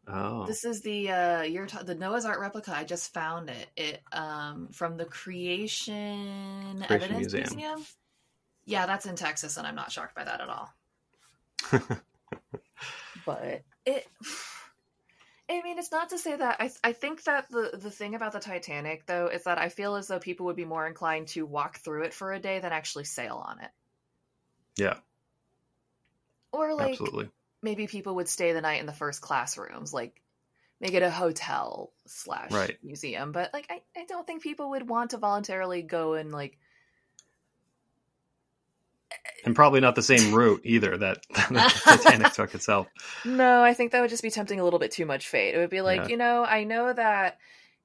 Oh, 0.08 0.46
This 0.46 0.64
is 0.64 0.82
the 0.82 1.10
uh 1.10 1.42
you're 1.42 1.66
ta- 1.66 1.82
the 1.82 1.94
Noah's 1.94 2.24
Ark 2.24 2.40
replica. 2.40 2.74
I 2.76 2.84
just 2.84 3.12
found 3.12 3.50
it. 3.50 3.68
It 3.76 4.02
um 4.12 4.68
from 4.72 4.96
the 4.96 5.04
Creation, 5.04 6.84
Creation 6.86 6.86
Evidence 6.90 7.32
Museum. 7.32 7.56
Museum. 7.56 7.86
Yeah, 8.66 8.86
that's 8.86 9.06
in 9.06 9.16
Texas, 9.16 9.56
and 9.56 9.66
I'm 9.66 9.74
not 9.74 9.92
shocked 9.92 10.14
by 10.14 10.24
that 10.24 10.40
at 10.40 10.48
all. 10.48 10.72
but 13.26 13.62
it. 13.84 14.06
I 15.48 15.62
mean, 15.62 15.78
it's 15.78 15.92
not 15.92 16.10
to 16.10 16.18
say 16.18 16.36
that 16.36 16.56
I. 16.60 16.70
I 16.82 16.92
think 16.92 17.24
that 17.24 17.48
the 17.50 17.70
the 17.80 17.90
thing 17.90 18.14
about 18.14 18.32
the 18.32 18.40
Titanic, 18.40 19.06
though, 19.06 19.28
is 19.28 19.44
that 19.44 19.58
I 19.58 19.68
feel 19.68 19.94
as 19.96 20.08
though 20.08 20.18
people 20.18 20.46
would 20.46 20.56
be 20.56 20.64
more 20.64 20.86
inclined 20.86 21.28
to 21.28 21.46
walk 21.46 21.78
through 21.78 22.02
it 22.04 22.14
for 22.14 22.32
a 22.32 22.40
day 22.40 22.58
than 22.58 22.72
actually 22.72 23.04
sail 23.04 23.42
on 23.46 23.60
it, 23.60 23.70
yeah, 24.76 24.98
or 26.52 26.74
like 26.74 26.90
absolutely. 26.92 27.30
Maybe 27.66 27.86
people 27.88 28.14
would 28.14 28.28
stay 28.28 28.52
the 28.52 28.60
night 28.60 28.80
in 28.80 28.86
the 28.86 28.92
first 28.92 29.20
class 29.20 29.58
rooms, 29.58 29.92
like 29.92 30.22
make 30.80 30.94
it 30.94 31.02
a 31.02 31.10
hotel 31.10 31.92
slash 32.06 32.52
Right. 32.52 32.78
museum. 32.82 33.32
But 33.32 33.52
like, 33.52 33.66
I, 33.68 33.82
I 34.00 34.04
don't 34.06 34.26
think 34.26 34.42
people 34.42 34.70
would 34.70 34.88
want 34.88 35.10
to 35.10 35.18
voluntarily 35.18 35.82
go 35.82 36.14
and 36.14 36.30
like. 36.32 36.56
And 39.44 39.54
probably 39.54 39.80
not 39.80 39.96
the 39.96 40.02
same 40.02 40.32
route 40.40 40.60
either 40.64 40.96
that, 40.98 41.18
that 41.50 41.50
the 41.50 41.96
Titanic 41.96 42.32
took 42.32 42.54
itself. 42.54 42.86
No, 43.24 43.62
I 43.62 43.74
think 43.74 43.92
that 43.92 44.00
would 44.00 44.10
just 44.10 44.22
be 44.22 44.30
tempting 44.30 44.60
a 44.60 44.64
little 44.64 44.78
bit 44.78 44.92
too 44.92 45.06
much 45.06 45.28
fate. 45.28 45.54
It 45.54 45.58
would 45.58 45.70
be 45.70 45.80
like, 45.80 46.02
Yeah. 46.02 46.08
you 46.08 46.16
know, 46.16 46.44
I 46.44 46.64
know 46.64 46.92
that 46.92 47.38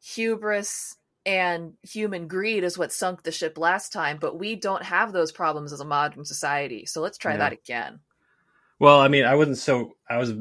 hubris 0.03 0.95
and 1.25 1.73
human 1.83 2.27
greed 2.27 2.63
is 2.63 2.77
what 2.77 2.91
sunk 2.91 3.23
the 3.23 3.31
ship 3.31 3.57
last 3.57 3.91
time, 3.93 4.17
but 4.19 4.37
we 4.39 4.55
don't 4.55 4.83
have 4.83 5.11
those 5.11 5.31
problems 5.31 5.73
as 5.73 5.79
a 5.79 5.85
modern 5.85 6.25
society. 6.25 6.85
So 6.85 7.01
let's 7.01 7.17
try 7.17 7.33
Yeah. 7.33 7.37
that 7.39 7.53
again. 7.53 7.99
Well, 8.81 8.99
I 8.99 9.07
mean, 9.09 9.25
I 9.25 9.35
wasn't 9.35 9.59
so. 9.59 9.95
I 10.09 10.17
was 10.17 10.33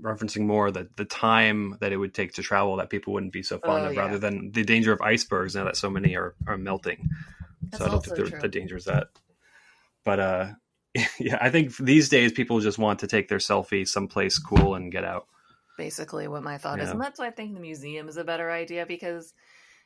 referencing 0.00 0.46
more 0.46 0.70
that 0.72 0.96
the 0.96 1.04
time 1.04 1.76
that 1.80 1.92
it 1.92 1.96
would 1.96 2.12
take 2.12 2.32
to 2.34 2.42
travel 2.42 2.76
that 2.76 2.90
people 2.90 3.12
wouldn't 3.12 3.32
be 3.32 3.44
so 3.44 3.58
fond 3.58 3.84
Oh, 3.84 3.88
of, 3.88 3.94
yeah. 3.94 4.00
rather 4.00 4.18
than 4.18 4.50
the 4.50 4.64
danger 4.64 4.92
of 4.92 5.00
icebergs 5.00 5.54
now 5.54 5.64
that 5.64 5.76
so 5.76 5.88
many 5.88 6.16
are 6.16 6.34
are 6.48 6.58
melting. 6.58 7.08
That's 7.70 7.78
so 7.78 7.88
I 7.88 7.92
don't 7.92 8.04
think 8.04 8.16
the, 8.16 8.38
the 8.40 8.48
danger 8.48 8.76
is 8.76 8.86
that. 8.86 9.08
But 10.04 10.18
uh, 10.18 10.46
yeah, 11.20 11.38
I 11.40 11.50
think 11.50 11.76
these 11.76 12.08
days 12.08 12.32
people 12.32 12.58
just 12.58 12.78
want 12.78 12.98
to 12.98 13.06
take 13.06 13.28
their 13.28 13.38
selfie 13.38 13.86
someplace 13.86 14.38
cool 14.38 14.74
and 14.74 14.90
get 14.90 15.04
out. 15.04 15.28
basically 15.78 16.26
what 16.26 16.42
my 16.42 16.58
thought 16.58 16.80
is 16.80 16.90
and 16.90 17.00
that's 17.00 17.18
why 17.18 17.28
i 17.28 17.30
think 17.30 17.54
the 17.54 17.60
museum 17.60 18.08
is 18.08 18.18
a 18.18 18.24
better 18.24 18.50
idea 18.50 18.84
because 18.86 19.32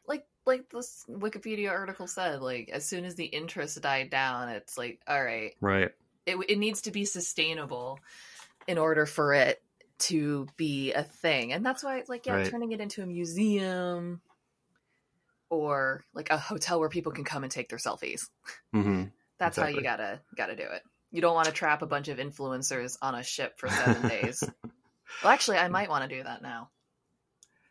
like 0.08 0.24
like 0.44 0.68
this 0.70 1.04
wikipedia 1.08 1.70
article 1.70 2.06
said 2.08 2.40
like 2.40 2.68
as 2.72 2.84
soon 2.84 3.04
as 3.04 3.14
the 3.14 3.24
interest 3.26 3.80
died 3.80 4.10
down 4.10 4.48
it's 4.48 4.76
like 4.76 5.00
all 5.06 5.22
right 5.22 5.54
Right. 5.60 5.92
It, 6.26 6.36
it 6.48 6.58
needs 6.58 6.82
to 6.82 6.90
be 6.90 7.04
sustainable 7.04 7.98
in 8.66 8.78
order 8.78 9.06
for 9.06 9.32
it 9.32 9.62
to 9.98 10.46
be 10.56 10.92
a 10.92 11.02
thing. 11.02 11.52
And 11.52 11.64
that's 11.64 11.82
why 11.82 12.02
like 12.08 12.26
yeah 12.26 12.34
Right. 12.34 12.50
turning 12.50 12.72
it 12.72 12.80
into 12.80 13.02
a 13.02 13.06
museum 13.06 14.20
or 15.48 16.04
like 16.12 16.30
a 16.30 16.36
hotel 16.38 16.80
where 16.80 16.88
people 16.88 17.12
can 17.12 17.24
come 17.24 17.44
and 17.44 17.52
take 17.52 17.68
their 17.68 17.78
selfies. 17.78 18.28
Hmm 18.72 19.04
that's 19.38 19.56
how 19.56 19.66
you 19.66 19.82
gotta 19.82 20.20
gotta 20.36 20.56
do 20.56 20.62
it. 20.62 20.82
You 21.12 21.20
don't 21.20 21.34
want 21.34 21.46
to 21.46 21.52
trap 21.52 21.82
a 21.82 21.86
bunch 21.86 22.08
of 22.08 22.18
influencers 22.18 22.96
on 23.00 23.14
a 23.14 23.22
ship 23.22 23.58
for 23.58 23.68
seven 23.68 24.02
days. 24.08 24.42
Well 25.22 25.32
actually 25.32 25.58
i 25.58 25.68
might 25.68 25.88
want 25.88 26.08
to 26.08 26.16
do 26.16 26.22
that 26.22 26.42
now. 26.42 26.70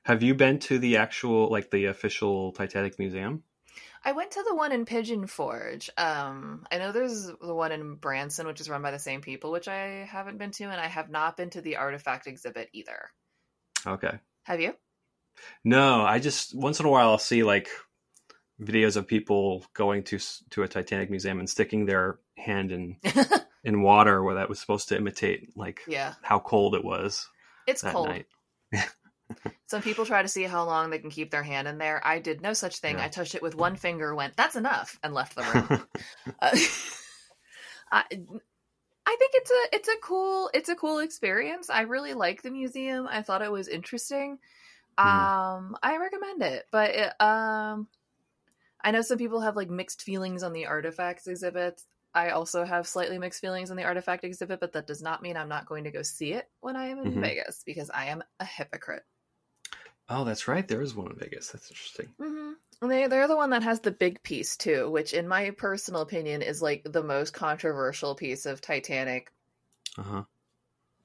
Have 0.04 0.22
you 0.22 0.36
been 0.36 0.60
to 0.60 0.78
the 0.78 0.98
actual, 0.98 1.50
like 1.50 1.72
the 1.72 1.86
official 1.86 2.52
Titanic 2.52 3.00
museum? 3.00 3.42
I 4.06 4.12
went 4.12 4.32
to 4.32 4.44
the 4.48 4.54
one 4.54 4.72
in 4.72 4.86
Pigeon 4.86 5.26
Forge. 5.26 5.90
Um, 5.98 6.68
I 6.72 6.78
know 6.78 6.92
there's 6.92 7.26
the 7.26 7.56
one 7.56 7.72
in 7.72 7.96
Branson, 7.96 8.46
which 8.46 8.62
is 8.62 8.70
run 8.70 8.84
by 8.84 8.92
the 8.92 9.00
same 9.00 9.22
people, 9.22 9.52
which 9.52 9.68
I 9.68 10.08
haven't 10.08 10.38
been 10.38 10.52
to, 10.52 10.66
and 10.66 10.80
I 10.80 10.86
have 10.86 11.10
not 11.10 11.36
been 11.36 11.50
to 11.52 11.62
the 11.62 11.78
artifact 11.78 12.28
exhibit 12.28 12.70
either. 12.72 13.10
Okay. 13.86 14.20
Have 14.44 14.62
you? 14.62 14.76
No, 15.64 16.06
I 16.06 16.20
just 16.20 16.56
once 16.56 16.80
in 16.80 16.86
a 16.86 16.90
while 16.90 17.10
I'll 17.10 17.18
see 17.18 17.44
like 17.44 17.68
videos 18.62 18.96
of 18.96 19.08
people 19.08 19.66
going 19.74 20.04
to 20.04 20.20
to 20.52 20.64
a 20.64 20.68
Titanic 20.68 21.10
museum 21.10 21.40
and 21.40 21.50
sticking 21.50 21.86
their 21.86 22.20
hand 22.38 22.72
in 22.72 22.98
in 23.64 23.82
water 23.82 24.24
where 24.24 24.36
that 24.36 24.50
was 24.50 24.60
supposed 24.60 24.90
to 24.90 24.98
imitate 24.98 25.58
like 25.58 25.82
yeah, 25.88 26.14
how 26.22 26.40
cold 26.40 26.76
it 26.76 26.86
was 26.86 27.28
it's 27.68 27.82
cold. 27.82 28.24
Some 29.68 29.82
people 29.82 30.06
try 30.06 30.22
to 30.22 30.28
see 30.28 30.44
how 30.44 30.64
long 30.66 30.90
they 30.90 31.00
can 31.00 31.10
keep 31.10 31.32
their 31.32 31.42
hand 31.44 31.68
in 31.68 31.80
there. 31.80 32.00
I 32.06 32.20
did 32.20 32.42
no 32.42 32.54
such 32.54 32.78
thing. 32.78 32.96
Yeah. 32.96 33.04
I 33.04 33.08
touched 33.08 33.34
it 33.36 33.42
with 33.42 33.56
one 33.56 33.76
finger, 33.76 34.14
went, 34.14 34.38
"That's 34.38 34.56
enough," 34.56 35.00
and 35.04 35.14
left 35.14 35.36
the 35.36 35.44
room. 35.44 35.88
Uh, 36.42 36.52
I, 37.92 38.04
I 39.06 39.16
think 39.16 39.32
it's 39.36 39.52
a 39.52 39.76
it's 39.76 39.88
a 39.88 39.98
cool 40.02 40.50
it's 40.54 40.70
a 40.70 40.76
cool 40.76 41.00
experience. 41.00 41.70
I 41.70 41.82
really 41.82 42.14
like 42.14 42.42
the 42.42 42.52
museum. 42.52 43.08
I 43.10 43.22
thought 43.22 43.42
it 43.42 43.52
was 43.52 43.68
interesting. 43.68 44.40
Mhm. 45.00 45.08
Um, 45.08 45.78
I 45.82 45.98
recommend 45.98 46.42
it, 46.42 46.66
but 46.72 46.90
it, 46.92 47.22
um, 47.22 47.88
I 48.84 48.92
know 48.92 49.02
some 49.02 49.18
people 49.18 49.42
have 49.42 49.56
like 49.56 49.70
mixed 49.70 50.02
feelings 50.04 50.44
on 50.44 50.54
the 50.54 50.68
artifacts 50.68 51.28
exhibit. 51.28 51.82
I 52.14 52.30
also 52.30 52.64
have 52.64 52.88
slightly 52.88 53.18
mixed 53.18 53.42
feelings 53.42 53.72
on 53.72 53.78
the 53.78 53.84
artifact 53.84 54.24
exhibit, 54.24 54.60
but 54.60 54.74
that 54.74 54.88
does 54.88 55.02
not 55.02 55.22
mean 55.22 55.38
I'm 55.38 55.50
not 55.50 55.66
going 55.66 55.84
to 55.84 55.92
go 55.92 56.02
see 56.02 56.34
it 56.34 56.50
when 56.62 56.76
I 56.76 56.88
am 56.88 57.00
in 57.00 57.12
Mhm. 57.12 57.22
Vegas 57.22 57.64
because 57.66 57.90
I 57.90 58.06
am 58.06 58.24
a 58.40 58.46
hypocrite. 58.46 59.04
Oh, 60.10 60.24
that's 60.24 60.48
right. 60.48 60.68
There 60.68 60.82
is 60.82 60.96
one 60.96 61.12
in 61.12 61.18
Vegas. 61.18 61.50
That's 61.52 61.70
interesting. 61.72 62.10
Mm-hmm. 62.22 62.52
And 62.82 62.92
they 62.92 63.08
they're 63.08 63.28
the 63.28 63.38
one 63.38 63.52
that 63.52 63.64
has 63.64 63.80
the 63.80 63.92
big 63.92 64.22
piece 64.24 64.58
too, 64.58 64.90
which 64.92 65.14
in 65.14 65.28
my 65.28 65.52
personal 65.52 66.02
opinion 66.02 66.42
is 66.42 66.62
like 66.62 66.84
the 66.84 67.04
most 67.04 67.34
controversial 67.34 68.16
piece 68.16 68.46
of 68.46 68.62
Titanic 68.62 69.32
Uh 69.98 70.04
huh. 70.04 70.24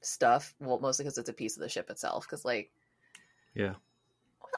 stuff. 0.02 0.54
Well, 0.60 0.78
mostly 0.80 1.04
because 1.04 1.18
it's 1.18 1.28
a 1.28 1.34
piece 1.34 1.56
of 1.56 1.62
the 1.62 1.68
ship 1.68 1.90
itself. 1.90 2.26
Because 2.26 2.44
like 2.44 2.70
Yeah. 3.54 3.74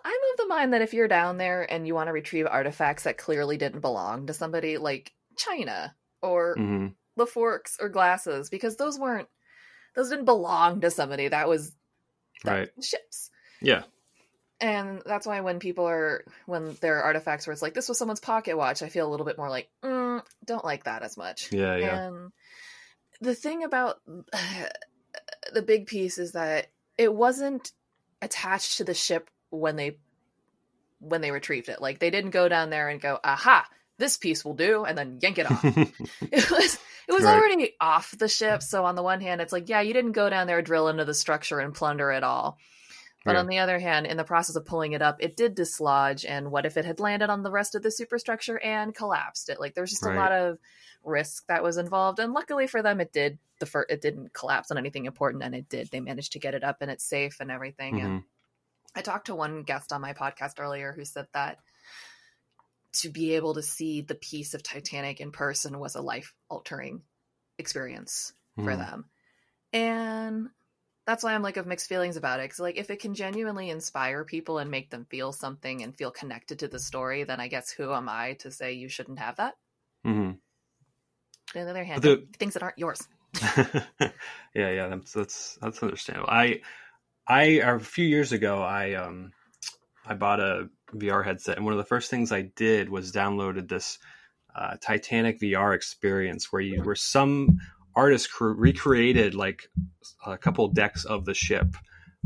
I'm 0.04 0.12
of 0.32 0.36
the 0.38 0.46
mind 0.48 0.72
that 0.72 0.82
if 0.82 0.94
you're 0.94 1.08
down 1.08 1.38
there 1.38 1.70
and 1.70 1.86
you 1.86 1.94
want 1.94 2.08
to 2.08 2.12
retrieve 2.12 2.46
artifacts 2.46 3.04
that 3.04 3.18
clearly 3.18 3.56
didn't 3.56 3.80
belong 3.80 4.26
to 4.26 4.34
somebody, 4.34 4.78
like 4.78 5.12
China 5.36 5.94
or 6.22 6.54
hmm 6.56 6.88
the 7.16 7.26
forks 7.26 7.76
or 7.80 7.88
glasses, 7.90 8.48
because 8.50 8.76
those 8.76 8.98
weren't 8.98 9.28
those 9.94 10.08
didn't 10.10 10.24
belong 10.24 10.80
to 10.80 10.90
somebody. 10.90 11.28
That 11.28 11.48
was 11.48 11.76
that 12.44 12.52
Right. 12.52 12.76
was 12.76 12.88
ships. 12.88 13.30
Yeah. 13.60 13.84
And 14.62 15.02
that's 15.04 15.26
why 15.26 15.40
when 15.40 15.58
people 15.58 15.86
are 15.86 16.24
when 16.46 16.74
there 16.80 16.98
are 16.98 17.02
artifacts 17.02 17.46
where 17.46 17.52
it's 17.52 17.60
like 17.60 17.74
this 17.74 17.88
was 17.88 17.98
someone's 17.98 18.20
pocket 18.20 18.56
watch 18.56 18.80
i 18.82 18.88
feel 18.88 19.06
a 19.06 19.10
little 19.10 19.26
bit 19.26 19.36
more 19.36 19.50
like 19.50 19.68
mm, 19.84 20.22
don't 20.46 20.64
like 20.64 20.84
that 20.84 21.02
as 21.02 21.16
much 21.18 21.52
Yeah. 21.52 21.76
Yeah. 21.76 22.06
and 22.06 22.32
the 23.20 23.34
thing 23.34 23.64
about 23.64 24.00
the 25.52 25.62
big 25.62 25.86
piece 25.86 26.16
is 26.18 26.32
that 26.32 26.68
it 26.96 27.12
wasn't 27.12 27.72
attached 28.22 28.78
to 28.78 28.84
the 28.84 28.94
ship 28.94 29.28
when 29.50 29.76
they 29.76 29.98
when 31.00 31.20
they 31.20 31.30
retrieved 31.32 31.68
it 31.68 31.80
like 31.82 31.98
they 31.98 32.10
didn't 32.10 32.30
go 32.30 32.48
down 32.48 32.70
there 32.70 32.88
and 32.88 33.00
go 33.00 33.18
aha 33.24 33.66
this 33.98 34.16
piece 34.16 34.44
will 34.44 34.54
do 34.54 34.84
and 34.84 34.96
then 34.96 35.18
yank 35.20 35.38
it 35.38 35.50
off 35.50 35.64
it 35.64 36.50
was 36.50 36.78
it 37.08 37.12
was 37.12 37.24
Right. 37.24 37.34
already 37.36 37.74
off 37.80 38.16
the 38.16 38.28
ship 38.28 38.62
so 38.62 38.84
on 38.84 38.94
the 38.94 39.02
one 39.02 39.20
hand 39.20 39.40
it's 39.40 39.52
like 39.52 39.68
yeah 39.68 39.80
you 39.80 39.92
didn't 39.92 40.12
go 40.12 40.30
down 40.30 40.46
there 40.46 40.62
drill 40.62 40.88
into 40.88 41.04
the 41.04 41.14
structure 41.14 41.58
and 41.58 41.74
plunder 41.74 42.12
it 42.12 42.22
all 42.22 42.58
but 43.24 43.32
Yeah. 43.32 43.38
on 43.40 43.46
the 43.46 43.58
other 43.58 43.78
hand 43.78 44.06
in 44.06 44.16
the 44.16 44.24
process 44.24 44.56
of 44.56 44.64
pulling 44.64 44.92
it 44.92 45.02
up 45.02 45.16
it 45.20 45.36
did 45.36 45.54
dislodge 45.54 46.24
and 46.24 46.50
what 46.50 46.66
if 46.66 46.76
it 46.76 46.84
had 46.84 47.00
landed 47.00 47.30
on 47.30 47.42
the 47.42 47.50
rest 47.50 47.74
of 47.74 47.82
the 47.82 47.90
superstructure 47.90 48.58
and 48.58 48.94
collapsed 48.94 49.48
it 49.48 49.60
like 49.60 49.74
there's 49.74 49.90
just 49.90 50.04
Right. 50.04 50.14
a 50.16 50.18
lot 50.18 50.32
of 50.32 50.58
risk 51.04 51.46
that 51.46 51.62
was 51.62 51.76
involved 51.76 52.18
and 52.18 52.32
luckily 52.32 52.66
for 52.66 52.82
them 52.82 53.00
it 53.00 53.12
did 53.12 53.38
the 53.58 53.66
fir- 53.66 53.86
it 53.88 54.00
didn't 54.00 54.32
collapse 54.32 54.70
on 54.70 54.78
anything 54.78 55.04
important 55.06 55.42
and 55.42 55.54
it 55.54 55.68
did 55.68 55.88
they 55.90 56.00
managed 56.00 56.32
to 56.32 56.38
get 56.38 56.54
it 56.54 56.64
up 56.64 56.78
and 56.80 56.90
it's 56.90 57.04
safe 57.04 57.38
and 57.40 57.50
everything 57.50 58.00
and 58.00 58.20
Mhm. 58.22 58.24
I 58.94 59.00
talked 59.00 59.26
to 59.28 59.34
one 59.34 59.62
guest 59.62 59.92
on 59.92 60.00
my 60.02 60.12
podcast 60.12 60.60
earlier 60.60 60.92
who 60.92 61.04
said 61.04 61.26
that 61.32 61.58
to 62.94 63.08
be 63.08 63.34
able 63.36 63.54
to 63.54 63.62
see 63.62 64.02
the 64.02 64.14
piece 64.14 64.52
of 64.52 64.62
Titanic 64.62 65.18
in 65.20 65.32
person 65.32 65.78
was 65.78 65.94
a 65.94 66.02
life 66.02 66.34
altering 66.50 67.02
experience 67.56 68.34
for 68.56 68.64
Mhm. 68.72 68.78
them. 68.78 69.10
And 69.72 70.50
that's 71.06 71.24
why 71.24 71.34
I'm 71.34 71.42
like 71.42 71.56
of 71.56 71.66
mixed 71.66 71.88
feelings 71.88 72.16
about 72.16 72.40
it. 72.40 72.48
Cause 72.48 72.60
like 72.60 72.76
if 72.76 72.90
it 72.90 73.00
can 73.00 73.14
genuinely 73.14 73.70
inspire 73.70 74.24
people 74.24 74.58
and 74.58 74.70
make 74.70 74.90
them 74.90 75.06
feel 75.10 75.32
something 75.32 75.82
and 75.82 75.96
feel 75.96 76.10
connected 76.10 76.60
to 76.60 76.68
the 76.68 76.78
story, 76.78 77.24
then 77.24 77.40
I 77.40 77.48
guess 77.48 77.70
who 77.70 77.92
am 77.92 78.08
I 78.08 78.34
to 78.40 78.50
say 78.50 78.74
you 78.74 78.88
shouldn't 78.88 79.18
have 79.18 79.36
that? 79.36 79.54
Mm-hmm. 80.06 80.30
On 81.58 81.64
the 81.64 81.70
other 81.70 81.84
hand, 81.84 82.02
The- 82.02 82.26
things 82.38 82.54
that 82.54 82.62
aren't 82.62 82.78
yours. 82.78 83.06
yeah, 83.56 84.10
yeah, 84.54 84.88
that's 84.88 85.12
that's 85.12 85.58
that's 85.60 85.82
understandable. 85.82 86.28
I 86.30 86.60
I 87.26 87.42
a 87.42 87.78
few 87.78 88.06
years 88.06 88.32
ago 88.32 88.62
I 88.62 88.94
um 88.94 89.32
I 90.04 90.14
bought 90.14 90.40
a 90.40 90.68
VR 90.94 91.24
headset, 91.24 91.56
and 91.56 91.64
one 91.64 91.72
of 91.74 91.78
the 91.78 91.84
first 91.84 92.10
things 92.10 92.32
I 92.32 92.42
did 92.42 92.88
was 92.88 93.12
downloaded 93.12 93.68
this 93.68 93.98
uh, 94.54 94.76
Titanic 94.80 95.40
VR 95.40 95.74
experience, 95.74 96.52
where 96.52 96.60
you 96.60 96.82
where 96.82 96.94
some 96.94 97.60
artist 97.94 98.32
cre- 98.32 98.52
recreated 98.52 99.34
like 99.34 99.68
a 100.26 100.38
couple 100.38 100.68
decks 100.68 101.04
of 101.04 101.24
the 101.24 101.34
ship, 101.34 101.74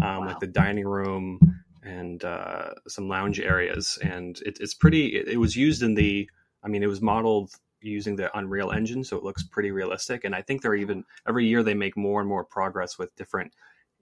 um, 0.00 0.18
Wow. 0.20 0.26
like 0.26 0.40
the 0.40 0.46
dining 0.46 0.86
room 0.86 1.40
and 1.82 2.24
uh, 2.24 2.70
some 2.88 3.08
lounge 3.08 3.38
areas, 3.40 3.98
and 4.02 4.40
it, 4.44 4.58
it's 4.60 4.74
pretty. 4.74 5.16
It, 5.16 5.28
it 5.28 5.36
was 5.36 5.56
used 5.56 5.82
in 5.82 5.94
the. 5.94 6.28
I 6.62 6.68
mean, 6.68 6.82
it 6.82 6.88
was 6.88 7.00
modeled 7.00 7.50
using 7.80 8.16
the 8.16 8.36
Unreal 8.36 8.72
Engine, 8.72 9.04
so 9.04 9.16
it 9.16 9.22
looks 9.22 9.44
pretty 9.44 9.70
realistic. 9.70 10.24
And 10.24 10.34
I 10.34 10.42
think 10.42 10.62
they're 10.62 10.74
even 10.74 11.04
every 11.28 11.46
year 11.46 11.62
they 11.62 11.74
make 11.74 11.96
more 11.96 12.20
and 12.20 12.28
more 12.28 12.44
progress 12.44 12.98
with 12.98 13.14
different 13.14 13.52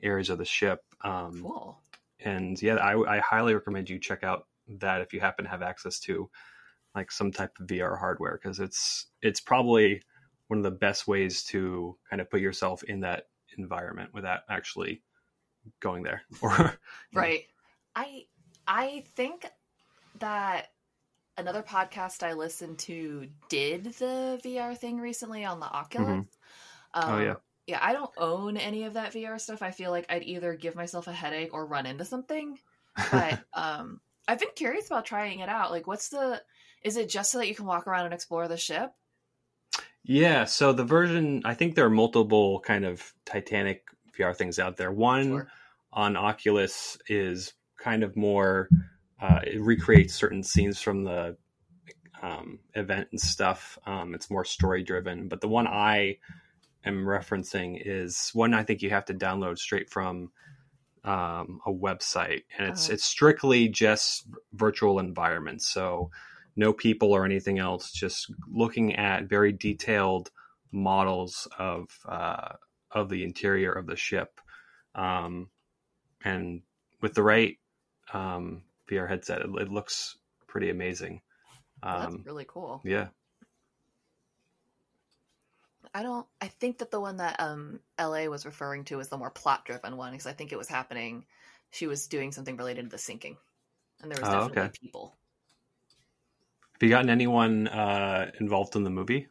areas 0.03 0.31
of 0.31 0.39
the 0.39 0.45
ship. 0.47 0.81
Um, 1.03 1.43
Cool. 1.43 1.79
and 2.21 2.61
yeah, 2.62 2.77
I, 2.77 3.17
I 3.17 3.21
highly 3.21 3.53
recommend 3.55 3.91
you 3.91 3.99
check 3.99 4.23
out 4.25 4.47
that 4.81 5.03
if 5.03 5.12
you 5.12 5.21
happen 5.21 5.45
to 5.45 5.51
have 5.51 5.61
access 5.62 5.99
to 6.01 6.31
like 6.95 7.11
some 7.12 7.31
type 7.33 7.53
of 7.61 7.67
VR 7.67 7.99
hardware 7.99 8.39
because 8.43 8.61
it's 8.61 9.07
it's 9.21 9.41
probably 9.41 10.01
one 10.49 10.59
of 10.59 10.64
the 10.64 10.70
best 10.70 11.07
ways 11.07 11.45
to 11.45 11.97
kind 12.09 12.20
of 12.20 12.30
put 12.30 12.40
yourself 12.40 12.82
in 12.82 13.01
that 13.01 13.28
environment 13.59 14.11
without 14.12 14.40
actually 14.49 15.03
going 15.80 16.03
there 16.03 16.22
or 16.42 16.78
Right. 17.12 17.45
I 17.95 18.24
I 18.66 19.05
think 19.14 19.47
that 20.18 20.68
another 21.36 21.62
podcast 21.62 22.22
I 22.22 22.34
listened 22.34 22.78
to 22.80 23.28
did 23.49 23.84
the 23.84 24.40
VR 24.45 24.76
thing 24.76 24.99
recently 24.99 25.45
on 25.45 25.61
the 25.61 25.66
Oculus. 25.66 26.26
Oh, 26.95 27.18
yeah. 27.18 27.34
Yeah, 27.66 27.78
I 27.80 27.92
don't 27.92 28.11
own 28.18 28.57
any 28.57 28.84
of 28.84 28.95
that 28.95 29.12
VR 29.12 29.40
stuff. 29.40 29.62
I 29.62 29.70
feel 29.70 29.90
like 29.90 30.07
I'd 30.11 30.22
either 30.22 30.55
give 30.55 30.74
myself 30.74 31.07
a 31.07 31.12
headache 31.12 31.55
or 31.55 31.66
run 31.66 31.86
into 31.86 32.05
something. 32.05 32.59
But 33.11 33.40
um 33.55 34.01
I've 34.26 34.38
been 34.38 34.49
curious 34.55 34.86
about 34.86 35.07
trying 35.07 35.40
it 35.40 35.49
out. 35.49 35.70
Like 35.70 35.86
what's 35.86 36.11
the 36.11 36.42
is 36.82 36.97
it 36.97 37.09
just 37.09 37.30
so 37.30 37.38
that 37.38 37.49
you 37.49 37.55
can 37.55 37.66
walk 37.66 37.86
around 37.86 38.05
and 38.05 38.14
explore 38.14 38.49
the 38.49 38.57
ship? 38.57 38.92
Yeah, 40.05 40.45
so 40.45 40.73
the 40.73 40.85
version 40.85 41.43
I 41.45 41.55
think 41.55 41.75
there 41.75 41.87
are 41.87 41.91
multiple 41.91 42.61
kind 42.61 42.85
of 42.85 43.13
Titanic 43.25 43.85
VR 44.19 44.37
things 44.37 44.59
out 44.59 44.77
there. 44.77 44.93
One 44.93 45.25
Sure. 45.29 45.49
on 45.93 46.17
Oculus 46.17 46.99
is 47.09 47.55
kind 47.79 48.03
of 48.03 48.17
more 48.17 48.69
uh, 49.21 49.41
it 49.47 49.61
recreates 49.63 50.13
certain 50.15 50.43
scenes 50.43 50.81
from 50.81 51.05
the 51.05 51.37
um, 52.23 52.59
event 52.75 53.09
and 53.13 53.21
stuff. 53.21 53.79
Um, 53.87 54.15
it's 54.15 54.31
more 54.31 54.45
story 54.45 54.83
driven, 54.83 55.29
but 55.29 55.41
the 55.41 55.49
one 55.49 55.67
I 55.67 56.19
am 56.85 57.05
referencing 57.05 57.81
is 57.83 58.31
one 58.35 58.53
I 58.53 58.63
think 58.63 58.83
you 58.83 58.91
have 58.91 59.07
to 59.07 59.15
download 59.15 59.59
straight 59.59 59.89
from 59.89 60.31
um, 61.05 61.61
a 61.67 61.73
website, 61.73 62.43
and 62.59 62.69
it's 62.69 62.91
Oh. 62.91 62.93
it's 62.95 63.05
strictly 63.05 63.69
just 63.69 64.27
virtual 64.53 64.99
environments. 64.99 65.67
So 65.69 66.11
no 66.57 66.73
people 66.73 67.13
or 67.13 67.25
anything 67.25 67.59
else, 67.59 67.93
just 67.93 68.33
looking 68.51 68.97
at 68.97 69.25
very 69.29 69.53
detailed 69.53 70.31
models 70.73 71.49
of 71.59 71.89
uh, 72.09 72.55
of 72.91 73.09
the 73.09 73.25
interior 73.25 73.73
of 73.73 73.87
the 73.87 73.97
ship, 73.97 74.41
um, 74.95 75.51
and 76.25 76.63
with 77.01 77.15
the 77.15 77.23
right 77.23 77.59
um, 78.13 78.63
VR 78.89 79.07
headset, 79.07 79.43
it, 79.43 79.51
it 79.61 79.71
looks 79.71 80.17
pretty 80.47 80.71
amazing. 80.71 81.23
Well, 81.91 82.01
that's 82.03 82.17
Um, 82.17 82.27
really 82.27 82.45
cool. 82.45 82.85
yeah, 82.85 83.09
I 85.95 86.03
don't. 86.03 86.27
I 86.41 86.49
think 86.49 86.79
that 86.79 86.91
the 86.91 87.01
one 87.01 87.17
that 87.19 87.41
um 87.41 87.81
L.A. 87.99 88.29
was 88.29 88.45
referring 88.47 88.85
to 88.87 89.01
is 89.01 89.09
the 89.09 89.17
more 89.17 89.31
plot-driven 89.31 89.97
one 89.97 90.13
because 90.13 90.27
I 90.27 90.33
think 90.35 90.53
it 90.53 90.59
was 90.59 90.69
happening. 90.69 91.27
She 91.71 91.87
was 91.87 92.07
doing 92.07 92.33
something 92.33 92.57
related 92.57 92.85
to 92.85 92.89
the 92.91 92.99
sinking, 92.99 93.39
and 94.03 94.11
there 94.11 94.19
was 94.19 94.29
Oh, 94.29 94.31
definitely 94.31 94.69
okay. 94.69 94.71
people. 94.71 95.17
Have 96.75 96.83
you 96.83 96.89
gotten 96.89 97.11
anyone 97.11 97.68
uh, 97.68 98.31
involved 98.41 98.77
in 98.77 98.85
the 98.85 98.91
movie? 98.91 99.29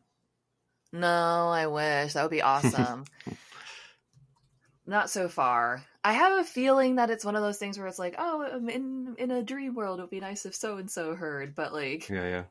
No, 0.92 1.50
I 1.50 1.68
wish 1.68 2.14
that 2.14 2.22
would 2.24 2.32
be 2.32 2.42
awesome. 2.42 3.06
Not 4.86 5.10
so 5.10 5.30
far. 5.30 5.84
I 6.04 6.12
have 6.14 6.40
a 6.40 6.44
feeling 6.44 6.96
that 6.96 7.10
it's 7.10 7.24
one 7.24 7.36
of 7.38 7.42
those 7.42 7.58
things 7.58 7.78
where 7.78 7.88
it's 7.88 7.98
like, 8.00 8.16
oh, 8.18 8.46
um, 8.54 8.68
in 8.70 9.16
in 9.18 9.32
a 9.32 9.42
dream 9.42 9.76
world, 9.76 10.00
it 10.00 10.04
would 10.04 10.10
be 10.10 10.20
nice 10.20 10.46
if 10.46 10.54
so 10.54 10.78
and 10.78 10.92
so 10.92 11.16
heard, 11.16 11.56
but 11.56 11.72
like, 11.74 12.10
Yeah, 12.10 12.28
yeah. 12.28 12.44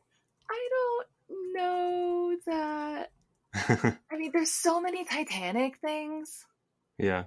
I 0.50 0.68
don't 0.70 1.52
know 1.54 2.36
that. 2.46 3.10
I 4.10 4.16
mean, 4.16 4.30
there's 4.32 4.50
so 4.50 4.80
many 4.80 5.04
Titanic 5.04 5.76
things. 5.78 6.46
yeah. 6.98 7.24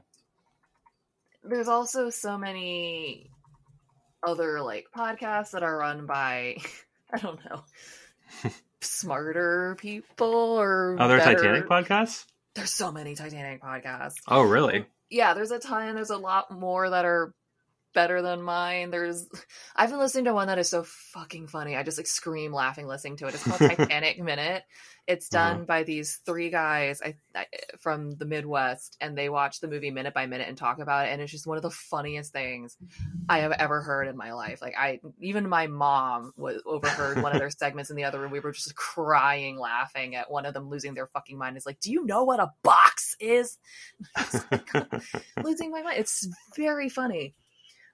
there's 1.43 1.67
also 1.67 2.09
so 2.09 2.37
many 2.39 3.29
other 4.25 4.59
like 4.61 4.87
podcasts 4.95 5.51
that 5.51 5.61
are 5.61 5.77
run 5.77 6.07
by 6.07 6.57
I 7.15 7.17
don't 7.17 7.39
know 7.45 7.63
smarter 8.81 9.75
people 9.79 10.27
or 10.27 10.97
Other 10.99 11.17
better- 11.17 11.35
Titanic 11.35 11.67
podcasts? 11.67 12.25
There's 12.53 12.71
so 12.71 12.91
many 12.91 13.15
Titanic 13.15 13.61
podcasts. 13.61 14.13
Oh, 14.27 14.41
really? 14.41 14.85
Yeah, 15.09 15.33
there's 15.33 15.51
a 15.51 15.59
ton. 15.59 15.93
There's 15.95 16.09
a 16.09 16.17
lot 16.17 16.51
more 16.51 16.89
that 16.89 17.03
are 17.03 17.33
better 17.95 18.21
than 18.21 18.43
mine. 18.43 18.91
There's 18.91 19.27
I've 19.75 19.89
been 19.89 19.97
listening 19.97 20.25
to 20.25 20.33
one 20.35 20.47
that 20.49 20.59
is 20.59 20.69
so 20.69 20.83
fucking 20.83 21.47
funny. 21.47 21.75
I 21.75 21.81
just 21.81 21.97
like 21.97 22.05
scream 22.05 22.53
laughing 22.53 22.85
listening 22.85 23.17
to 23.17 23.27
it. 23.27 23.33
It's 23.33 23.43
called 23.43 23.59
Titanic 23.75 24.21
Minute. 24.21 24.63
It's 25.07 25.29
done 25.29 25.55
Uh-huh. 25.57 25.65
by 25.65 25.83
these 25.83 26.19
three 26.25 26.49
guys 26.49 26.99
I, 27.03 27.15
I, 27.35 27.45
from 27.79 28.11
the 28.11 28.25
Midwest, 28.25 28.97
and 28.99 29.15
they 29.15 29.29
watch 29.29 29.59
the 29.59 29.67
movie 29.67 29.91
minute 29.91 30.15
by 30.15 30.25
minute 30.25 30.47
and 30.49 30.57
talk 30.57 30.79
about 30.79 31.05
it. 31.07 31.11
And 31.11 31.21
it's 31.21 31.31
just 31.31 31.45
one 31.45 31.57
of 31.57 31.63
the 31.63 31.69
funniest 31.69 32.33
things 32.33 32.75
I 33.29 33.39
have 33.39 33.51
ever 33.51 33.81
heard 33.81 34.07
in 34.07 34.17
my 34.17 34.33
life. 34.33 34.61
Like 34.63 34.73
I, 34.77 34.99
even 35.19 35.47
my 35.47 35.67
mom 35.67 36.33
was 36.37 36.61
overheard 36.65 37.21
one 37.21 37.33
of 37.33 37.39
their 37.39 37.49
segments 37.55 37.91
in 37.91 37.95
the 37.95 38.03
other 38.03 38.19
room. 38.19 38.31
We 38.31 38.39
were 38.39 38.51
just 38.51 38.75
crying, 38.75 39.59
laughing 39.59 40.15
at 40.15 40.31
one 40.31 40.47
of 40.47 40.55
them 40.55 40.69
losing 40.69 40.95
their 40.95 41.07
fucking 41.07 41.37
mind. 41.37 41.55
Is 41.55 41.67
like, 41.67 41.79
do 41.79 41.91
you 41.91 42.03
know 42.05 42.23
what 42.23 42.39
a 42.39 42.51
box 42.63 43.15
is? 43.19 43.59
losing 45.43 45.71
my 45.71 45.81
mind. 45.83 45.99
It's 45.99 46.27
very 46.55 46.89
funny. 46.89 47.35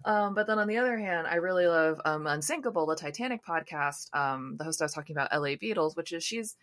Um, 0.05 0.33
but 0.33 0.47
then 0.47 0.59
on 0.59 0.67
the 0.67 0.77
other 0.77 0.97
hand, 0.97 1.27
I 1.27 1.35
really 1.35 1.67
love 1.67 1.99
um, 2.05 2.27
Unsinkable, 2.27 2.85
the 2.85 2.95
Titanic 2.95 3.45
podcast. 3.45 4.13
Um, 4.15 4.55
the 4.57 4.63
host 4.63 4.81
I 4.81 4.85
was 4.85 4.93
talking 4.93 5.15
about, 5.15 5.31
LA 5.31 5.55
Beadles, 5.55 5.95
which 5.95 6.11
is 6.11 6.23
she's 6.23 6.55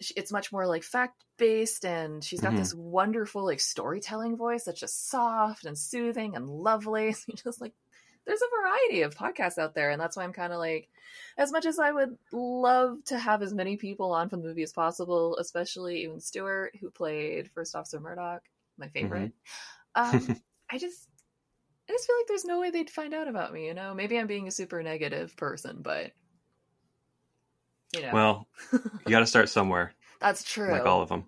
she, 0.00 0.14
it's 0.16 0.32
much 0.32 0.50
more 0.52 0.66
like 0.66 0.82
fact 0.82 1.22
based, 1.38 1.84
and 1.84 2.24
she's 2.24 2.40
got 2.40 2.52
Mhm. 2.52 2.58
this 2.58 2.74
wonderful 2.74 3.44
like 3.44 3.60
storytelling 3.60 4.36
voice 4.36 4.64
that's 4.64 4.80
just 4.80 5.08
soft 5.08 5.64
and 5.64 5.76
soothing 5.78 6.34
and 6.34 6.48
lovely. 6.48 7.12
So 7.14 7.32
just 7.34 7.60
like 7.60 7.74
there's 8.24 8.40
a 8.40 8.60
variety 8.62 9.02
of 9.02 9.16
podcasts 9.16 9.58
out 9.58 9.74
there, 9.74 9.90
and 9.90 10.00
that's 10.00 10.16
why 10.16 10.22
I'm 10.22 10.32
kind 10.32 10.52
of 10.52 10.60
like, 10.60 10.88
as 11.36 11.50
much 11.50 11.66
as 11.66 11.78
I 11.80 11.90
would 11.90 12.16
love 12.32 12.98
to 13.06 13.18
have 13.18 13.42
as 13.42 13.52
many 13.52 13.76
people 13.76 14.12
on 14.12 14.28
from 14.28 14.42
the 14.42 14.48
movie 14.48 14.62
as 14.62 14.72
possible, 14.72 15.36
especially 15.38 16.02
Ewan 16.02 16.20
Stewart, 16.20 16.72
who 16.80 16.88
played 16.90 17.50
First 17.50 17.74
Officer 17.74 17.98
Murdoch, 17.98 18.42
my 18.78 18.86
favorite. 18.88 19.32
Um, 19.96 20.40
I 20.70 20.78
just, 20.78 21.08
I 21.88 21.92
just 21.92 22.06
feel 22.06 22.16
like 22.16 22.26
there's 22.28 22.44
no 22.44 22.60
way 22.60 22.70
they'd 22.70 22.90
find 22.90 23.12
out 23.14 23.28
about 23.28 23.52
me. 23.52 23.66
You 23.66 23.74
know, 23.74 23.94
maybe 23.94 24.18
I'm 24.18 24.26
being 24.26 24.46
a 24.48 24.52
super 24.52 24.82
negative 24.82 25.36
person, 25.36 25.78
but 25.82 26.12
you 27.94 28.02
know, 28.02 28.10
Well, 28.12 28.48
you 28.72 29.10
got 29.10 29.20
to 29.20 29.26
start 29.26 29.48
somewhere, 29.48 29.92
that's 30.20 30.44
true. 30.44 30.70
like 30.70 30.86
all 30.86 31.02
of 31.02 31.08
them. 31.08 31.24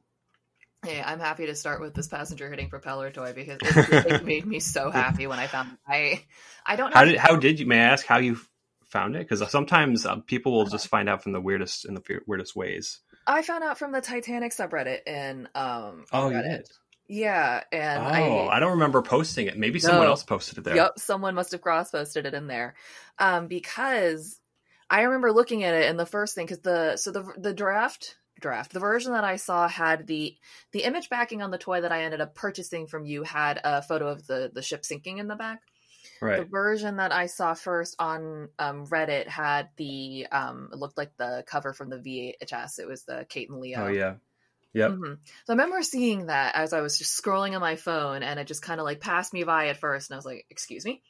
Hey, 0.85 1.03
I'm 1.03 1.19
happy 1.19 1.47
to 1.47 1.55
start 1.55 1.81
with 1.81 1.95
this 1.95 2.09
passenger 2.09 2.51
hitting 2.51 2.69
propeller 2.69 3.11
toy 3.11 3.33
because 3.33 3.59
it, 3.63 4.07
it 4.07 4.25
made 4.25 4.47
me 4.47 4.61
so 4.61 4.91
happy 4.91 5.27
when 5.27 5.39
I 5.39 5.47
found 5.47 5.73
it. 5.73 5.79
I 5.87 6.25
I 6.67 6.77
don't 6.77 6.91
know 6.91 6.97
How 6.99 7.05
did 7.05 7.17
how 7.17 7.37
did 7.37 7.59
you? 7.59 7.67
May 7.67 7.81
I 7.81 7.85
ask 7.85 8.07
how 8.07 8.19
you 8.19 8.39
found 8.87 9.17
it? 9.17 9.29
Because 9.29 9.51
sometimes 9.51 10.07
uh, 10.07 10.17
people 10.27 10.53
will 10.53 10.67
just 10.67 10.89
find 10.89 11.09
out 11.09 11.23
from 11.23 11.33
the 11.33 11.41
weirdest 11.41 11.85
in 11.87 11.95
the 11.95 12.03
weirdest 12.27 12.55
ways. 12.55 13.01
I 13.27 13.43
found 13.43 13.65
out 13.65 13.79
from 13.79 13.93
the 13.93 14.01
Titanic 14.03 14.53
subreddit 14.53 15.01
and 15.07 15.49
um 15.55 16.05
on 16.13 16.33
you 16.33 16.43
did. 16.43 16.69
Yeah, 17.07 17.63
and 17.71 18.03
Oh, 18.03 18.07
I 18.07 18.57
I 18.57 18.61
don't 18.61 18.73
remember 18.73 19.03
posting 19.03 19.47
it. 19.47 19.59
Maybe 19.59 19.79
someone 19.79 20.07
else 20.07 20.23
posted 20.23 20.59
it 20.59 20.65
there. 20.65 20.77
Yep, 20.77 20.99
someone 20.99 21.35
must 21.35 21.53
have 21.53 21.61
cross 21.61 21.91
posted 21.91 22.27
it 22.27 22.35
in 22.35 22.47
there. 22.47 22.75
Um, 23.19 23.47
because 23.47 24.41
I 24.89 25.03
remember 25.03 25.33
looking 25.33 25.65
at 25.65 25.75
it 25.75 25.89
and 25.91 25.99
the 25.99 26.07
first 26.07 26.35
thing 26.35 26.47
because 26.47 26.61
the 26.61 26.97
so 26.97 27.11
the 27.11 27.25
the 27.37 27.53
draft 27.55 28.17
draft 28.41 28.73
the 28.73 28.81
version 28.81 29.13
that 29.13 29.25
I 29.25 29.37
saw 29.37 29.69
had 29.69 30.07
the 30.07 30.37
the 30.73 30.85
image 30.85 31.09
backing 31.09 31.43
on 31.43 31.51
the 31.51 31.59
toy 31.59 31.83
that 31.83 31.93
I 31.93 32.05
ended 32.05 32.21
up 32.21 32.35
purchasing 32.35 32.87
from 32.87 33.05
you 33.05 33.23
had 33.23 33.61
a 33.63 33.83
photo 33.83 34.09
of 34.09 34.27
the 34.27 34.51
the 34.53 34.63
ship 34.63 34.85
sinking 34.85 35.19
in 35.19 35.29
the 35.29 35.37
back. 35.37 35.61
Right. 36.21 36.39
The 36.39 36.45
version 36.47 36.97
that 36.97 37.13
I 37.13 37.27
saw 37.27 37.55
first 37.55 37.97
on 37.99 38.49
um, 38.59 38.87
Reddit 38.87 39.27
had 39.27 39.69
the 39.77 40.27
um, 40.33 40.71
it 40.73 40.79
looked 40.79 40.97
like 40.97 41.17
the 41.17 41.45
cover 41.47 41.73
from 41.73 41.91
the 41.91 41.99
VHS. 41.99 42.79
It 42.79 42.87
was 42.87 43.05
the 43.05 43.27
Kate 43.29 43.51
and 43.51 43.61
Leo. 43.61 43.87
Oh 43.87 43.89
yeah. 43.89 44.15
Yep. 44.75 44.91
Mhm. 44.91 45.19
So 45.47 45.53
I 45.53 45.53
remember 45.53 45.83
seeing 45.83 46.27
that 46.27 46.57
as 46.57 46.73
I 46.73 46.81
was 46.81 46.99
just 46.99 47.23
scrolling 47.23 47.55
on 47.55 47.61
my 47.61 47.77
phone, 47.77 48.23
and 48.23 48.39
it 48.41 48.47
just 48.47 48.61
kind 48.61 48.81
of 48.81 48.85
like 48.85 49.01
passed 49.01 49.33
me 49.33 49.45
by 49.45 49.69
at 49.69 49.79
first, 49.79 50.11
and 50.11 50.17
I 50.17 50.19
was 50.19 50.27
like, 50.27 50.47
"Excuse 50.51 50.85
me," 50.85 51.01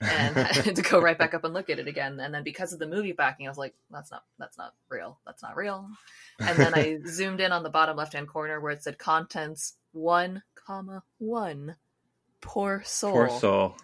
and 0.00 0.36
I 0.38 0.52
had 0.52 0.76
to 0.76 0.82
go 0.82 1.00
right 1.00 1.16
back 1.18 1.32
up 1.34 1.42
and 1.42 1.54
look 1.54 1.70
at 1.70 1.78
it 1.78 1.88
again. 1.88 2.20
And 2.20 2.34
then 2.34 2.44
because 2.44 2.72
of 2.74 2.78
the 2.78 2.86
movie 2.86 3.12
backing, 3.12 3.46
I 3.46 3.50
was 3.50 3.58
like, 3.58 3.74
"That's 3.90 4.10
not 4.10 4.24
that's 4.38 4.58
not 4.58 4.74
real. 4.90 5.18
That's 5.26 5.42
not 5.42 5.56
real." 5.56 5.88
And 6.38 6.58
then 6.58 6.74
I 6.74 6.98
zoomed 7.06 7.40
in 7.40 7.50
on 7.50 7.62
the 7.62 7.70
bottom 7.70 7.96
left 7.96 8.12
hand 8.12 8.28
corner 8.28 8.60
where 8.60 8.72
it 8.72 8.82
said 8.82 8.98
"Contents 8.98 9.74
one 9.92 10.42
comma 10.54 11.02
one." 11.18 11.76
Poor 12.42 12.82
soul. 12.84 13.12
Poor 13.12 13.40
soul. 13.40 13.76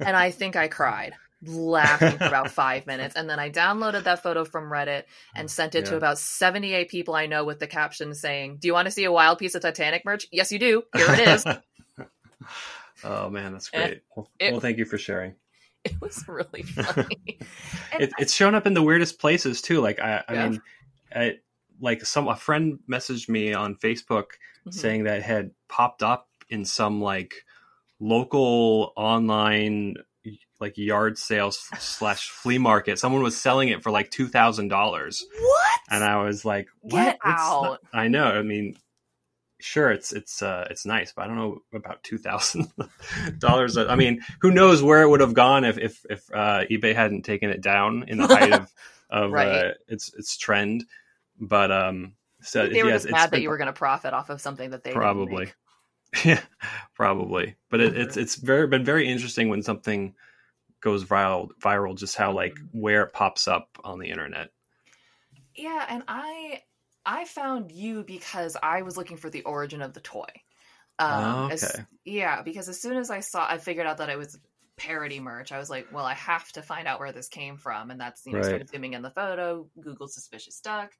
And 0.00 0.16
I 0.16 0.30
think 0.32 0.56
I 0.56 0.68
cried. 0.68 1.12
Laughing 1.44 2.18
for 2.18 2.24
about 2.24 2.50
five 2.62 2.86
minutes. 2.86 3.14
And 3.16 3.28
then 3.28 3.38
I 3.38 3.50
downloaded 3.50 4.04
that 4.04 4.22
photo 4.22 4.44
from 4.44 4.64
Reddit 4.70 5.04
and 5.34 5.50
sent 5.50 5.74
it 5.74 5.86
to 5.86 5.96
about 5.96 6.18
78 6.18 6.88
people 6.88 7.14
I 7.14 7.26
know 7.26 7.44
with 7.44 7.58
the 7.58 7.66
caption 7.66 8.14
saying, 8.14 8.58
Do 8.58 8.68
you 8.68 8.72
want 8.74 8.86
to 8.86 8.90
see 8.92 9.04
a 9.04 9.12
wild 9.12 9.38
piece 9.38 9.54
of 9.54 9.62
Titanic 9.62 10.04
merch? 10.04 10.26
Yes, 10.32 10.50
you 10.52 10.58
do. 10.58 10.82
Here 10.94 11.06
it 11.10 11.28
is. 11.28 11.44
Oh 13.04 13.28
man, 13.28 13.52
that's 13.52 13.68
great. 13.70 14.02
Well, 14.16 14.30
it- 14.38 14.52
well, 14.52 14.60
thank 14.60 14.78
you 14.78 14.84
for 14.86 14.96
sharing. 14.98 15.34
it 15.84 16.00
was 16.00 16.24
really 16.26 16.62
funny. 16.62 17.38
It, 17.98 18.10
it's 18.18 18.32
shown 18.32 18.54
up 18.54 18.66
in 18.66 18.74
the 18.74 18.82
weirdest 18.82 19.18
places 19.20 19.60
too. 19.62 19.80
Like 19.80 20.00
I, 20.00 20.24
I 20.26 20.32
Yeah. 20.34 20.48
mean, 20.48 20.62
I, 21.14 21.38
like 21.80 22.04
some 22.06 22.26
a 22.28 22.36
friend 22.36 22.78
messaged 22.90 23.28
me 23.28 23.52
on 23.52 23.76
Facebook 23.76 24.26
Mhm. 24.66 24.74
saying 24.74 25.04
that 25.04 25.18
it 25.18 25.22
had 25.24 25.50
popped 25.68 26.02
up 26.02 26.28
in 26.48 26.64
some 26.64 27.00
like 27.02 27.34
local 28.00 28.92
online 28.96 29.96
like 30.60 30.78
yard 30.78 31.18
sales 31.18 31.58
slash 31.78 32.30
flea 32.30 32.58
market. 32.58 32.98
Someone 32.98 33.22
was 33.22 33.36
selling 33.36 33.68
it 33.68 33.82
for 33.82 33.90
like 33.90 34.10
two 34.10 34.28
thousand 34.28 34.68
dollars, 34.68 35.24
what? 35.38 35.80
and 35.90 36.02
I 36.04 36.22
was 36.22 36.44
like, 36.44 36.68
"What? 36.80 36.92
Not- 37.02 37.18
out. 37.24 37.78
I 37.92 38.08
know. 38.08 38.24
I 38.24 38.42
mean, 38.42 38.76
sure, 39.60 39.90
it's 39.90 40.12
it's 40.12 40.42
uh 40.42 40.66
it's 40.70 40.86
nice, 40.86 41.12
but 41.12 41.22
I 41.22 41.26
don't 41.28 41.36
know 41.36 41.62
about 41.74 42.02
two 42.02 42.18
thousand 42.18 42.70
dollars. 43.38 43.76
I 43.76 43.96
mean, 43.96 44.22
who 44.40 44.50
knows 44.50 44.82
where 44.82 45.02
it 45.02 45.08
would 45.08 45.20
have 45.20 45.34
gone 45.34 45.64
if 45.64 45.78
if 45.78 46.04
if 46.08 46.30
uh, 46.32 46.64
eBay 46.70 46.94
hadn't 46.94 47.22
taken 47.22 47.50
it 47.50 47.60
down 47.60 48.04
in 48.08 48.18
the 48.18 48.26
height 48.26 48.52
of 48.52 48.72
of 49.10 49.30
Right. 49.32 49.48
uh, 49.48 49.74
its 49.88 50.12
its 50.14 50.36
trend. 50.36 50.84
But 51.38 51.70
um, 51.70 52.14
so 52.40 52.66
they 52.66 52.82
were 52.82 52.88
yes, 52.90 53.02
just 53.02 53.12
mad 53.12 53.30
that 53.32 53.42
you 53.42 53.50
were 53.50 53.58
going 53.58 53.66
to 53.66 53.72
profit 53.72 54.14
off 54.14 54.30
of 54.30 54.40
something 54.40 54.70
that 54.70 54.84
they 54.84 54.92
probably 54.92 55.52
yeah 56.24 56.40
probably 56.94 57.56
but 57.68 57.80
it, 57.80 57.96
it's 57.96 58.16
it's 58.16 58.36
very 58.36 58.66
been 58.68 58.84
very 58.84 59.08
interesting 59.08 59.48
when 59.48 59.62
something 59.62 60.14
goes 60.80 61.04
viral 61.04 61.48
viral 61.62 61.96
just 61.96 62.16
how 62.16 62.32
like 62.32 62.58
Mm-hmm. 62.58 62.66
where 62.72 63.02
it 63.04 63.12
pops 63.12 63.48
up 63.48 63.78
on 63.84 63.98
the 63.98 64.10
internet 64.10 64.50
Yeah, 65.54 65.86
and 65.88 66.04
I 66.08 66.62
I 67.04 67.24
found 67.24 67.72
you 67.72 68.04
because 68.04 68.56
I 68.62 68.82
was 68.82 68.96
looking 68.96 69.16
for 69.16 69.30
the 69.30 69.42
origin 69.44 69.82
of 69.82 69.92
the 69.94 70.00
toy. 70.00 70.28
Um, 70.98 71.44
as- 71.48 71.64
Okay. 71.64 71.86
yeah, 72.04 72.42
because 72.42 72.68
as 72.68 72.80
soon 72.80 72.96
as 72.96 73.10
I 73.10 73.20
saw, 73.20 73.46
I 73.48 73.58
figured 73.58 73.86
out 73.86 73.98
that 73.98 74.10
it 74.10 74.18
was 74.18 74.40
parody 74.76 75.20
merch. 75.20 75.52
I 75.52 75.58
was 75.58 75.70
like, 75.70 75.88
well, 75.92 76.04
I 76.06 76.14
have 76.14 76.50
to 76.52 76.62
find 76.62 76.88
out 76.88 77.00
where 77.00 77.12
this 77.12 77.28
came 77.28 77.58
from, 77.58 77.90
and 77.90 78.00
that's 78.00 78.26
you 78.26 78.34
know 78.34 78.42
Right. 78.42 78.42
started 78.42 78.70
zooming 78.70 78.94
in 78.94 79.02
the 79.02 79.10
photo, 79.10 79.70
Google 79.80 80.08
suspicious 80.08 80.60
duck, 80.60 80.92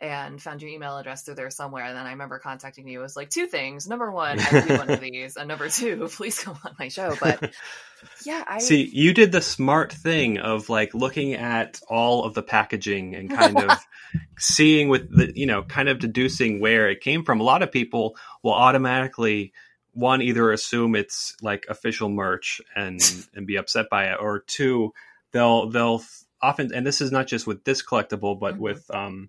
and 0.00 0.40
found 0.40 0.62
your 0.62 0.70
email 0.70 0.96
address 0.96 1.22
through 1.22 1.34
there 1.34 1.50
somewhere. 1.50 1.84
And 1.84 1.96
then 1.96 2.06
I 2.06 2.10
remember 2.10 2.38
contacting 2.38 2.86
you. 2.86 3.00
It 3.00 3.02
was 3.02 3.16
like 3.16 3.30
two 3.30 3.46
things: 3.46 3.86
number 3.88 4.10
one, 4.10 4.38
I 4.38 4.60
need 4.60 4.78
one 4.78 4.90
of 4.90 5.00
these, 5.12 5.36
and 5.36 5.48
number 5.48 5.68
two, 5.68 6.08
please 6.12 6.38
come 6.38 6.58
on 6.64 6.74
my 6.78 6.88
show. 6.88 7.16
But 7.20 7.52
yeah, 8.24 8.44
I 8.46 8.58
see 8.58 8.84
you 8.92 9.12
did 9.12 9.32
the 9.32 9.42
smart 9.42 9.92
thing 9.92 10.38
of 10.38 10.68
like 10.68 10.94
looking 10.94 11.34
at 11.34 11.80
all 11.88 12.24
of 12.24 12.34
the 12.34 12.42
packaging 12.42 13.16
and 13.16 13.28
kind 13.28 13.58
of 13.58 13.78
seeing 14.38 14.88
with 14.88 15.10
the 15.10 15.32
you 15.34 15.46
know 15.46 15.62
kind 15.64 15.88
of 15.88 15.98
deducing 15.98 16.60
where 16.60 16.88
it 16.88 17.00
came 17.00 17.24
from 17.24 17.40
a 17.40 17.44
lot 17.44 17.62
of 17.62 17.72
people 17.72 18.16
will 18.42 18.54
automatically 18.54 19.52
one 19.92 20.22
either 20.22 20.52
assume 20.52 20.94
it's 20.94 21.34
like 21.42 21.66
official 21.68 22.08
merch 22.08 22.60
and 22.76 23.00
and 23.34 23.46
be 23.46 23.56
upset 23.56 23.86
by 23.90 24.04
it 24.04 24.16
or 24.20 24.40
two 24.46 24.92
they'll 25.32 25.68
they'll 25.70 26.00
often 26.40 26.72
and 26.72 26.86
this 26.86 27.00
is 27.00 27.10
not 27.10 27.26
just 27.26 27.46
with 27.48 27.64
this 27.64 27.82
collectible 27.82 28.38
but 28.38 28.54
Mhm. 28.54 28.58
with 28.60 28.90
um 28.94 29.28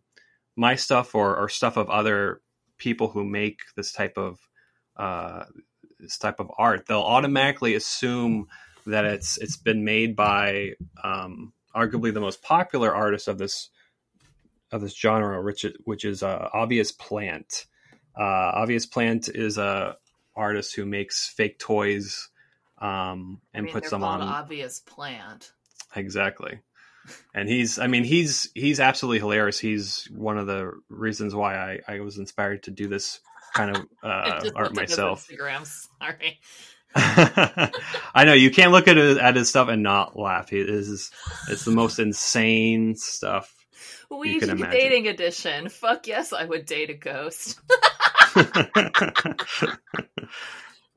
my 0.56 0.76
stuff 0.76 1.16
or 1.16 1.36
or 1.36 1.50
stuff 1.50 1.78
of 1.78 1.90
other 1.90 2.42
people 2.78 3.10
who 3.10 3.24
make 3.24 3.62
this 3.76 3.92
type 3.92 4.18
of 4.18 4.40
uh 4.98 5.46
this 6.00 6.18
type 6.18 6.40
of 6.40 6.52
art 6.58 6.86
they'll 6.88 7.00
automatically 7.00 7.76
assume 7.76 8.48
that 8.86 9.06
it's 9.06 9.38
it's 9.38 9.58
been 9.58 9.84
made 9.84 10.16
by 10.16 10.72
um 11.04 11.54
arguably 11.76 12.14
the 12.14 12.22
most 12.22 12.42
popular 12.42 12.94
artist 12.94 13.28
of 13.28 13.38
this 13.38 13.70
of 14.72 14.82
this 14.82 14.96
genre 14.96 15.42
which 15.44 15.66
is, 15.66 15.74
which 15.84 16.06
is 16.06 16.24
uh, 16.24 16.50
obvious 16.54 16.92
plant 16.92 17.66
uh 18.18 18.52
obvious 18.56 18.86
plant 18.86 19.30
is 19.30 19.58
a 19.58 19.96
artist 20.36 20.76
who 20.76 20.86
makes 20.86 21.28
fake 21.28 21.60
toys 21.60 22.30
um 22.80 23.42
I 23.54 23.58
and 23.58 23.66
mean, 23.66 23.74
puts 23.74 23.90
them 23.90 24.04
on 24.04 24.22
obvious 24.22 24.80
plant. 24.80 25.52
Exactly. 25.96 26.60
And 27.34 27.50
he's 27.50 27.80
I 27.80 27.88
mean 27.88 28.04
he's 28.04 28.50
he's 28.54 28.80
absolutely 28.80 29.20
hilarious. 29.20 29.60
He's 29.60 30.08
one 30.12 30.38
of 30.38 30.48
the 30.48 30.72
reasons 30.90 31.34
why 31.34 31.56
I, 31.56 31.80
I 31.88 32.00
was 32.02 32.18
inspired 32.18 32.64
to 32.64 32.72
do 32.72 32.88
this 32.88 33.20
kind 33.54 33.76
of 33.76 33.88
uh, 34.04 34.50
art 34.56 34.74
looked 34.74 34.78
at 34.78 34.90
his 34.90 34.98
myself. 34.98 35.28
Instagram. 35.28 35.68
Sorry. 36.00 36.40
I 38.16 38.26
know 38.26 38.34
you 38.34 38.50
can't 38.50 38.72
look 38.72 38.88
at 38.88 38.98
his, 38.98 39.18
at 39.18 39.36
his 39.36 39.50
stuff 39.50 39.70
and 39.70 39.84
not 39.84 40.18
laugh. 40.18 40.50
He 40.50 40.60
is 40.60 41.12
it's 41.48 41.64
the 41.64 41.72
most 41.72 42.00
insane 42.00 42.96
stuff. 42.96 43.54
Imagine. 44.12 44.72
dating 44.72 45.08
edition. 45.08 45.70
Fuck 45.70 46.08
yes, 46.08 46.34
I 46.34 46.46
would 46.46 46.66
date 46.66 46.90
a 46.90 46.96
ghost. 46.96 47.60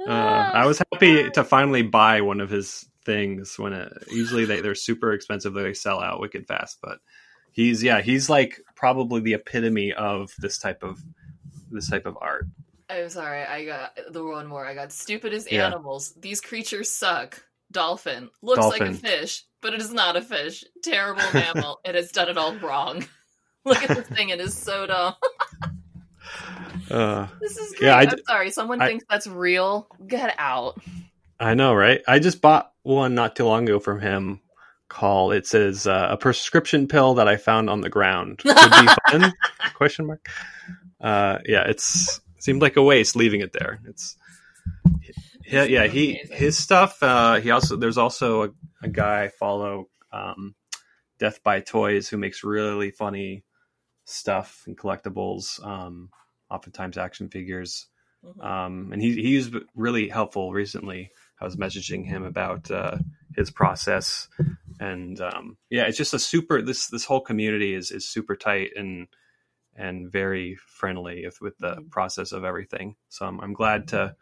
Uh, 0.05 0.51
I 0.55 0.67
was 0.67 0.79
happy 0.79 1.31
to 1.31 1.45
finally 1.45 1.83
buy 1.83 2.23
one 2.23 2.41
of 2.41 2.51
his 2.51 2.89
things 3.05 3.59
when 3.59 3.73
it 3.73 3.93
usually 4.11 4.45
they, 4.45 4.61
they're 4.61 4.75
super 4.75 5.13
expensive 5.13 5.55
they 5.55 5.75
sell 5.75 6.01
out 6.01 6.21
wicked 6.21 6.47
fast 6.47 6.79
but 6.83 6.99
he's 7.53 7.83
yeah 7.83 8.01
he's 8.01 8.31
like 8.31 8.61
probably 8.77 9.21
the 9.21 9.35
epitome 9.35 9.93
of 9.93 10.33
this 10.39 10.59
type 10.59 10.83
of 10.83 11.01
this 11.71 11.89
type 11.89 12.07
of 12.07 12.17
art 12.21 12.47
I'm 12.91 13.09
sorry, 13.09 13.43
I 13.43 13.65
got 13.65 13.99
the 14.11 14.23
one 14.23 14.47
more. 14.47 14.67
I 14.67 14.75
got 14.75 14.93
stupid 14.93 15.33
as 15.33 15.51
Yeah. 15.51 15.65
animals. 15.65 16.13
These 16.21 16.43
creatures 16.43 16.91
suck. 16.91 17.43
Dolphin 17.71 18.29
looks 18.43 18.67
like 18.67 18.83
a 18.83 18.93
fish, 18.93 19.45
but 19.63 19.73
it 19.73 19.81
is 19.81 19.95
not 19.95 20.15
a 20.15 20.21
fish. 20.21 20.63
Terrible 20.83 21.23
mammal. 21.33 21.81
it 21.87 21.95
has 21.95 22.13
done 22.13 22.29
it 22.29 22.37
all 22.37 22.55
wrong. 22.57 23.03
Look 23.65 23.83
at 23.83 23.97
this 23.97 24.07
thing. 24.09 24.29
It 24.29 24.41
is 24.43 24.55
so 24.55 24.87
dumb. 24.87 25.15
uh, 26.91 27.29
This 27.41 27.57
is 27.57 27.71
great. 27.79 27.87
Yeah, 27.89 27.97
I 27.97 28.03
I'm 28.03 28.11
sorry. 28.27 28.51
Someone 28.51 28.83
I- 28.83 28.89
thinks 28.89 29.05
that's 29.09 29.27
real. 29.27 29.89
Get 30.07 30.35
out. 30.37 30.79
I 31.43 31.55
know 31.55 31.75
right? 31.75 32.03
I 32.07 32.19
just 32.19 32.41
bought 32.41 32.73
one 32.83 33.15
not 33.15 33.37
too 33.37 33.45
long 33.45 33.65
ago 33.65 33.79
from 33.81 34.01
him 34.01 34.41
called 34.89 35.33
it 35.33 35.47
says 35.47 35.87
uh, 35.87 36.09
a 36.11 36.17
prescription 36.19 36.87
pill 36.87 37.15
that 37.15 37.27
I 37.27 37.37
found 37.37 37.71
on 37.71 37.81
the 37.81 37.89
ground. 37.89 38.39
Could 38.39 38.55
be 38.55 38.89
fun? 39.11 39.33
Question 39.75 40.07
mark. 40.07 40.29
Uh, 41.01 41.39
yeah 41.47 41.65
it's 41.67 42.21
seemed 42.39 42.61
like 42.63 42.77
a 42.77 42.83
waste 42.83 43.17
leaving 43.17 43.41
it 43.41 43.53
there. 43.53 43.81
It's 43.87 44.17
yeah 45.47 45.65
yeah 45.65 45.87
he 45.87 46.21
Amazing. 46.21 46.37
his 46.37 46.59
stuff 46.59 47.03
uh 47.03 47.41
he 47.41 47.51
also 47.51 47.77
there's 47.77 47.99
also 47.99 48.45
a, 48.45 48.49
a 48.83 48.89
guy 48.89 49.25
I 49.25 49.29
follow 49.29 49.89
um 50.13 50.55
death 51.19 51.43
by 51.43 51.61
toys 51.61 52.09
who 52.09 52.17
makes 52.19 52.45
really 52.45 52.91
funny 52.91 53.45
stuff 54.05 54.63
and 54.67 54.77
collectibles 54.79 55.65
um 55.67 56.11
oftentimes 56.51 56.99
action 56.99 57.29
figures. 57.29 57.87
Mhm. 58.25 58.45
um 58.45 58.93
and 58.93 59.03
he 59.03 59.15
he's 59.21 59.51
really 59.75 60.09
helpful 60.09 60.53
recently 60.53 61.11
i 61.43 61.45
was 61.45 61.57
messaging 61.57 62.07
him 62.07 62.25
about 62.25 62.71
uh 62.71 62.97
his 63.37 63.51
process 63.51 64.29
and 64.81 65.21
um 65.21 65.57
yeah 65.71 65.85
it's 65.85 65.99
just 65.99 66.15
a 66.15 66.19
super 66.19 66.63
this 66.63 66.87
this 66.89 67.05
whole 67.05 67.21
community 67.21 67.75
is 67.75 67.91
is 67.91 68.09
super 68.09 68.37
tight 68.37 68.71
and 68.77 69.09
and 69.75 70.13
very 70.13 70.55
friendly 70.67 71.27
with, 71.41 71.57
the 71.59 71.83
process 71.91 72.33
of 72.33 72.45
everything 72.45 72.95
so 73.09 73.27
I'm, 73.27 73.41
I'm 73.41 73.55
glad 73.55 73.89
to 73.89 74.15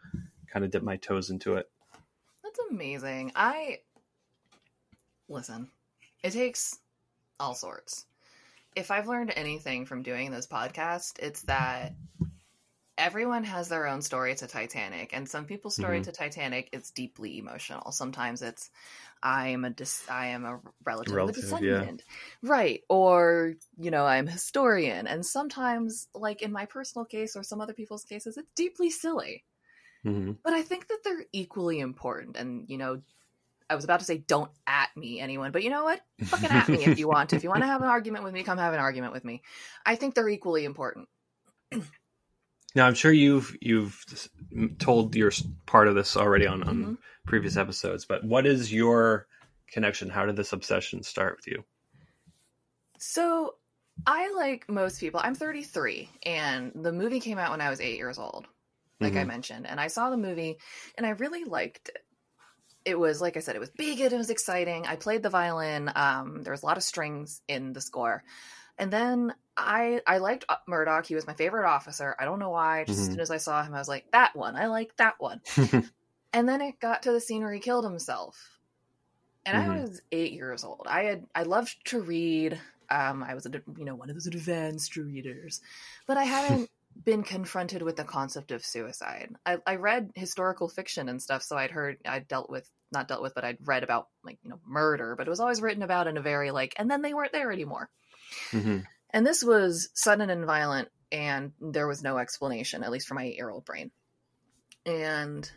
kind 0.51 0.65
of 0.65 0.71
dip 0.71 0.83
my 0.83 0.97
toes 0.97 1.29
into 1.29 1.55
it 1.55 1.69
That's 2.43 2.59
amazing. 2.69 3.31
I 3.35 3.79
listen. 5.29 5.69
It 6.23 6.31
takes 6.31 6.79
all 7.39 7.53
sorts. 7.53 8.05
If 8.75 8.91
I've 8.91 9.07
learned 9.07 9.33
anything 9.35 9.85
from 9.85 10.03
doing 10.03 10.31
this 10.31 10.47
podcast, 10.47 11.19
it's 11.19 11.41
that 11.43 11.93
everyone 12.97 13.43
has 13.45 13.69
their 13.69 13.87
own 13.87 14.01
story 14.01 14.35
to 14.35 14.47
Titanic, 14.47 15.13
and 15.13 15.29
some 15.29 15.45
people's 15.45 15.75
story 15.75 16.01
Mhm. 16.01 16.03
to 16.03 16.11
Titanic 16.11 16.69
is 16.73 16.91
deeply 16.91 17.37
emotional. 17.37 17.91
Sometimes 17.91 18.41
it's 18.41 18.69
I 19.23 19.49
am 19.49 19.65
a 19.65 19.69
dis- 19.71 20.07
I 20.09 20.27
am 20.27 20.45
a 20.45 20.61
relative, 20.85 21.17
Relative, 21.17 21.27
of 21.27 21.29
a 21.29 21.31
yeah. 21.59 21.91
descendant, 21.91 22.03
right? 22.43 22.83
Or 22.89 23.55
you 23.77 23.91
know 23.91 24.05
I'm 24.05 24.27
a 24.27 24.31
historian, 24.31 25.07
and 25.07 25.25
sometimes, 25.25 26.09
like 26.15 26.41
in 26.41 26.51
my 26.51 26.65
personal 26.65 27.05
case 27.05 27.35
or 27.35 27.43
some 27.43 27.61
other 27.61 27.73
people's 27.73 28.05
cases, 28.05 28.37
it's 28.37 28.51
deeply 28.55 28.89
silly. 28.91 29.45
hmm 30.03 30.31
But 30.43 30.53
I 30.53 30.61
think 30.63 30.87
that 30.87 30.99
they're 31.03 31.25
equally 31.31 31.79
important. 31.79 32.35
And, 32.37 32.69
you 32.69 32.77
know, 32.77 33.01
I 33.69 33.75
was 33.75 33.85
about 33.85 33.99
to 34.01 34.05
say, 34.05 34.19
don't 34.19 34.51
at 34.67 34.95
me, 34.97 35.19
anyone, 35.19 35.51
but 35.51 35.63
you 35.63 35.69
know 35.69 35.83
what? 35.85 36.01
Fucking 36.31 36.51
at 36.51 36.71
me 36.71 36.85
if 36.85 36.97
you 36.97 37.07
want 37.07 37.31
to. 37.31 37.37
If 37.37 37.43
you 37.43 37.49
want 37.49 37.63
to 37.63 37.67
have 37.67 37.81
an 37.81 37.89
argument 37.89 38.23
with 38.25 38.33
me, 38.33 38.43
come 38.43 38.57
have 38.59 38.73
an 38.73 38.79
argument 38.79 39.13
with 39.13 39.25
me. 39.25 39.43
I 39.85 39.95
think 39.95 40.15
they're 40.15 40.29
equally 40.29 40.65
important. 40.65 41.09
now 42.75 42.87
i'm 42.87 42.93
sure 42.93 43.11
you've 43.11 43.55
you've 43.61 44.03
told 44.79 45.15
your 45.15 45.31
part 45.65 45.87
of 45.87 45.95
this 45.95 46.15
already 46.17 46.47
on, 46.47 46.63
on 46.63 46.93
Mhm. 46.93 46.97
previous 47.25 47.57
episodes 47.57 48.05
but 48.05 48.23
what 48.23 48.45
is 48.45 48.73
your 48.73 49.27
connection 49.71 50.09
how 50.09 50.25
did 50.25 50.35
this 50.35 50.53
obsession 50.53 51.03
start 51.03 51.37
with 51.37 51.47
you 51.47 51.63
So, 52.97 53.55
I, 54.05 54.31
like 54.35 54.69
most 54.69 54.99
people, 54.99 55.19
I'm 55.23 55.35
33, 55.35 56.09
and 56.23 56.71
the 56.75 56.91
movie 56.91 57.19
came 57.19 57.37
out 57.37 57.51
when 57.51 57.61
I 57.61 57.69
was 57.69 57.81
eight 57.81 57.97
years 57.97 58.17
old, 58.17 58.47
like 58.99 59.15
I 59.15 59.23
Mhm. 59.23 59.27
mentioned. 59.27 59.67
And 59.67 59.79
I 59.79 59.87
saw 59.87 60.09
the 60.09 60.17
movie, 60.17 60.57
and 60.97 61.05
I 61.05 61.11
really 61.11 61.43
liked 61.43 61.89
it. 61.89 62.05
it 62.85 62.99
was 62.99 63.21
like 63.21 63.37
I 63.37 63.41
said, 63.41 63.55
it 63.55 63.59
was 63.59 63.71
big 63.71 64.01
and 64.01 64.13
it 64.13 64.17
was 64.17 64.29
exciting. 64.31 64.87
I 64.87 64.95
played 64.97 65.23
the 65.23 65.29
violin. 65.29 65.91
Um, 65.95 66.43
there 66.43 66.51
was 66.53 66.63
a 66.63 66.67
lot 66.67 66.77
of 66.77 66.83
strings 66.83 67.41
in 67.47 67.73
the 67.73 67.81
score, 67.81 68.23
and 68.77 68.91
then 68.93 69.35
I 69.65 70.01
I 70.07 70.17
liked 70.19 70.45
uh, 70.49 70.57
Murdoch. 70.67 71.05
He 71.05 71.15
was 71.15 71.27
my 71.27 71.33
favorite 71.33 71.67
officer. 71.69 72.15
I 72.19 72.25
don't 72.25 72.39
know 72.39 72.49
why. 72.51 72.85
Just 72.85 72.99
Mhm. 72.99 73.09
as 73.09 73.09
soon 73.11 73.21
as 73.21 73.31
I 73.31 73.37
saw 73.37 73.63
him, 73.63 73.73
I 73.73 73.79
was 73.79 73.87
like, 73.89 74.11
that 74.11 74.35
one. 74.35 74.55
I 74.55 74.67
like 74.67 74.95
that 74.97 75.15
one. 75.19 75.41
and 76.33 76.49
then 76.49 76.61
it 76.61 76.79
got 76.79 77.03
to 77.03 77.11
the 77.13 77.21
scene 77.21 77.43
where 77.43 77.53
he 77.53 77.59
killed 77.61 77.85
himself, 77.85 78.59
and 79.45 79.57
I 79.57 79.69
Mhm. 79.69 79.81
was 79.81 80.01
eight 80.11 80.33
years 80.33 80.63
old. 80.63 80.87
I 80.87 81.03
had 81.03 81.27
I 81.35 81.43
loved 81.43 81.77
to 81.87 82.01
read. 82.01 82.59
Um, 82.89 83.23
I 83.23 83.33
was 83.35 83.45
a 83.45 83.51
you 83.77 83.85
know 83.85 83.95
one 83.95 84.09
of 84.09 84.15
those 84.15 84.27
advanced 84.27 84.95
readers, 84.97 85.61
but 86.07 86.17
I 86.17 86.23
hadn't 86.25 86.69
been 87.05 87.23
confronted 87.23 87.81
with 87.81 87.95
the 87.95 88.03
concept 88.03 88.51
of 88.51 88.65
suicide. 88.65 89.33
I, 89.45 89.59
I 89.65 89.75
read 89.77 90.11
historical 90.15 90.67
fiction 90.69 91.07
and 91.09 91.21
stuff, 91.21 91.41
so 91.43 91.57
I'd 91.57 91.71
heard 91.71 91.97
I'd 92.05 92.27
dealt 92.27 92.49
with 92.49 92.69
not 92.91 93.07
dealt 93.07 93.21
with, 93.21 93.33
but 93.33 93.45
I'd 93.45 93.57
read 93.65 93.83
about 93.83 94.09
like 94.23 94.39
you 94.43 94.49
know 94.49 94.59
murder, 94.65 95.15
but 95.15 95.27
it 95.27 95.29
was 95.29 95.39
always 95.39 95.61
written 95.61 95.83
about 95.83 96.07
in 96.07 96.17
a 96.17 96.21
very 96.21 96.51
like, 96.51 96.73
and 96.77 96.89
then 96.91 97.01
they 97.01 97.13
weren't 97.13 97.33
there 97.33 97.51
anymore. 97.51 97.89
Mhm. 98.53 98.87
And 99.13 99.25
this 99.25 99.43
was 99.43 99.89
sudden 99.93 100.29
and 100.29 100.45
violent, 100.45 100.89
and 101.11 101.51
there 101.59 101.87
was 101.87 102.01
no 102.03 102.17
explanation, 102.17 102.83
at 102.83 102.91
least 102.91 103.07
for 103.07 103.13
my 103.15 103.23
eight 103.25 103.35
year 103.35 103.49
old 103.49 103.65
brain. 103.65 103.91
And 104.85 105.49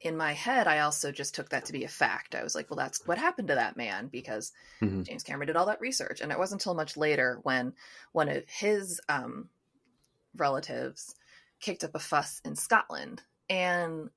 in 0.00 0.16
my 0.16 0.32
head, 0.32 0.66
I 0.68 0.80
also 0.80 1.10
just 1.10 1.34
took 1.34 1.48
that 1.50 1.64
to 1.66 1.72
be 1.72 1.84
a 1.84 1.88
fact. 1.88 2.34
I 2.34 2.44
was 2.44 2.54
like, 2.54 2.70
well, 2.70 2.76
that's 2.76 3.04
what 3.06 3.18
happened 3.18 3.48
to 3.48 3.56
that 3.56 3.76
man 3.76 4.08
because 4.08 4.52
Mhm. 4.80 5.04
James 5.04 5.24
Cameron 5.24 5.48
did 5.48 5.56
all 5.56 5.66
that 5.66 5.80
research. 5.80 6.20
And 6.20 6.30
it 6.30 6.38
wasn't 6.38 6.60
until 6.60 6.74
much 6.74 6.96
later 6.96 7.40
when 7.42 7.72
one 8.12 8.28
of 8.28 8.44
his 8.48 9.00
um, 9.08 9.48
relatives 10.36 11.16
kicked 11.60 11.82
up 11.82 11.94
a 11.94 11.98
fuss 11.98 12.40
in 12.44 12.54
Scotland. 12.54 13.22
And 13.50 14.10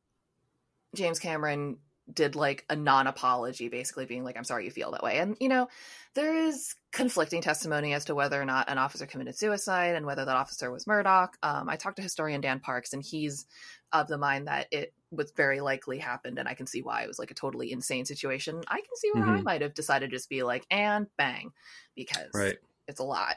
James 0.94 1.20
Cameron 1.20 1.78
did 2.14 2.36
like 2.36 2.66
a 2.70 2.76
non 2.76 3.08
apology, 3.08 3.70
basically 3.70 4.06
being 4.06 4.24
like, 4.24 4.38
I'm 4.38 4.44
sorry 4.44 4.66
you 4.66 4.72
feel 4.72 4.92
that 4.92 5.04
way. 5.04 5.18
And, 5.20 5.38
you 5.40 5.50
know, 5.50 5.68
there 6.14 6.36
is 6.36 6.76
conflicting 6.92 7.42
testimony 7.42 7.94
as 7.94 8.06
to 8.06 8.16
whether 8.16 8.42
or 8.42 8.46
not 8.46 8.70
an 8.70 8.78
officer 8.78 9.06
committed 9.06 9.38
suicide 9.38 9.96
and 9.96 10.06
whether 10.06 10.26
that 10.26 10.36
officer 10.36 10.72
was 10.72 10.88
Murdoch. 10.88 11.38
Um, 11.42 11.70
I 11.70 11.76
talked 11.78 11.96
to 11.98 12.02
historian 12.02 12.42
Dan 12.42 12.60
Parkes, 12.60 12.94
and 12.94 13.02
he's 13.04 13.46
of 13.94 14.08
the 14.08 14.18
mind 14.18 14.48
that 14.48 14.68
it 14.72 14.94
was 15.12 15.32
very 15.36 15.60
likely 15.62 15.98
happened, 15.98 16.40
and 16.40 16.48
I 16.48 16.54
can 16.54 16.66
see 16.68 16.82
why 16.82 17.04
it 17.04 17.08
was 17.08 17.20
like 17.20 17.32
a 17.32 17.36
totally 17.36 17.72
insane 17.72 18.06
situation. 18.06 18.62
I 18.68 18.78
can 18.78 18.96
see 18.96 19.12
where 19.14 19.26
I 19.26 19.40
Mhm. 19.40 19.44
might 19.44 19.62
have 19.62 19.74
decided 19.74 20.10
to 20.10 20.16
just 20.16 20.30
be 20.30 20.44
like, 20.44 20.66
and 20.72 21.08
bang, 21.18 21.52
because 21.96 22.32
Right. 22.34 22.58
it's 22.88 23.00
a 23.00 23.04
lot. 23.04 23.36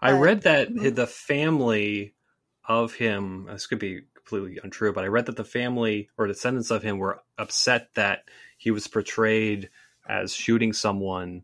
I 0.00 0.12
But- 0.12 0.18
read 0.20 0.42
that 0.42 0.68
Mhm. 0.68 0.94
the 0.94 1.06
family 1.08 2.14
of 2.68 2.94
him, 2.94 3.46
this 3.46 3.66
could 3.66 3.80
be 3.80 4.02
completely 4.24 4.60
untrue, 4.62 4.92
but 4.92 5.04
I 5.04 5.08
read 5.08 5.26
that 5.26 5.36
the 5.36 5.44
family 5.44 6.08
or 6.16 6.26
descendants 6.26 6.70
of 6.70 6.82
him 6.82 6.98
were 6.98 7.20
upset 7.38 7.88
that 7.94 8.24
he 8.58 8.70
was 8.70 8.86
portrayed 8.86 9.70
as 10.08 10.34
shooting 10.34 10.72
someone 10.72 11.42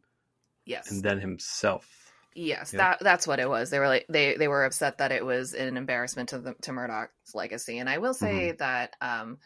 Yes. 0.64 0.91
and 0.91 1.03
then 1.03 1.18
himself. 1.20 2.12
Yes, 2.35 2.72
Yeah. 2.72 2.79
that 2.91 2.99
that's 3.01 3.26
what 3.26 3.41
it 3.41 3.49
was. 3.49 3.70
They 3.70 3.79
were 3.79 3.89
like 3.89 4.07
they 4.09 4.37
they 4.37 4.49
were 4.49 4.64
upset 4.64 4.99
that 4.99 5.12
it 5.12 5.24
was 5.24 5.55
an 5.55 5.76
embarrassment 5.76 6.29
to 6.31 6.39
the 6.39 6.55
to 6.62 6.72
Murdoch's 6.72 7.35
legacy. 7.35 7.79
And 7.79 7.89
I 7.89 7.99
will 7.99 8.14
say 8.14 8.53
that 8.53 8.95
um 9.01 9.39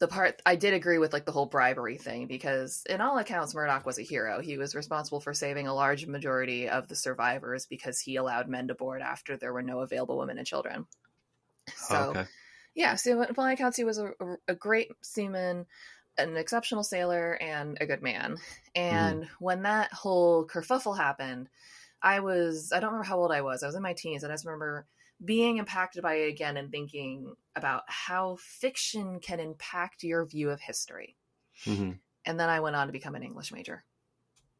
the 0.00 0.08
part 0.08 0.40
I 0.44 0.56
did 0.56 0.74
agree 0.74 0.98
with 0.98 1.12
like 1.12 1.26
the 1.26 1.32
whole 1.32 1.46
bribery 1.46 1.96
thing 1.98 2.26
because 2.26 2.82
in 2.88 3.00
all 3.00 3.18
accounts 3.18 3.54
Murdoch 3.54 3.86
was 3.86 3.98
a 3.98 4.02
hero. 4.02 4.40
He 4.40 4.58
was 4.58 4.74
responsible 4.74 5.20
for 5.20 5.32
saving 5.32 5.68
a 5.68 5.74
large 5.74 6.06
majority 6.06 6.68
of 6.68 6.88
the 6.88 6.96
survivors 6.96 7.66
because 7.66 8.00
he 8.00 8.16
allowed 8.16 8.48
men 8.48 8.68
to 8.68 8.74
board 8.74 9.00
after 9.02 9.36
there 9.36 9.52
were 9.52 9.62
no 9.62 9.80
available 9.80 10.18
women 10.18 10.38
and 10.38 10.46
children. 10.46 10.86
So 11.76 11.96
Oh, 11.96 12.10
okay. 12.10 12.26
yeah, 12.74 12.94
so 12.94 13.22
in 13.22 13.34
all 13.36 13.46
accounts, 13.46 13.76
he 13.76 13.84
was 13.84 13.98
a, 13.98 14.12
a, 14.48 14.54
great 14.54 14.90
seaman, 15.02 15.66
an 16.18 16.36
exceptional 16.36 16.84
sailor, 16.84 17.34
and 17.40 17.78
a 17.80 17.86
good 17.86 18.02
man. 18.02 18.38
And 18.74 19.28
when 19.38 19.62
that 19.62 19.92
whole 19.92 20.46
kerfuffle 20.46 20.96
happened, 20.96 21.48
I 22.02 22.20
was, 22.20 22.72
I 22.72 22.80
don't 22.80 22.90
remember 22.90 23.08
how 23.08 23.18
old 23.18 23.32
I 23.32 23.42
was. 23.42 23.62
I 23.62 23.66
was 23.66 23.74
in 23.74 23.82
my 23.82 23.92
teens, 23.92 24.22
and 24.22 24.32
I 24.32 24.34
just 24.34 24.46
remember 24.46 24.86
being 25.24 25.58
impacted 25.58 26.02
by 26.02 26.14
it 26.14 26.28
again 26.28 26.56
and 26.56 26.70
thinking 26.70 27.34
about 27.56 27.82
how 27.88 28.36
fiction 28.40 29.20
can 29.20 29.40
impact 29.40 30.02
your 30.02 30.24
view 30.24 30.50
of 30.50 30.60
history. 30.60 31.16
hmm 31.64 31.92
And 32.24 32.38
then 32.38 32.48
I 32.48 32.60
went 32.60 32.76
on 32.76 32.86
to 32.86 32.92
become 32.92 33.14
an 33.14 33.22
English 33.22 33.52
major. 33.52 33.84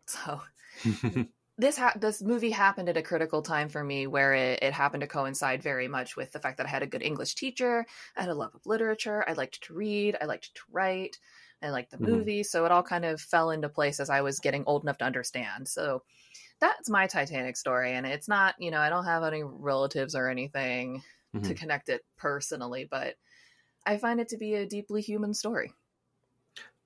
So 0.07 0.41
this 1.61 1.77
ha- 1.77 1.93
this 1.97 2.23
movie 2.23 2.51
happened 2.51 2.89
at 2.89 2.97
a 2.97 3.03
critical 3.03 3.43
time 3.43 3.69
for 3.69 3.85
me 3.85 4.07
where 4.07 4.35
it, 4.35 4.63
it 4.63 4.73
happened 4.73 5.03
to 5.03 5.07
coincide 5.07 5.63
very 5.63 5.89
much 5.89 6.17
with 6.17 6.33
the 6.33 6.41
fact 6.41 6.57
that 6.59 6.67
I 6.67 6.71
had 6.71 6.83
a 6.83 6.87
good 6.87 7.03
English 7.03 7.35
teacher, 7.35 7.87
I 8.17 8.21
had 8.23 8.31
a 8.31 8.35
love 8.35 8.55
of 8.55 8.67
literature, 8.67 9.25
I 9.29 9.35
liked 9.35 9.63
to 9.65 9.75
read, 9.75 10.17
I 10.21 10.25
liked 10.27 10.55
to 10.55 10.63
write, 10.71 11.19
I 11.63 11.71
liked 11.71 11.91
the 11.91 11.99
Mhm. 11.99 12.25
movie, 12.25 12.43
so 12.43 12.65
it 12.65 12.73
all 12.73 12.83
kind 12.83 13.05
of 13.05 13.21
fell 13.21 13.51
into 13.51 13.69
place 13.69 14.01
as 14.01 14.11
I 14.11 14.23
was 14.23 14.41
getting 14.41 14.65
old 14.67 14.83
enough 14.85 14.99
to 14.99 15.05
understand. 15.05 15.69
So 15.69 16.03
that's 16.61 16.91
my 16.91 17.07
Titanic 17.09 17.57
story, 17.57 17.93
and 17.95 18.07
it's 18.07 18.29
not, 18.29 18.57
you 18.61 18.71
know, 18.71 18.81
I 18.81 18.91
don't 18.91 19.07
have 19.07 19.25
any 19.25 19.43
relatives 19.45 20.15
or 20.17 20.29
anything 20.29 21.03
to 21.45 21.55
Mhm. 21.55 21.57
connect 21.57 21.89
it 21.91 22.05
personally, 22.17 22.85
but 22.85 23.17
I 23.87 23.99
find 23.99 24.21
it 24.21 24.29
to 24.29 24.39
be 24.39 24.55
a 24.55 24.67
deeply 24.67 25.03
human 25.03 25.35
story. 25.35 25.75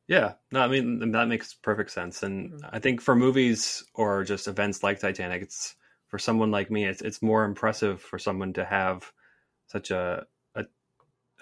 Yeah, 0.06 0.34
no, 0.52 0.60
I 0.60 0.68
mean 0.68 1.12
that 1.12 1.28
makes 1.28 1.54
perfect 1.54 1.90
sense, 1.90 2.22
and 2.22 2.52
Mhm. 2.52 2.68
I 2.72 2.78
think 2.78 3.00
for 3.00 3.16
movies 3.16 3.82
or 3.94 4.22
just 4.24 4.48
events 4.48 4.82
like 4.82 5.00
Titanic, 5.00 5.42
it's 5.42 5.76
for 6.08 6.18
someone 6.18 6.50
like 6.50 6.70
me, 6.70 6.84
it's 6.84 7.00
it's 7.00 7.22
more 7.22 7.44
impressive 7.44 8.02
for 8.02 8.18
someone 8.18 8.52
to 8.54 8.64
have 8.64 9.10
such 9.66 9.90
a 9.90 10.26
a, 10.56 10.64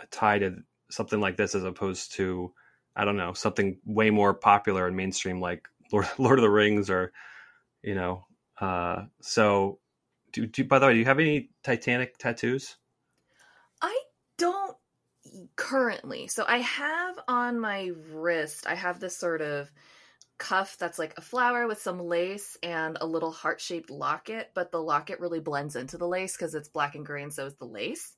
a 0.00 0.06
tie 0.10 0.38
to 0.40 0.58
something 0.90 1.20
like 1.20 1.36
this 1.36 1.54
as 1.56 1.64
opposed 1.64 2.12
to 2.14 2.54
I 2.96 3.04
don't 3.04 3.16
know 3.16 3.32
something 3.34 3.80
way 3.84 4.10
more 4.10 4.34
popular 4.34 4.86
and 4.86 4.96
mainstream 4.96 5.40
like 5.40 5.68
Lord 5.92 6.08
Lord 6.18 6.38
of 6.38 6.42
the 6.44 6.50
Rings 6.50 6.90
or 6.90 7.12
you 7.82 7.94
know. 7.94 8.26
Uh, 8.60 9.06
so, 9.22 9.80
do, 10.32 10.46
do 10.46 10.64
by 10.64 10.78
the 10.78 10.86
way, 10.86 10.92
do 10.94 10.98
you 11.00 11.04
have 11.06 11.18
any 11.20 11.50
Titanic 11.64 12.18
tattoos? 12.18 12.76
I 13.82 14.02
don't 14.38 14.76
currently. 15.57 16.28
So 16.28 16.45
I 16.47 16.59
have 16.59 17.18
on 17.28 17.59
my 17.61 17.91
wrist, 18.12 18.66
I 18.66 18.74
have 18.74 19.01
this 19.01 19.16
sort 19.16 19.41
of 19.41 19.70
cuff 20.39 20.76
that's 20.78 20.99
like 20.99 21.14
a 21.16 21.20
flower 21.20 21.66
with 21.66 21.80
some 21.80 22.01
lace 22.01 22.57
and 22.62 22.99
a 23.01 23.07
little 23.07 23.30
heart 23.30 23.61
shaped 23.61 23.91
locket, 23.91 24.51
but 24.55 24.72
the 24.72 24.83
locket 24.83 25.20
really 25.20 25.41
blends 25.41 25.76
into 25.76 25.99
the 25.99 26.09
lace 26.09 26.37
because 26.37 26.55
it's 26.55 26.68
black 26.68 26.95
and 26.95 27.07
gray, 27.07 27.22
and 27.22 27.33
so 27.33 27.47
is 27.47 27.55
the 27.57 27.64
lace. 27.64 28.16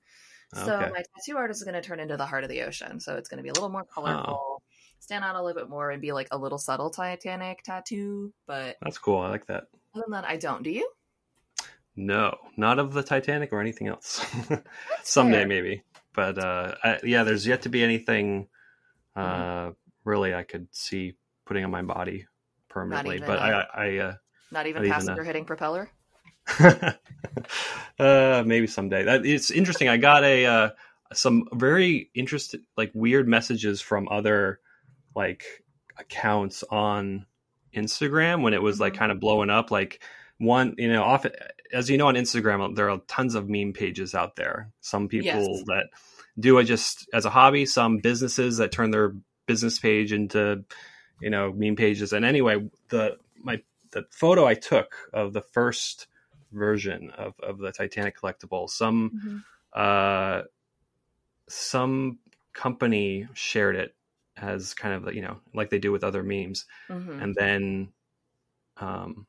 So 0.54 0.76
Okay. 0.76 0.90
my 0.90 1.02
tattoo 1.02 1.36
artist 1.36 1.60
is 1.60 1.64
going 1.64 1.74
to 1.80 1.86
turn 1.86 2.00
into 2.00 2.16
the 2.16 2.26
heart 2.26 2.44
of 2.44 2.50
the 2.50 2.62
ocean. 2.62 3.00
So 3.00 3.16
it's 3.16 3.28
going 3.28 3.38
to 3.38 3.42
be 3.42 3.48
a 3.48 3.52
little 3.52 3.68
more 3.68 3.84
oh. 3.88 3.92
colorful, 3.92 4.62
stand 5.00 5.24
out 5.24 5.34
a 5.36 5.42
little 5.42 5.60
bit 5.60 5.68
more, 5.68 5.90
and 5.90 6.00
be 6.00 6.12
like 6.12 6.28
a 6.30 6.38
little 6.38 6.58
subtle 6.58 6.90
Titanic 6.90 7.62
tattoo. 7.62 8.32
But 8.46 8.76
That's 8.80 8.98
cool. 8.98 9.18
I 9.18 9.28
like 9.28 9.46
that. 9.46 9.64
other 9.94 10.04
than 10.06 10.12
that, 10.12 10.24
I 10.24 10.36
don't. 10.36 10.62
Do 10.62 10.70
you? 10.70 10.88
No, 11.96 12.36
not 12.56 12.78
of 12.78 12.92
the 12.92 13.02
Titanic 13.02 13.52
or 13.52 13.60
anything 13.60 13.88
else. 13.88 14.24
Someday 15.02 15.38
fair. 15.40 15.46
maybe, 15.46 15.82
but 16.14 16.38
uh, 16.38 16.74
I, 16.82 16.98
yeah, 17.04 17.24
there's 17.24 17.46
yet 17.46 17.62
to 17.62 17.68
be 17.68 17.82
anything 17.82 18.48
uh, 19.16 19.20
Mm-hmm. 19.22 19.72
really 20.04 20.34
I 20.34 20.42
could 20.42 20.68
see 20.72 21.14
putting 21.46 21.64
on 21.64 21.70
my 21.70 21.82
body 21.82 22.26
permanently. 22.68 23.18
But 23.20 23.38
uh, 23.38 23.64
I, 23.74 23.84
I 23.86 23.98
uh, 23.98 24.14
Not 24.50 24.66
even 24.66 24.82
Not 24.82 24.86
even 24.86 24.86
a- 24.86 24.94
passenger 24.94 25.24
hitting 25.24 25.44
propeller. 25.44 25.90
uh, 27.98 28.42
maybe 28.46 28.66
someday. 28.66 29.04
That 29.04 29.24
it's 29.26 29.50
interesting. 29.50 29.88
I 29.88 29.96
got 29.96 30.24
a 30.24 30.46
uh, 30.46 30.70
some 31.12 31.48
very 31.52 32.10
interesting, 32.14 32.64
like 32.76 32.90
weird 32.94 33.28
messages 33.28 33.80
from 33.80 34.08
other 34.10 34.60
like 35.14 35.44
accounts 35.98 36.64
on 36.70 37.26
Instagram 37.74 38.42
when 38.42 38.54
it 38.54 38.62
was 38.62 38.80
like 38.80 38.94
Mhm. 38.94 38.98
kind 38.98 39.12
of 39.12 39.20
blowing 39.20 39.50
up. 39.50 39.70
Like 39.70 40.02
one, 40.38 40.74
you 40.78 40.88
know, 40.92 41.02
often 41.02 41.32
as 41.72 41.88
you 41.90 41.96
know 41.98 42.08
on 42.08 42.14
Instagram, 42.14 42.74
there 42.76 42.90
are 42.90 43.00
tons 43.08 43.34
of 43.34 43.48
meme 43.48 43.72
pages 43.72 44.14
out 44.14 44.36
there. 44.36 44.70
Some 44.80 45.08
people 45.08 45.24
Yes. 45.56 45.62
that 45.66 45.86
do 46.38 46.58
it 46.58 46.64
just 46.64 47.08
as 47.12 47.24
a 47.24 47.30
hobby. 47.30 47.66
Some 47.66 47.98
businesses 47.98 48.58
that 48.58 48.72
turn 48.72 48.90
their 48.90 49.14
business 49.46 49.78
page 49.78 50.12
into 50.12 50.64
you 51.20 51.30
know 51.30 51.52
meme 51.52 51.76
pages. 51.76 52.12
And 52.12 52.24
anyway, 52.24 52.68
the 52.88 53.18
my 53.42 53.62
the 53.92 54.04
photo 54.10 54.44
I 54.46 54.54
took 54.54 54.94
of 55.12 55.32
the 55.32 55.40
first 55.42 56.08
version 56.52 57.10
of, 57.10 57.34
of 57.40 57.58
the 57.58 57.70
Titanic 57.72 58.18
collectible. 58.18 58.68
Some 58.68 59.44
uh, 59.72 60.42
some 61.48 62.18
company 62.52 63.26
shared 63.34 63.76
it 63.76 63.94
as 64.36 64.74
kind 64.74 64.94
of 64.94 65.14
you 65.14 65.22
know 65.22 65.38
like 65.54 65.70
they 65.70 65.78
do 65.78 65.92
with 65.92 66.04
other 66.04 66.22
memes, 66.22 66.66
Mhm. 66.88 67.22
and 67.22 67.34
then 67.34 67.92
um, 68.78 69.26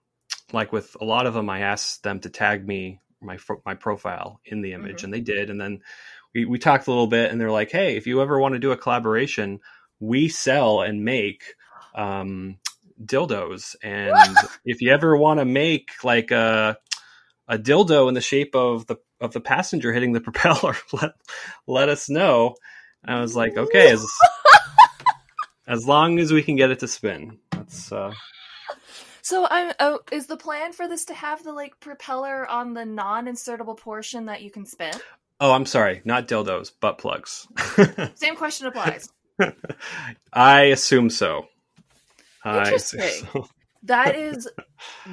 like 0.53 0.71
with 0.71 0.95
a 1.01 1.05
lot 1.05 1.25
of 1.25 1.33
them, 1.33 1.49
I 1.49 1.61
asked 1.61 2.03
them 2.03 2.19
to 2.21 2.29
tag 2.29 2.67
me 2.67 2.99
my 3.21 3.37
my 3.65 3.75
profile 3.75 4.39
in 4.45 4.61
the 4.61 4.73
image, 4.73 5.01
Mhm. 5.01 5.03
and 5.05 5.13
they 5.13 5.21
did. 5.21 5.49
And 5.49 5.59
then 5.59 5.81
we 6.33 6.45
we 6.45 6.59
talked 6.59 6.87
a 6.87 6.91
little 6.91 7.07
bit, 7.07 7.31
and 7.31 7.39
they're 7.41 7.51
like, 7.51 7.71
"Hey, 7.71 7.97
if 7.97 8.07
you 8.07 8.21
ever 8.21 8.39
want 8.39 8.53
to 8.53 8.59
do 8.59 8.71
a 8.71 8.77
collaboration, 8.77 9.59
we 9.99 10.27
sell 10.29 10.81
and 10.81 11.03
make." 11.05 11.55
Um, 11.93 12.59
dildos 13.03 13.75
and 13.83 14.15
if 14.65 14.81
you 14.81 14.89
ever 14.89 15.17
want 15.17 15.39
to 15.41 15.45
make 15.45 15.91
like 16.03 16.31
a 16.31 16.77
a 17.47 17.57
dildo 17.57 18.07
in 18.07 18.13
the 18.13 18.21
shape 18.21 18.55
of 18.55 18.87
the 18.87 18.95
of 19.19 19.33
the 19.33 19.41
passenger 19.41 19.91
hitting 19.91 20.13
the 20.13 20.21
propeller 20.27 20.77
let 20.93 21.11
let 21.67 21.89
us 21.89 22.09
know 22.09 22.55
and 23.03 23.17
i 23.17 23.19
was 23.19 23.35
like 23.35 23.57
okay 23.57 23.91
as 23.91 24.05
as 25.67 25.85
long 25.85 26.19
as 26.19 26.31
we 26.31 26.41
can 26.43 26.55
get 26.55 26.71
it 26.71 26.79
to 26.79 26.87
spin. 26.87 27.39
That's 27.51 27.91
uh, 27.91 28.13
So 29.25 29.47
I'm. 29.49 29.73
Oh, 29.79 30.01
is 30.11 30.27
the 30.27 30.37
plan 30.37 30.71
for 30.71 30.87
this 30.87 31.05
to 31.05 31.15
have 31.15 31.43
the 31.43 31.51
like 31.51 31.79
propeller 31.79 32.47
on 32.47 32.75
the 32.75 32.85
non-insertable 32.85 33.75
portion 33.75 34.27
that 34.27 34.43
you 34.43 34.51
can 34.51 34.67
spin? 34.67 34.93
oh, 35.39 35.51
I'm 35.51 35.65
sorry, 35.65 36.03
not 36.05 36.27
dildos, 36.27 36.71
butt 36.79 36.99
plugs. 36.99 37.47
Same 38.13 38.35
question 38.35 38.67
applies. 38.67 39.09
I 40.33 40.65
assume 40.65 41.09
so. 41.09 41.47
I 42.43 42.69
assume 42.71 42.99
Interesting. 43.01 43.29
so. 43.33 43.49
That 43.83 44.15
is 44.15 44.47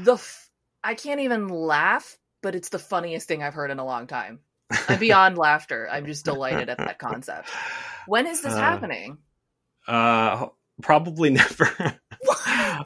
the. 0.04 0.14
F- 0.14 0.50
I 0.84 0.92
can't 0.94 1.20
even 1.20 1.48
laugh, 1.48 2.18
but 2.42 2.54
it's 2.54 2.68
the 2.68 2.78
funniest 2.78 3.28
thing 3.28 3.42
I've 3.42 3.54
heard 3.54 3.70
in 3.70 3.78
a 3.78 3.84
long 3.84 4.06
time. 4.06 4.40
I'm 4.88 4.98
beyond 4.98 5.38
laughter. 5.38 5.88
I'm 5.90 6.04
just 6.04 6.26
delighted 6.26 6.68
at 6.68 6.76
that 6.78 6.98
concept. 6.98 7.48
When 8.06 8.26
is 8.26 8.42
this 8.42 8.52
Uh, 8.54 8.60
happening? 8.60 9.18
Uh, 9.86 10.48
probably 10.82 11.30
never. 11.42 11.98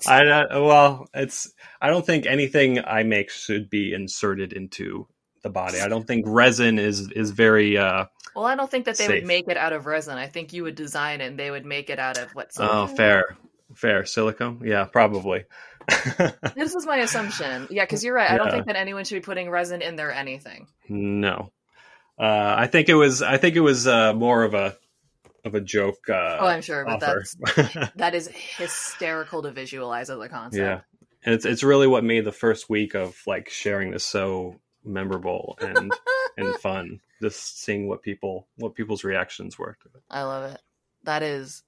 I 0.06 0.46
well, 0.52 1.08
it's. 1.14 1.52
I 1.80 1.88
don't 1.88 2.04
think 2.04 2.26
anything 2.26 2.84
I 2.84 3.02
make 3.02 3.30
should 3.30 3.68
be 3.70 3.92
inserted 3.92 4.52
into 4.52 5.06
the 5.42 5.50
body. 5.50 5.80
I 5.80 5.88
don't 5.88 6.06
think 6.06 6.24
resin 6.28 6.78
is 6.78 7.10
is 7.10 7.30
very. 7.30 7.78
uh 7.78 8.06
Well, 8.34 8.44
I 8.46 8.54
don't 8.56 8.70
think 8.70 8.84
that 8.86 8.96
they 8.98 9.06
Safe. 9.06 9.22
would 9.22 9.26
make 9.26 9.48
it 9.48 9.56
out 9.56 9.72
of 9.72 9.86
resin. 9.86 10.16
I 10.18 10.26
think 10.26 10.52
you 10.52 10.62
would 10.64 10.74
design 10.74 11.20
it 11.20 11.26
and 11.26 11.38
they 11.38 11.50
would 11.50 11.64
make 11.66 11.90
it 11.90 11.98
out 11.98 12.18
of 12.18 12.30
what? 12.32 12.50
Oh, 12.58 12.86
fair, 12.86 13.36
fair 13.74 14.04
silicone. 14.04 14.62
Yeah, 14.64 14.84
probably. 14.84 15.44
This 16.56 16.74
is 16.74 16.84
my 16.84 16.96
assumption. 16.98 17.68
Yeah, 17.70 17.84
because 17.84 18.02
you're 18.02 18.14
right. 18.14 18.30
I 18.30 18.38
don't 18.38 18.50
think 18.50 18.66
that 18.66 18.76
anyone 18.76 19.04
should 19.04 19.14
be 19.16 19.20
putting 19.20 19.48
resin 19.50 19.82
in 19.82 19.94
their 19.96 20.10
anything. 20.10 20.66
no, 20.88 21.52
uh, 22.18 22.54
I 22.58 22.66
think 22.66 22.88
it 22.88 22.94
was. 22.94 23.22
I 23.22 23.36
think 23.36 23.54
it 23.56 23.60
was 23.60 23.86
uh, 23.86 24.12
more 24.14 24.42
of 24.42 24.54
a 24.54 24.76
of 25.46 25.54
a 25.54 25.60
joke. 25.60 26.08
Uh, 26.08 26.38
Oh, 26.40 26.46
I'm 26.46 26.62
sure, 26.62 26.84
but 26.84 27.02
offer. 27.02 27.24
that's 27.44 27.92
that 27.96 28.14
is 28.14 28.28
hysterical 28.28 29.42
to 29.42 29.50
visualize 29.50 30.10
as 30.10 30.18
a 30.18 30.28
concept. 30.28 30.60
yeah, 30.60 30.80
and 31.24 31.34
it's 31.34 31.44
it's 31.44 31.62
really 31.62 31.86
what 31.86 32.04
made 32.04 32.24
the 32.24 32.32
first 32.32 32.68
week 32.68 32.94
of 32.94 33.20
like 33.26 33.48
sharing 33.48 33.90
this 33.90 34.04
so 34.04 34.56
memorable 34.84 35.56
and 35.60 35.92
and 36.36 36.54
fun. 36.56 37.00
Just 37.22 37.62
seeing 37.62 37.88
what 37.88 38.02
people 38.02 38.46
what 38.56 38.74
people's 38.74 39.04
reactions 39.04 39.58
were 39.58 39.76
to 39.82 39.88
it. 39.96 40.02
I 40.10 40.22
love 40.24 40.52
it. 40.52 40.60
That 41.04 41.22
is 41.22 41.62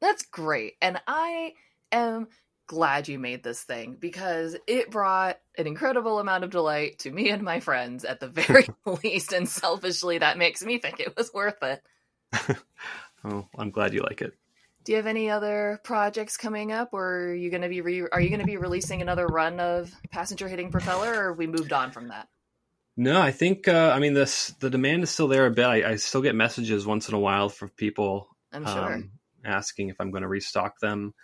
that's 0.00 0.22
great. 0.24 0.74
And 0.82 1.00
I 1.06 1.54
am 1.92 2.26
glad 2.66 3.06
you 3.08 3.18
made 3.18 3.42
this 3.42 3.62
thing 3.62 3.96
because 4.00 4.56
it 4.66 4.90
brought 4.90 5.38
an 5.58 5.66
incredible 5.66 6.18
amount 6.18 6.42
of 6.42 6.50
delight 6.50 6.98
to 7.00 7.10
me 7.10 7.28
and 7.28 7.42
my 7.42 7.60
friends 7.60 8.04
at 8.04 8.18
the 8.18 8.28
very 8.28 8.66
least 9.04 9.32
and 9.32 9.48
selfishly 9.48 10.18
that 10.18 10.38
makes 10.38 10.62
me 10.62 10.78
think 10.78 10.98
it 10.98 11.16
was 11.16 11.30
worth 11.34 11.62
it. 11.62 11.82
Oh, 13.24 13.46
I'm 13.56 13.70
glad 13.70 13.94
you 13.94 14.02
like 14.02 14.20
it. 14.20 14.34
Do 14.84 14.92
you 14.92 14.96
have 14.96 15.06
any 15.06 15.30
other 15.30 15.80
projects 15.84 16.36
coming 16.36 16.72
up 16.72 16.92
or 16.92 17.26
are 17.26 17.34
you 17.34 17.50
going 17.50 17.62
to 17.62 17.68
be 17.68 17.80
re- 17.80 18.08
are 18.10 18.20
you 18.20 18.28
going 18.28 18.40
to 18.40 18.46
be 18.46 18.56
releasing 18.56 19.00
another 19.00 19.26
run 19.26 19.60
of 19.60 19.92
passenger 20.10 20.48
hitting 20.48 20.72
propeller 20.72 21.14
or 21.14 21.32
we 21.32 21.46
moved 21.46 21.72
on 21.72 21.92
from 21.92 22.08
that? 22.08 22.28
No, 22.96 23.20
I 23.20 23.30
think 23.30 23.68
uh, 23.68 23.92
I 23.94 24.00
mean 24.00 24.12
this. 24.12 24.48
The 24.58 24.70
demand 24.70 25.04
is 25.04 25.10
still 25.10 25.28
there 25.28 25.46
a 25.46 25.50
bit. 25.50 25.64
I, 25.64 25.92
I 25.92 25.96
still 25.96 26.20
get 26.20 26.34
messages 26.34 26.84
once 26.84 27.08
in 27.08 27.14
a 27.14 27.18
while 27.18 27.48
from 27.48 27.70
people 27.70 28.28
I'm 28.52 28.66
sure. 28.66 28.94
um, 28.94 29.12
asking 29.44 29.88
if 29.88 30.00
I'm 30.00 30.10
going 30.10 30.22
to 30.22 30.28
restock 30.28 30.80
them. 30.80 31.14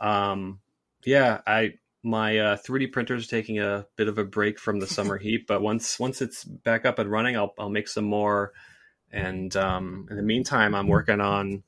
Um, 0.00 0.60
yeah, 1.06 1.40
I 1.46 1.74
my 2.02 2.38
uh, 2.38 2.56
3D 2.56 2.92
printer 2.92 3.14
is 3.14 3.28
taking 3.28 3.60
a 3.60 3.86
bit 3.96 4.08
of 4.08 4.18
a 4.18 4.24
break 4.24 4.58
from 4.58 4.80
the 4.80 4.86
summer 4.86 5.16
heat, 5.18 5.46
but 5.46 5.62
once 5.62 5.98
once 6.00 6.20
it's 6.20 6.44
back 6.44 6.84
up 6.84 6.98
and 6.98 7.10
running, 7.10 7.36
I'll 7.36 7.54
I'll 7.58 7.70
make 7.70 7.88
some 7.88 8.04
more. 8.04 8.52
And 9.14 9.54
um, 9.56 10.08
in 10.10 10.16
the 10.16 10.22
meantime, 10.22 10.74
I'm 10.74 10.88
working 10.88 11.20
on 11.20 11.62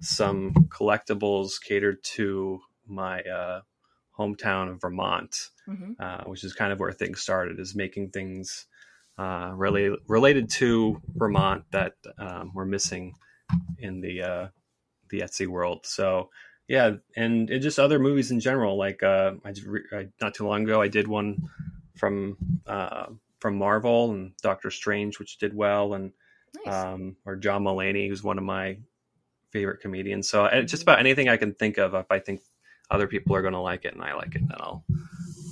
some 0.00 0.52
collectibles 0.68 1.62
catered 1.62 2.02
to 2.16 2.60
my 2.86 3.20
uh, 3.20 3.60
hometown 4.18 4.70
of 4.70 4.80
Vermont 4.80 5.50
hmm 5.68 5.92
uh, 6.00 6.24
which 6.24 6.44
is 6.44 6.54
kind 6.54 6.72
of 6.72 6.80
where 6.80 6.92
things 6.92 7.20
started, 7.20 7.60
is 7.60 7.74
making 7.74 8.10
things 8.10 8.66
uh, 9.18 9.52
really 9.54 9.90
related 10.06 10.48
to 10.48 11.00
Vermont 11.14 11.64
that 11.72 11.94
um, 12.18 12.52
we're 12.54 12.64
missing 12.64 13.14
in 13.78 14.00
the 14.00 14.22
uh, 14.22 14.48
the 15.10 15.20
Etsy 15.20 15.46
world. 15.46 15.84
So 15.84 16.30
yeah, 16.68 16.92
and 17.16 17.50
it 17.50 17.60
just 17.60 17.78
other 17.78 17.98
movies 17.98 18.30
in 18.30 18.40
general. 18.40 18.78
Like 18.78 19.02
uh, 19.02 19.32
I, 19.44 19.52
I 19.92 20.08
not 20.20 20.34
too 20.34 20.46
long 20.46 20.64
ago, 20.64 20.80
I 20.80 20.88
did 20.88 21.08
one 21.08 21.48
from 21.96 22.36
uh, 22.66 23.06
from 23.40 23.58
Marvel 23.58 24.12
and 24.12 24.32
Doctor 24.42 24.70
Strange, 24.70 25.18
which 25.18 25.38
did 25.38 25.54
well, 25.54 25.94
and 25.94 26.12
Nice. 26.64 26.74
um, 26.74 27.16
or 27.24 27.36
John 27.36 27.64
Mulaney, 27.64 28.08
who's 28.08 28.22
one 28.22 28.38
of 28.38 28.44
my 28.44 28.78
favorite 29.52 29.80
comedians. 29.80 30.28
So 30.28 30.48
just 30.66 30.82
about 30.82 30.98
anything 30.98 31.28
I 31.28 31.36
can 31.36 31.54
think 31.54 31.78
of, 31.78 31.94
if 31.94 32.06
I 32.10 32.18
think 32.18 32.40
other 32.90 33.06
people 33.06 33.34
are 33.36 33.42
going 33.42 33.54
to 33.54 33.60
like 33.60 33.84
it 33.84 33.94
and 33.94 34.02
I 34.02 34.14
like 34.14 34.34
it, 34.34 34.42
then 34.48 34.56
I'll 34.60 34.84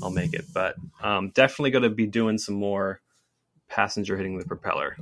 I'll 0.03 0.11
make 0.11 0.35
it. 0.35 0.45
But 0.53 0.77
um, 1.03 1.31
definitely 1.31 1.71
going 1.71 1.83
to 1.85 1.91
be 1.91 2.07
doing 2.07 2.39
some 2.39 2.55
more 2.57 3.01
passenger 3.69 4.17
hitting 4.17 4.39
the 4.39 4.45
propeller. 4.45 4.97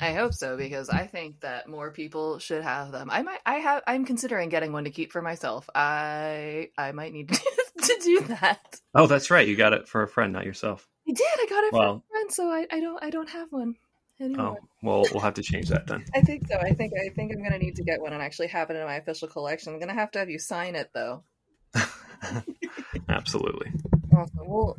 I 0.00 0.12
hope 0.12 0.32
so 0.32 0.56
because 0.56 0.88
I 0.90 1.06
think 1.08 1.40
that 1.40 1.68
more 1.68 1.90
people 1.90 2.38
should 2.38 2.62
have 2.62 2.92
them. 2.92 3.08
I 3.10 3.22
might 3.22 3.40
I 3.44 3.54
have 3.56 3.82
I'm 3.86 4.04
considering 4.04 4.48
getting 4.48 4.72
one 4.72 4.84
to 4.84 4.90
keep 4.90 5.10
for 5.10 5.20
myself. 5.22 5.68
I 5.74 6.70
I 6.78 6.92
might 6.92 7.12
need 7.12 7.28
to 7.82 8.00
do 8.04 8.20
that. 8.28 8.78
Oh, 8.94 9.08
that's 9.08 9.28
right. 9.30 9.46
You 9.48 9.56
got 9.56 9.72
it 9.72 9.88
for 9.88 10.02
a 10.04 10.08
friend, 10.08 10.32
not 10.32 10.44
yourself. 10.44 10.86
I 11.08 11.12
did. 11.12 11.26
I 11.26 11.46
got 11.50 11.64
it 11.64 11.72
Well- 11.72 12.04
a 12.08 12.12
friend, 12.12 12.32
so 12.32 12.48
I, 12.48 12.66
I 12.70 12.78
don't 12.80 13.02
I 13.02 13.10
don't 13.10 13.28
have 13.30 13.48
one 13.50 13.74
anymore. 14.20 14.58
Oh, 14.60 14.68
well, 14.82 15.04
we'll 15.12 15.22
have 15.22 15.34
to 15.34 15.42
change 15.42 15.68
that 15.68 15.86
then. 15.86 16.04
I 16.14 16.20
think 16.20 16.46
so. 16.48 16.58
I 16.58 16.72
think 16.72 16.92
I 16.94 17.08
think 17.14 17.32
I'm 17.32 17.42
gonna 17.42 17.58
need 17.58 17.76
to 17.76 17.84
get 17.84 18.00
one 18.00 18.12
and 18.12 18.22
actually 18.22 18.48
have 18.48 18.70
it 18.70 18.76
in 18.76 18.84
my 18.84 18.96
official 18.96 19.28
collection. 19.28 19.72
I'm 19.72 19.80
gonna 19.80 19.94
have 19.94 20.10
to 20.12 20.18
have 20.18 20.30
you 20.30 20.38
sign 20.38 20.74
it 20.74 20.90
though. 20.94 21.24
Absolutely. 23.08 23.72
Awesome. 24.12 24.46
Well, 24.46 24.76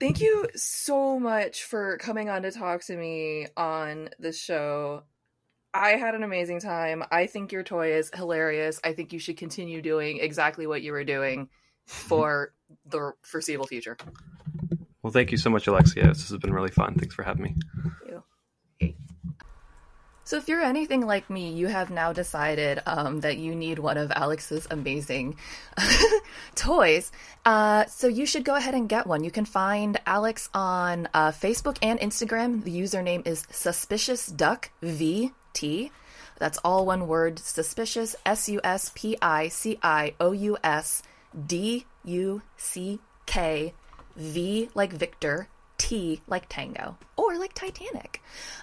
thank 0.00 0.20
you 0.20 0.48
so 0.54 1.18
much 1.18 1.64
for 1.64 1.96
coming 1.98 2.28
on 2.28 2.42
to 2.42 2.50
talk 2.50 2.84
to 2.86 2.96
me 2.96 3.46
on 3.56 4.10
the 4.18 4.32
show. 4.32 5.02
I 5.72 5.90
had 5.90 6.14
an 6.14 6.22
amazing 6.22 6.60
time. 6.60 7.04
I 7.10 7.26
think 7.26 7.52
your 7.52 7.62
toy 7.62 7.92
is 7.92 8.10
hilarious. 8.14 8.80
I 8.82 8.94
think 8.94 9.12
you 9.12 9.18
should 9.18 9.36
continue 9.36 9.82
doing 9.82 10.18
exactly 10.18 10.66
what 10.66 10.82
you 10.82 10.92
were 10.92 11.04
doing 11.04 11.48
for 11.86 12.54
the 12.86 13.12
foreseeable 13.22 13.66
future. 13.66 13.96
Well, 15.02 15.12
thank 15.12 15.30
you 15.30 15.38
so 15.38 15.50
much, 15.50 15.66
Alexia. 15.66 16.08
This 16.08 16.30
has 16.30 16.38
been 16.38 16.52
really 16.52 16.70
fun. 16.70 16.94
Thanks 16.96 17.14
for 17.14 17.22
having 17.22 17.42
me. 17.42 17.54
So, 20.26 20.36
if 20.38 20.48
you're 20.48 20.60
anything 20.60 21.06
like 21.06 21.30
me, 21.30 21.52
you 21.52 21.68
have 21.68 21.88
now 21.88 22.12
decided 22.12 22.82
um, 22.84 23.20
that 23.20 23.38
you 23.38 23.54
need 23.54 23.78
one 23.78 23.96
of 23.96 24.10
Alex's 24.10 24.66
amazing 24.72 25.36
toys. 26.56 27.12
Uh, 27.44 27.86
so, 27.86 28.08
you 28.08 28.26
should 28.26 28.44
go 28.44 28.56
ahead 28.56 28.74
and 28.74 28.88
get 28.88 29.06
one. 29.06 29.22
You 29.22 29.30
can 29.30 29.44
find 29.44 30.00
Alex 30.04 30.48
on 30.52 31.08
uh, 31.14 31.30
Facebook 31.30 31.78
and 31.80 32.00
Instagram. 32.00 32.64
The 32.64 32.76
username 32.76 33.24
is 33.24 33.46
Suspicious 33.52 34.26
Duck 34.26 34.72
VT. 34.82 35.92
That's 36.38 36.58
all 36.64 36.84
one 36.84 37.06
word 37.06 37.38
suspicious, 37.38 38.16
S 38.26 38.48
U 38.48 38.60
S 38.64 38.90
P 38.96 39.16
I 39.22 39.46
C 39.46 39.78
I 39.80 40.14
O 40.18 40.32
U 40.32 40.58
S 40.64 41.04
D 41.46 41.86
U 42.04 42.42
C 42.56 42.98
K 43.26 43.74
V 44.16 44.70
like 44.74 44.92
Victor, 44.92 45.48
T 45.78 46.20
like 46.26 46.46
Tango, 46.48 46.98
or 47.26 47.38
like 47.38 47.54
Titanic. 47.54 48.22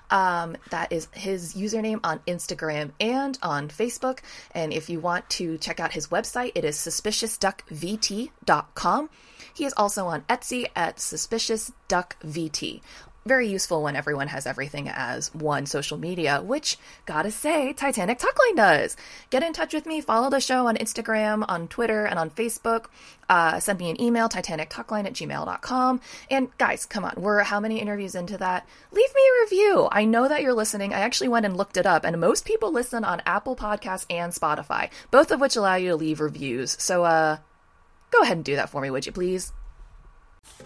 Um, 0.10 0.58
that 0.70 0.92
is 0.92 1.08
his 1.14 1.54
username 1.56 2.02
on 2.04 2.20
Instagram 2.28 2.92
and 3.00 3.40
on 3.42 3.70
Facebook. 3.70 4.20
And 4.52 4.74
if 4.74 4.90
you 4.90 5.00
want 5.00 5.30
to 5.32 5.58
check 5.58 5.80
out 5.80 5.94
his 5.94 6.08
website, 6.08 6.52
it 6.56 6.66
is 6.66 6.76
suspiciousduckvt.com. 6.78 9.10
He 9.54 9.66
is 9.66 9.74
also 9.78 10.08
on 10.08 10.22
Etsy 10.22 10.66
at 10.76 10.98
suspiciousduckvt. 10.98 12.82
Very 13.26 13.48
useful 13.48 13.82
when 13.82 13.96
everyone 13.96 14.28
has 14.28 14.46
everything 14.46 14.90
as 14.90 15.34
one 15.34 15.66
social 15.66 15.98
media, 15.98 16.42
which, 16.42 16.78
gotta 17.06 17.32
say, 17.32 17.72
Titanic 17.72 18.20
Talkline 18.20 18.58
does. 18.58 18.98
Get 19.30 19.44
in 19.44 19.54
touch 19.54 19.74
with 19.74 19.86
me, 19.86 20.02
follow 20.02 20.30
the 20.30 20.42
show 20.42 20.68
on 20.68 20.76
Instagram, 20.76 21.46
on 21.48 21.70
Twitter, 21.70 22.06
and 22.06 22.20
on 22.20 22.30
Facebook. 22.30 22.88
Uh, 23.30 23.62
send 23.62 23.80
me 23.80 23.90
an 23.90 24.02
email, 24.02 24.28
titanictalkline 24.28 25.06
at 25.06 25.14
gmail.com. 25.14 26.02
And 26.30 26.58
guys, 26.58 26.86
come 26.86 27.06
on, 27.06 27.14
we're 27.16 27.44
how 27.44 27.62
many 27.62 27.80
interviews 27.80 28.14
into 28.14 28.38
that? 28.40 28.68
Leave 28.92 29.16
me 29.16 29.22
a 29.22 29.44
review. 29.44 29.88
I 29.90 30.04
know 30.04 30.28
that 30.28 30.42
you're 30.42 30.54
listening. 30.54 30.94
I 30.94 31.00
actually 31.00 31.30
went 31.30 31.46
and 31.46 31.56
looked 31.56 31.78
it 31.78 31.86
up, 31.86 32.04
and 32.04 32.20
most 32.20 32.44
people 32.44 32.74
listen 32.74 33.06
on 33.06 33.22
Apple 33.26 33.56
Podcasts 33.56 34.06
and 34.10 34.34
Spotify, 34.34 34.90
both 35.12 35.32
of 35.32 35.40
which 35.40 35.56
allow 35.56 35.76
you 35.76 35.90
to 35.90 35.96
leave 35.96 36.20
reviews. 36.20 36.76
So, 36.78 37.06
uh, 37.06 37.38
go 38.12 38.20
ahead 38.20 38.36
and 38.36 38.46
do 38.46 38.58
that 38.58 38.70
for 38.70 38.82
me, 38.82 38.90
would 38.90 39.06
you 39.06 39.14
please? 39.14 39.54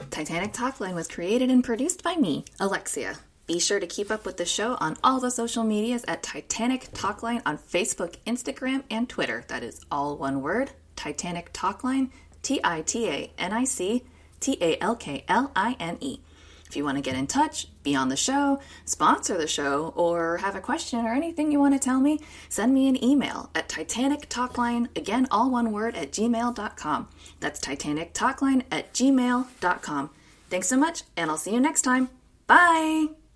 Titanic 0.09 0.53
Talkline 0.53 0.95
was 0.95 1.07
created 1.07 1.49
and 1.49 1.63
produced 1.63 2.03
by 2.03 2.15
me, 2.15 2.45
Alexia. 2.59 3.17
Be 3.45 3.59
sure 3.59 3.79
to 3.79 3.87
keep 3.87 4.11
up 4.11 4.25
with 4.25 4.37
the 4.37 4.45
show 4.45 4.75
on 4.81 4.97
all 5.03 5.19
the 5.19 5.31
social 5.31 5.63
medias 5.63 6.03
at 6.07 6.21
Titanic 6.21 6.91
Talkline 6.91 7.41
on 7.45 7.57
Facebook, 7.57 8.15
Instagram, 8.25 8.83
and 8.91 9.07
Twitter. 9.07 9.45
That 9.47 9.63
is 9.63 9.85
all 9.89 10.17
one 10.17 10.41
word 10.41 10.71
Titanic 10.95 11.53
Talkline, 11.53 12.09
T 12.41 12.59
I 12.63 12.81
T 12.81 13.07
A 13.07 13.31
N 13.37 13.53
I 13.53 13.63
C 13.63 14.03
T 14.39 14.57
A 14.59 14.77
L 14.81 14.95
K 14.95 15.23
L 15.27 15.51
I 15.55 15.75
N 15.79 15.97
E. 16.01 16.19
If 16.67 16.75
you 16.75 16.83
want 16.83 16.97
to 16.97 17.01
get 17.01 17.15
in 17.15 17.27
touch, 17.27 17.67
be 17.83 17.95
on 17.95 18.09
the 18.09 18.17
show, 18.17 18.59
sponsor 18.85 19.37
the 19.37 19.47
show, 19.47 19.93
or 19.95 20.37
have 20.37 20.55
a 20.55 20.61
question 20.61 21.05
or 21.05 21.13
anything 21.13 21.51
you 21.51 21.59
want 21.59 21.73
to 21.73 21.79
tell 21.79 21.99
me, 21.99 22.19
send 22.49 22.73
me 22.73 22.87
an 22.87 23.01
email 23.03 23.49
at 23.55 23.69
Titanic 23.69 24.29
Talkline, 24.29 24.89
again, 24.95 25.27
all 25.31 25.49
one 25.49 25.71
word, 25.71 25.95
at 25.95 26.11
gmail.com. 26.11 27.07
That's 27.39 27.59
Titanic 27.59 28.13
Talkline 28.13 28.63
at 28.71 28.93
gmail.com. 28.93 30.09
Thanks 30.49 30.67
so 30.67 30.77
much, 30.77 31.03
and 31.15 31.29
I'll 31.29 31.37
see 31.37 31.53
you 31.53 31.59
next 31.59 31.81
time. 31.81 32.09
Bye! 32.47 33.26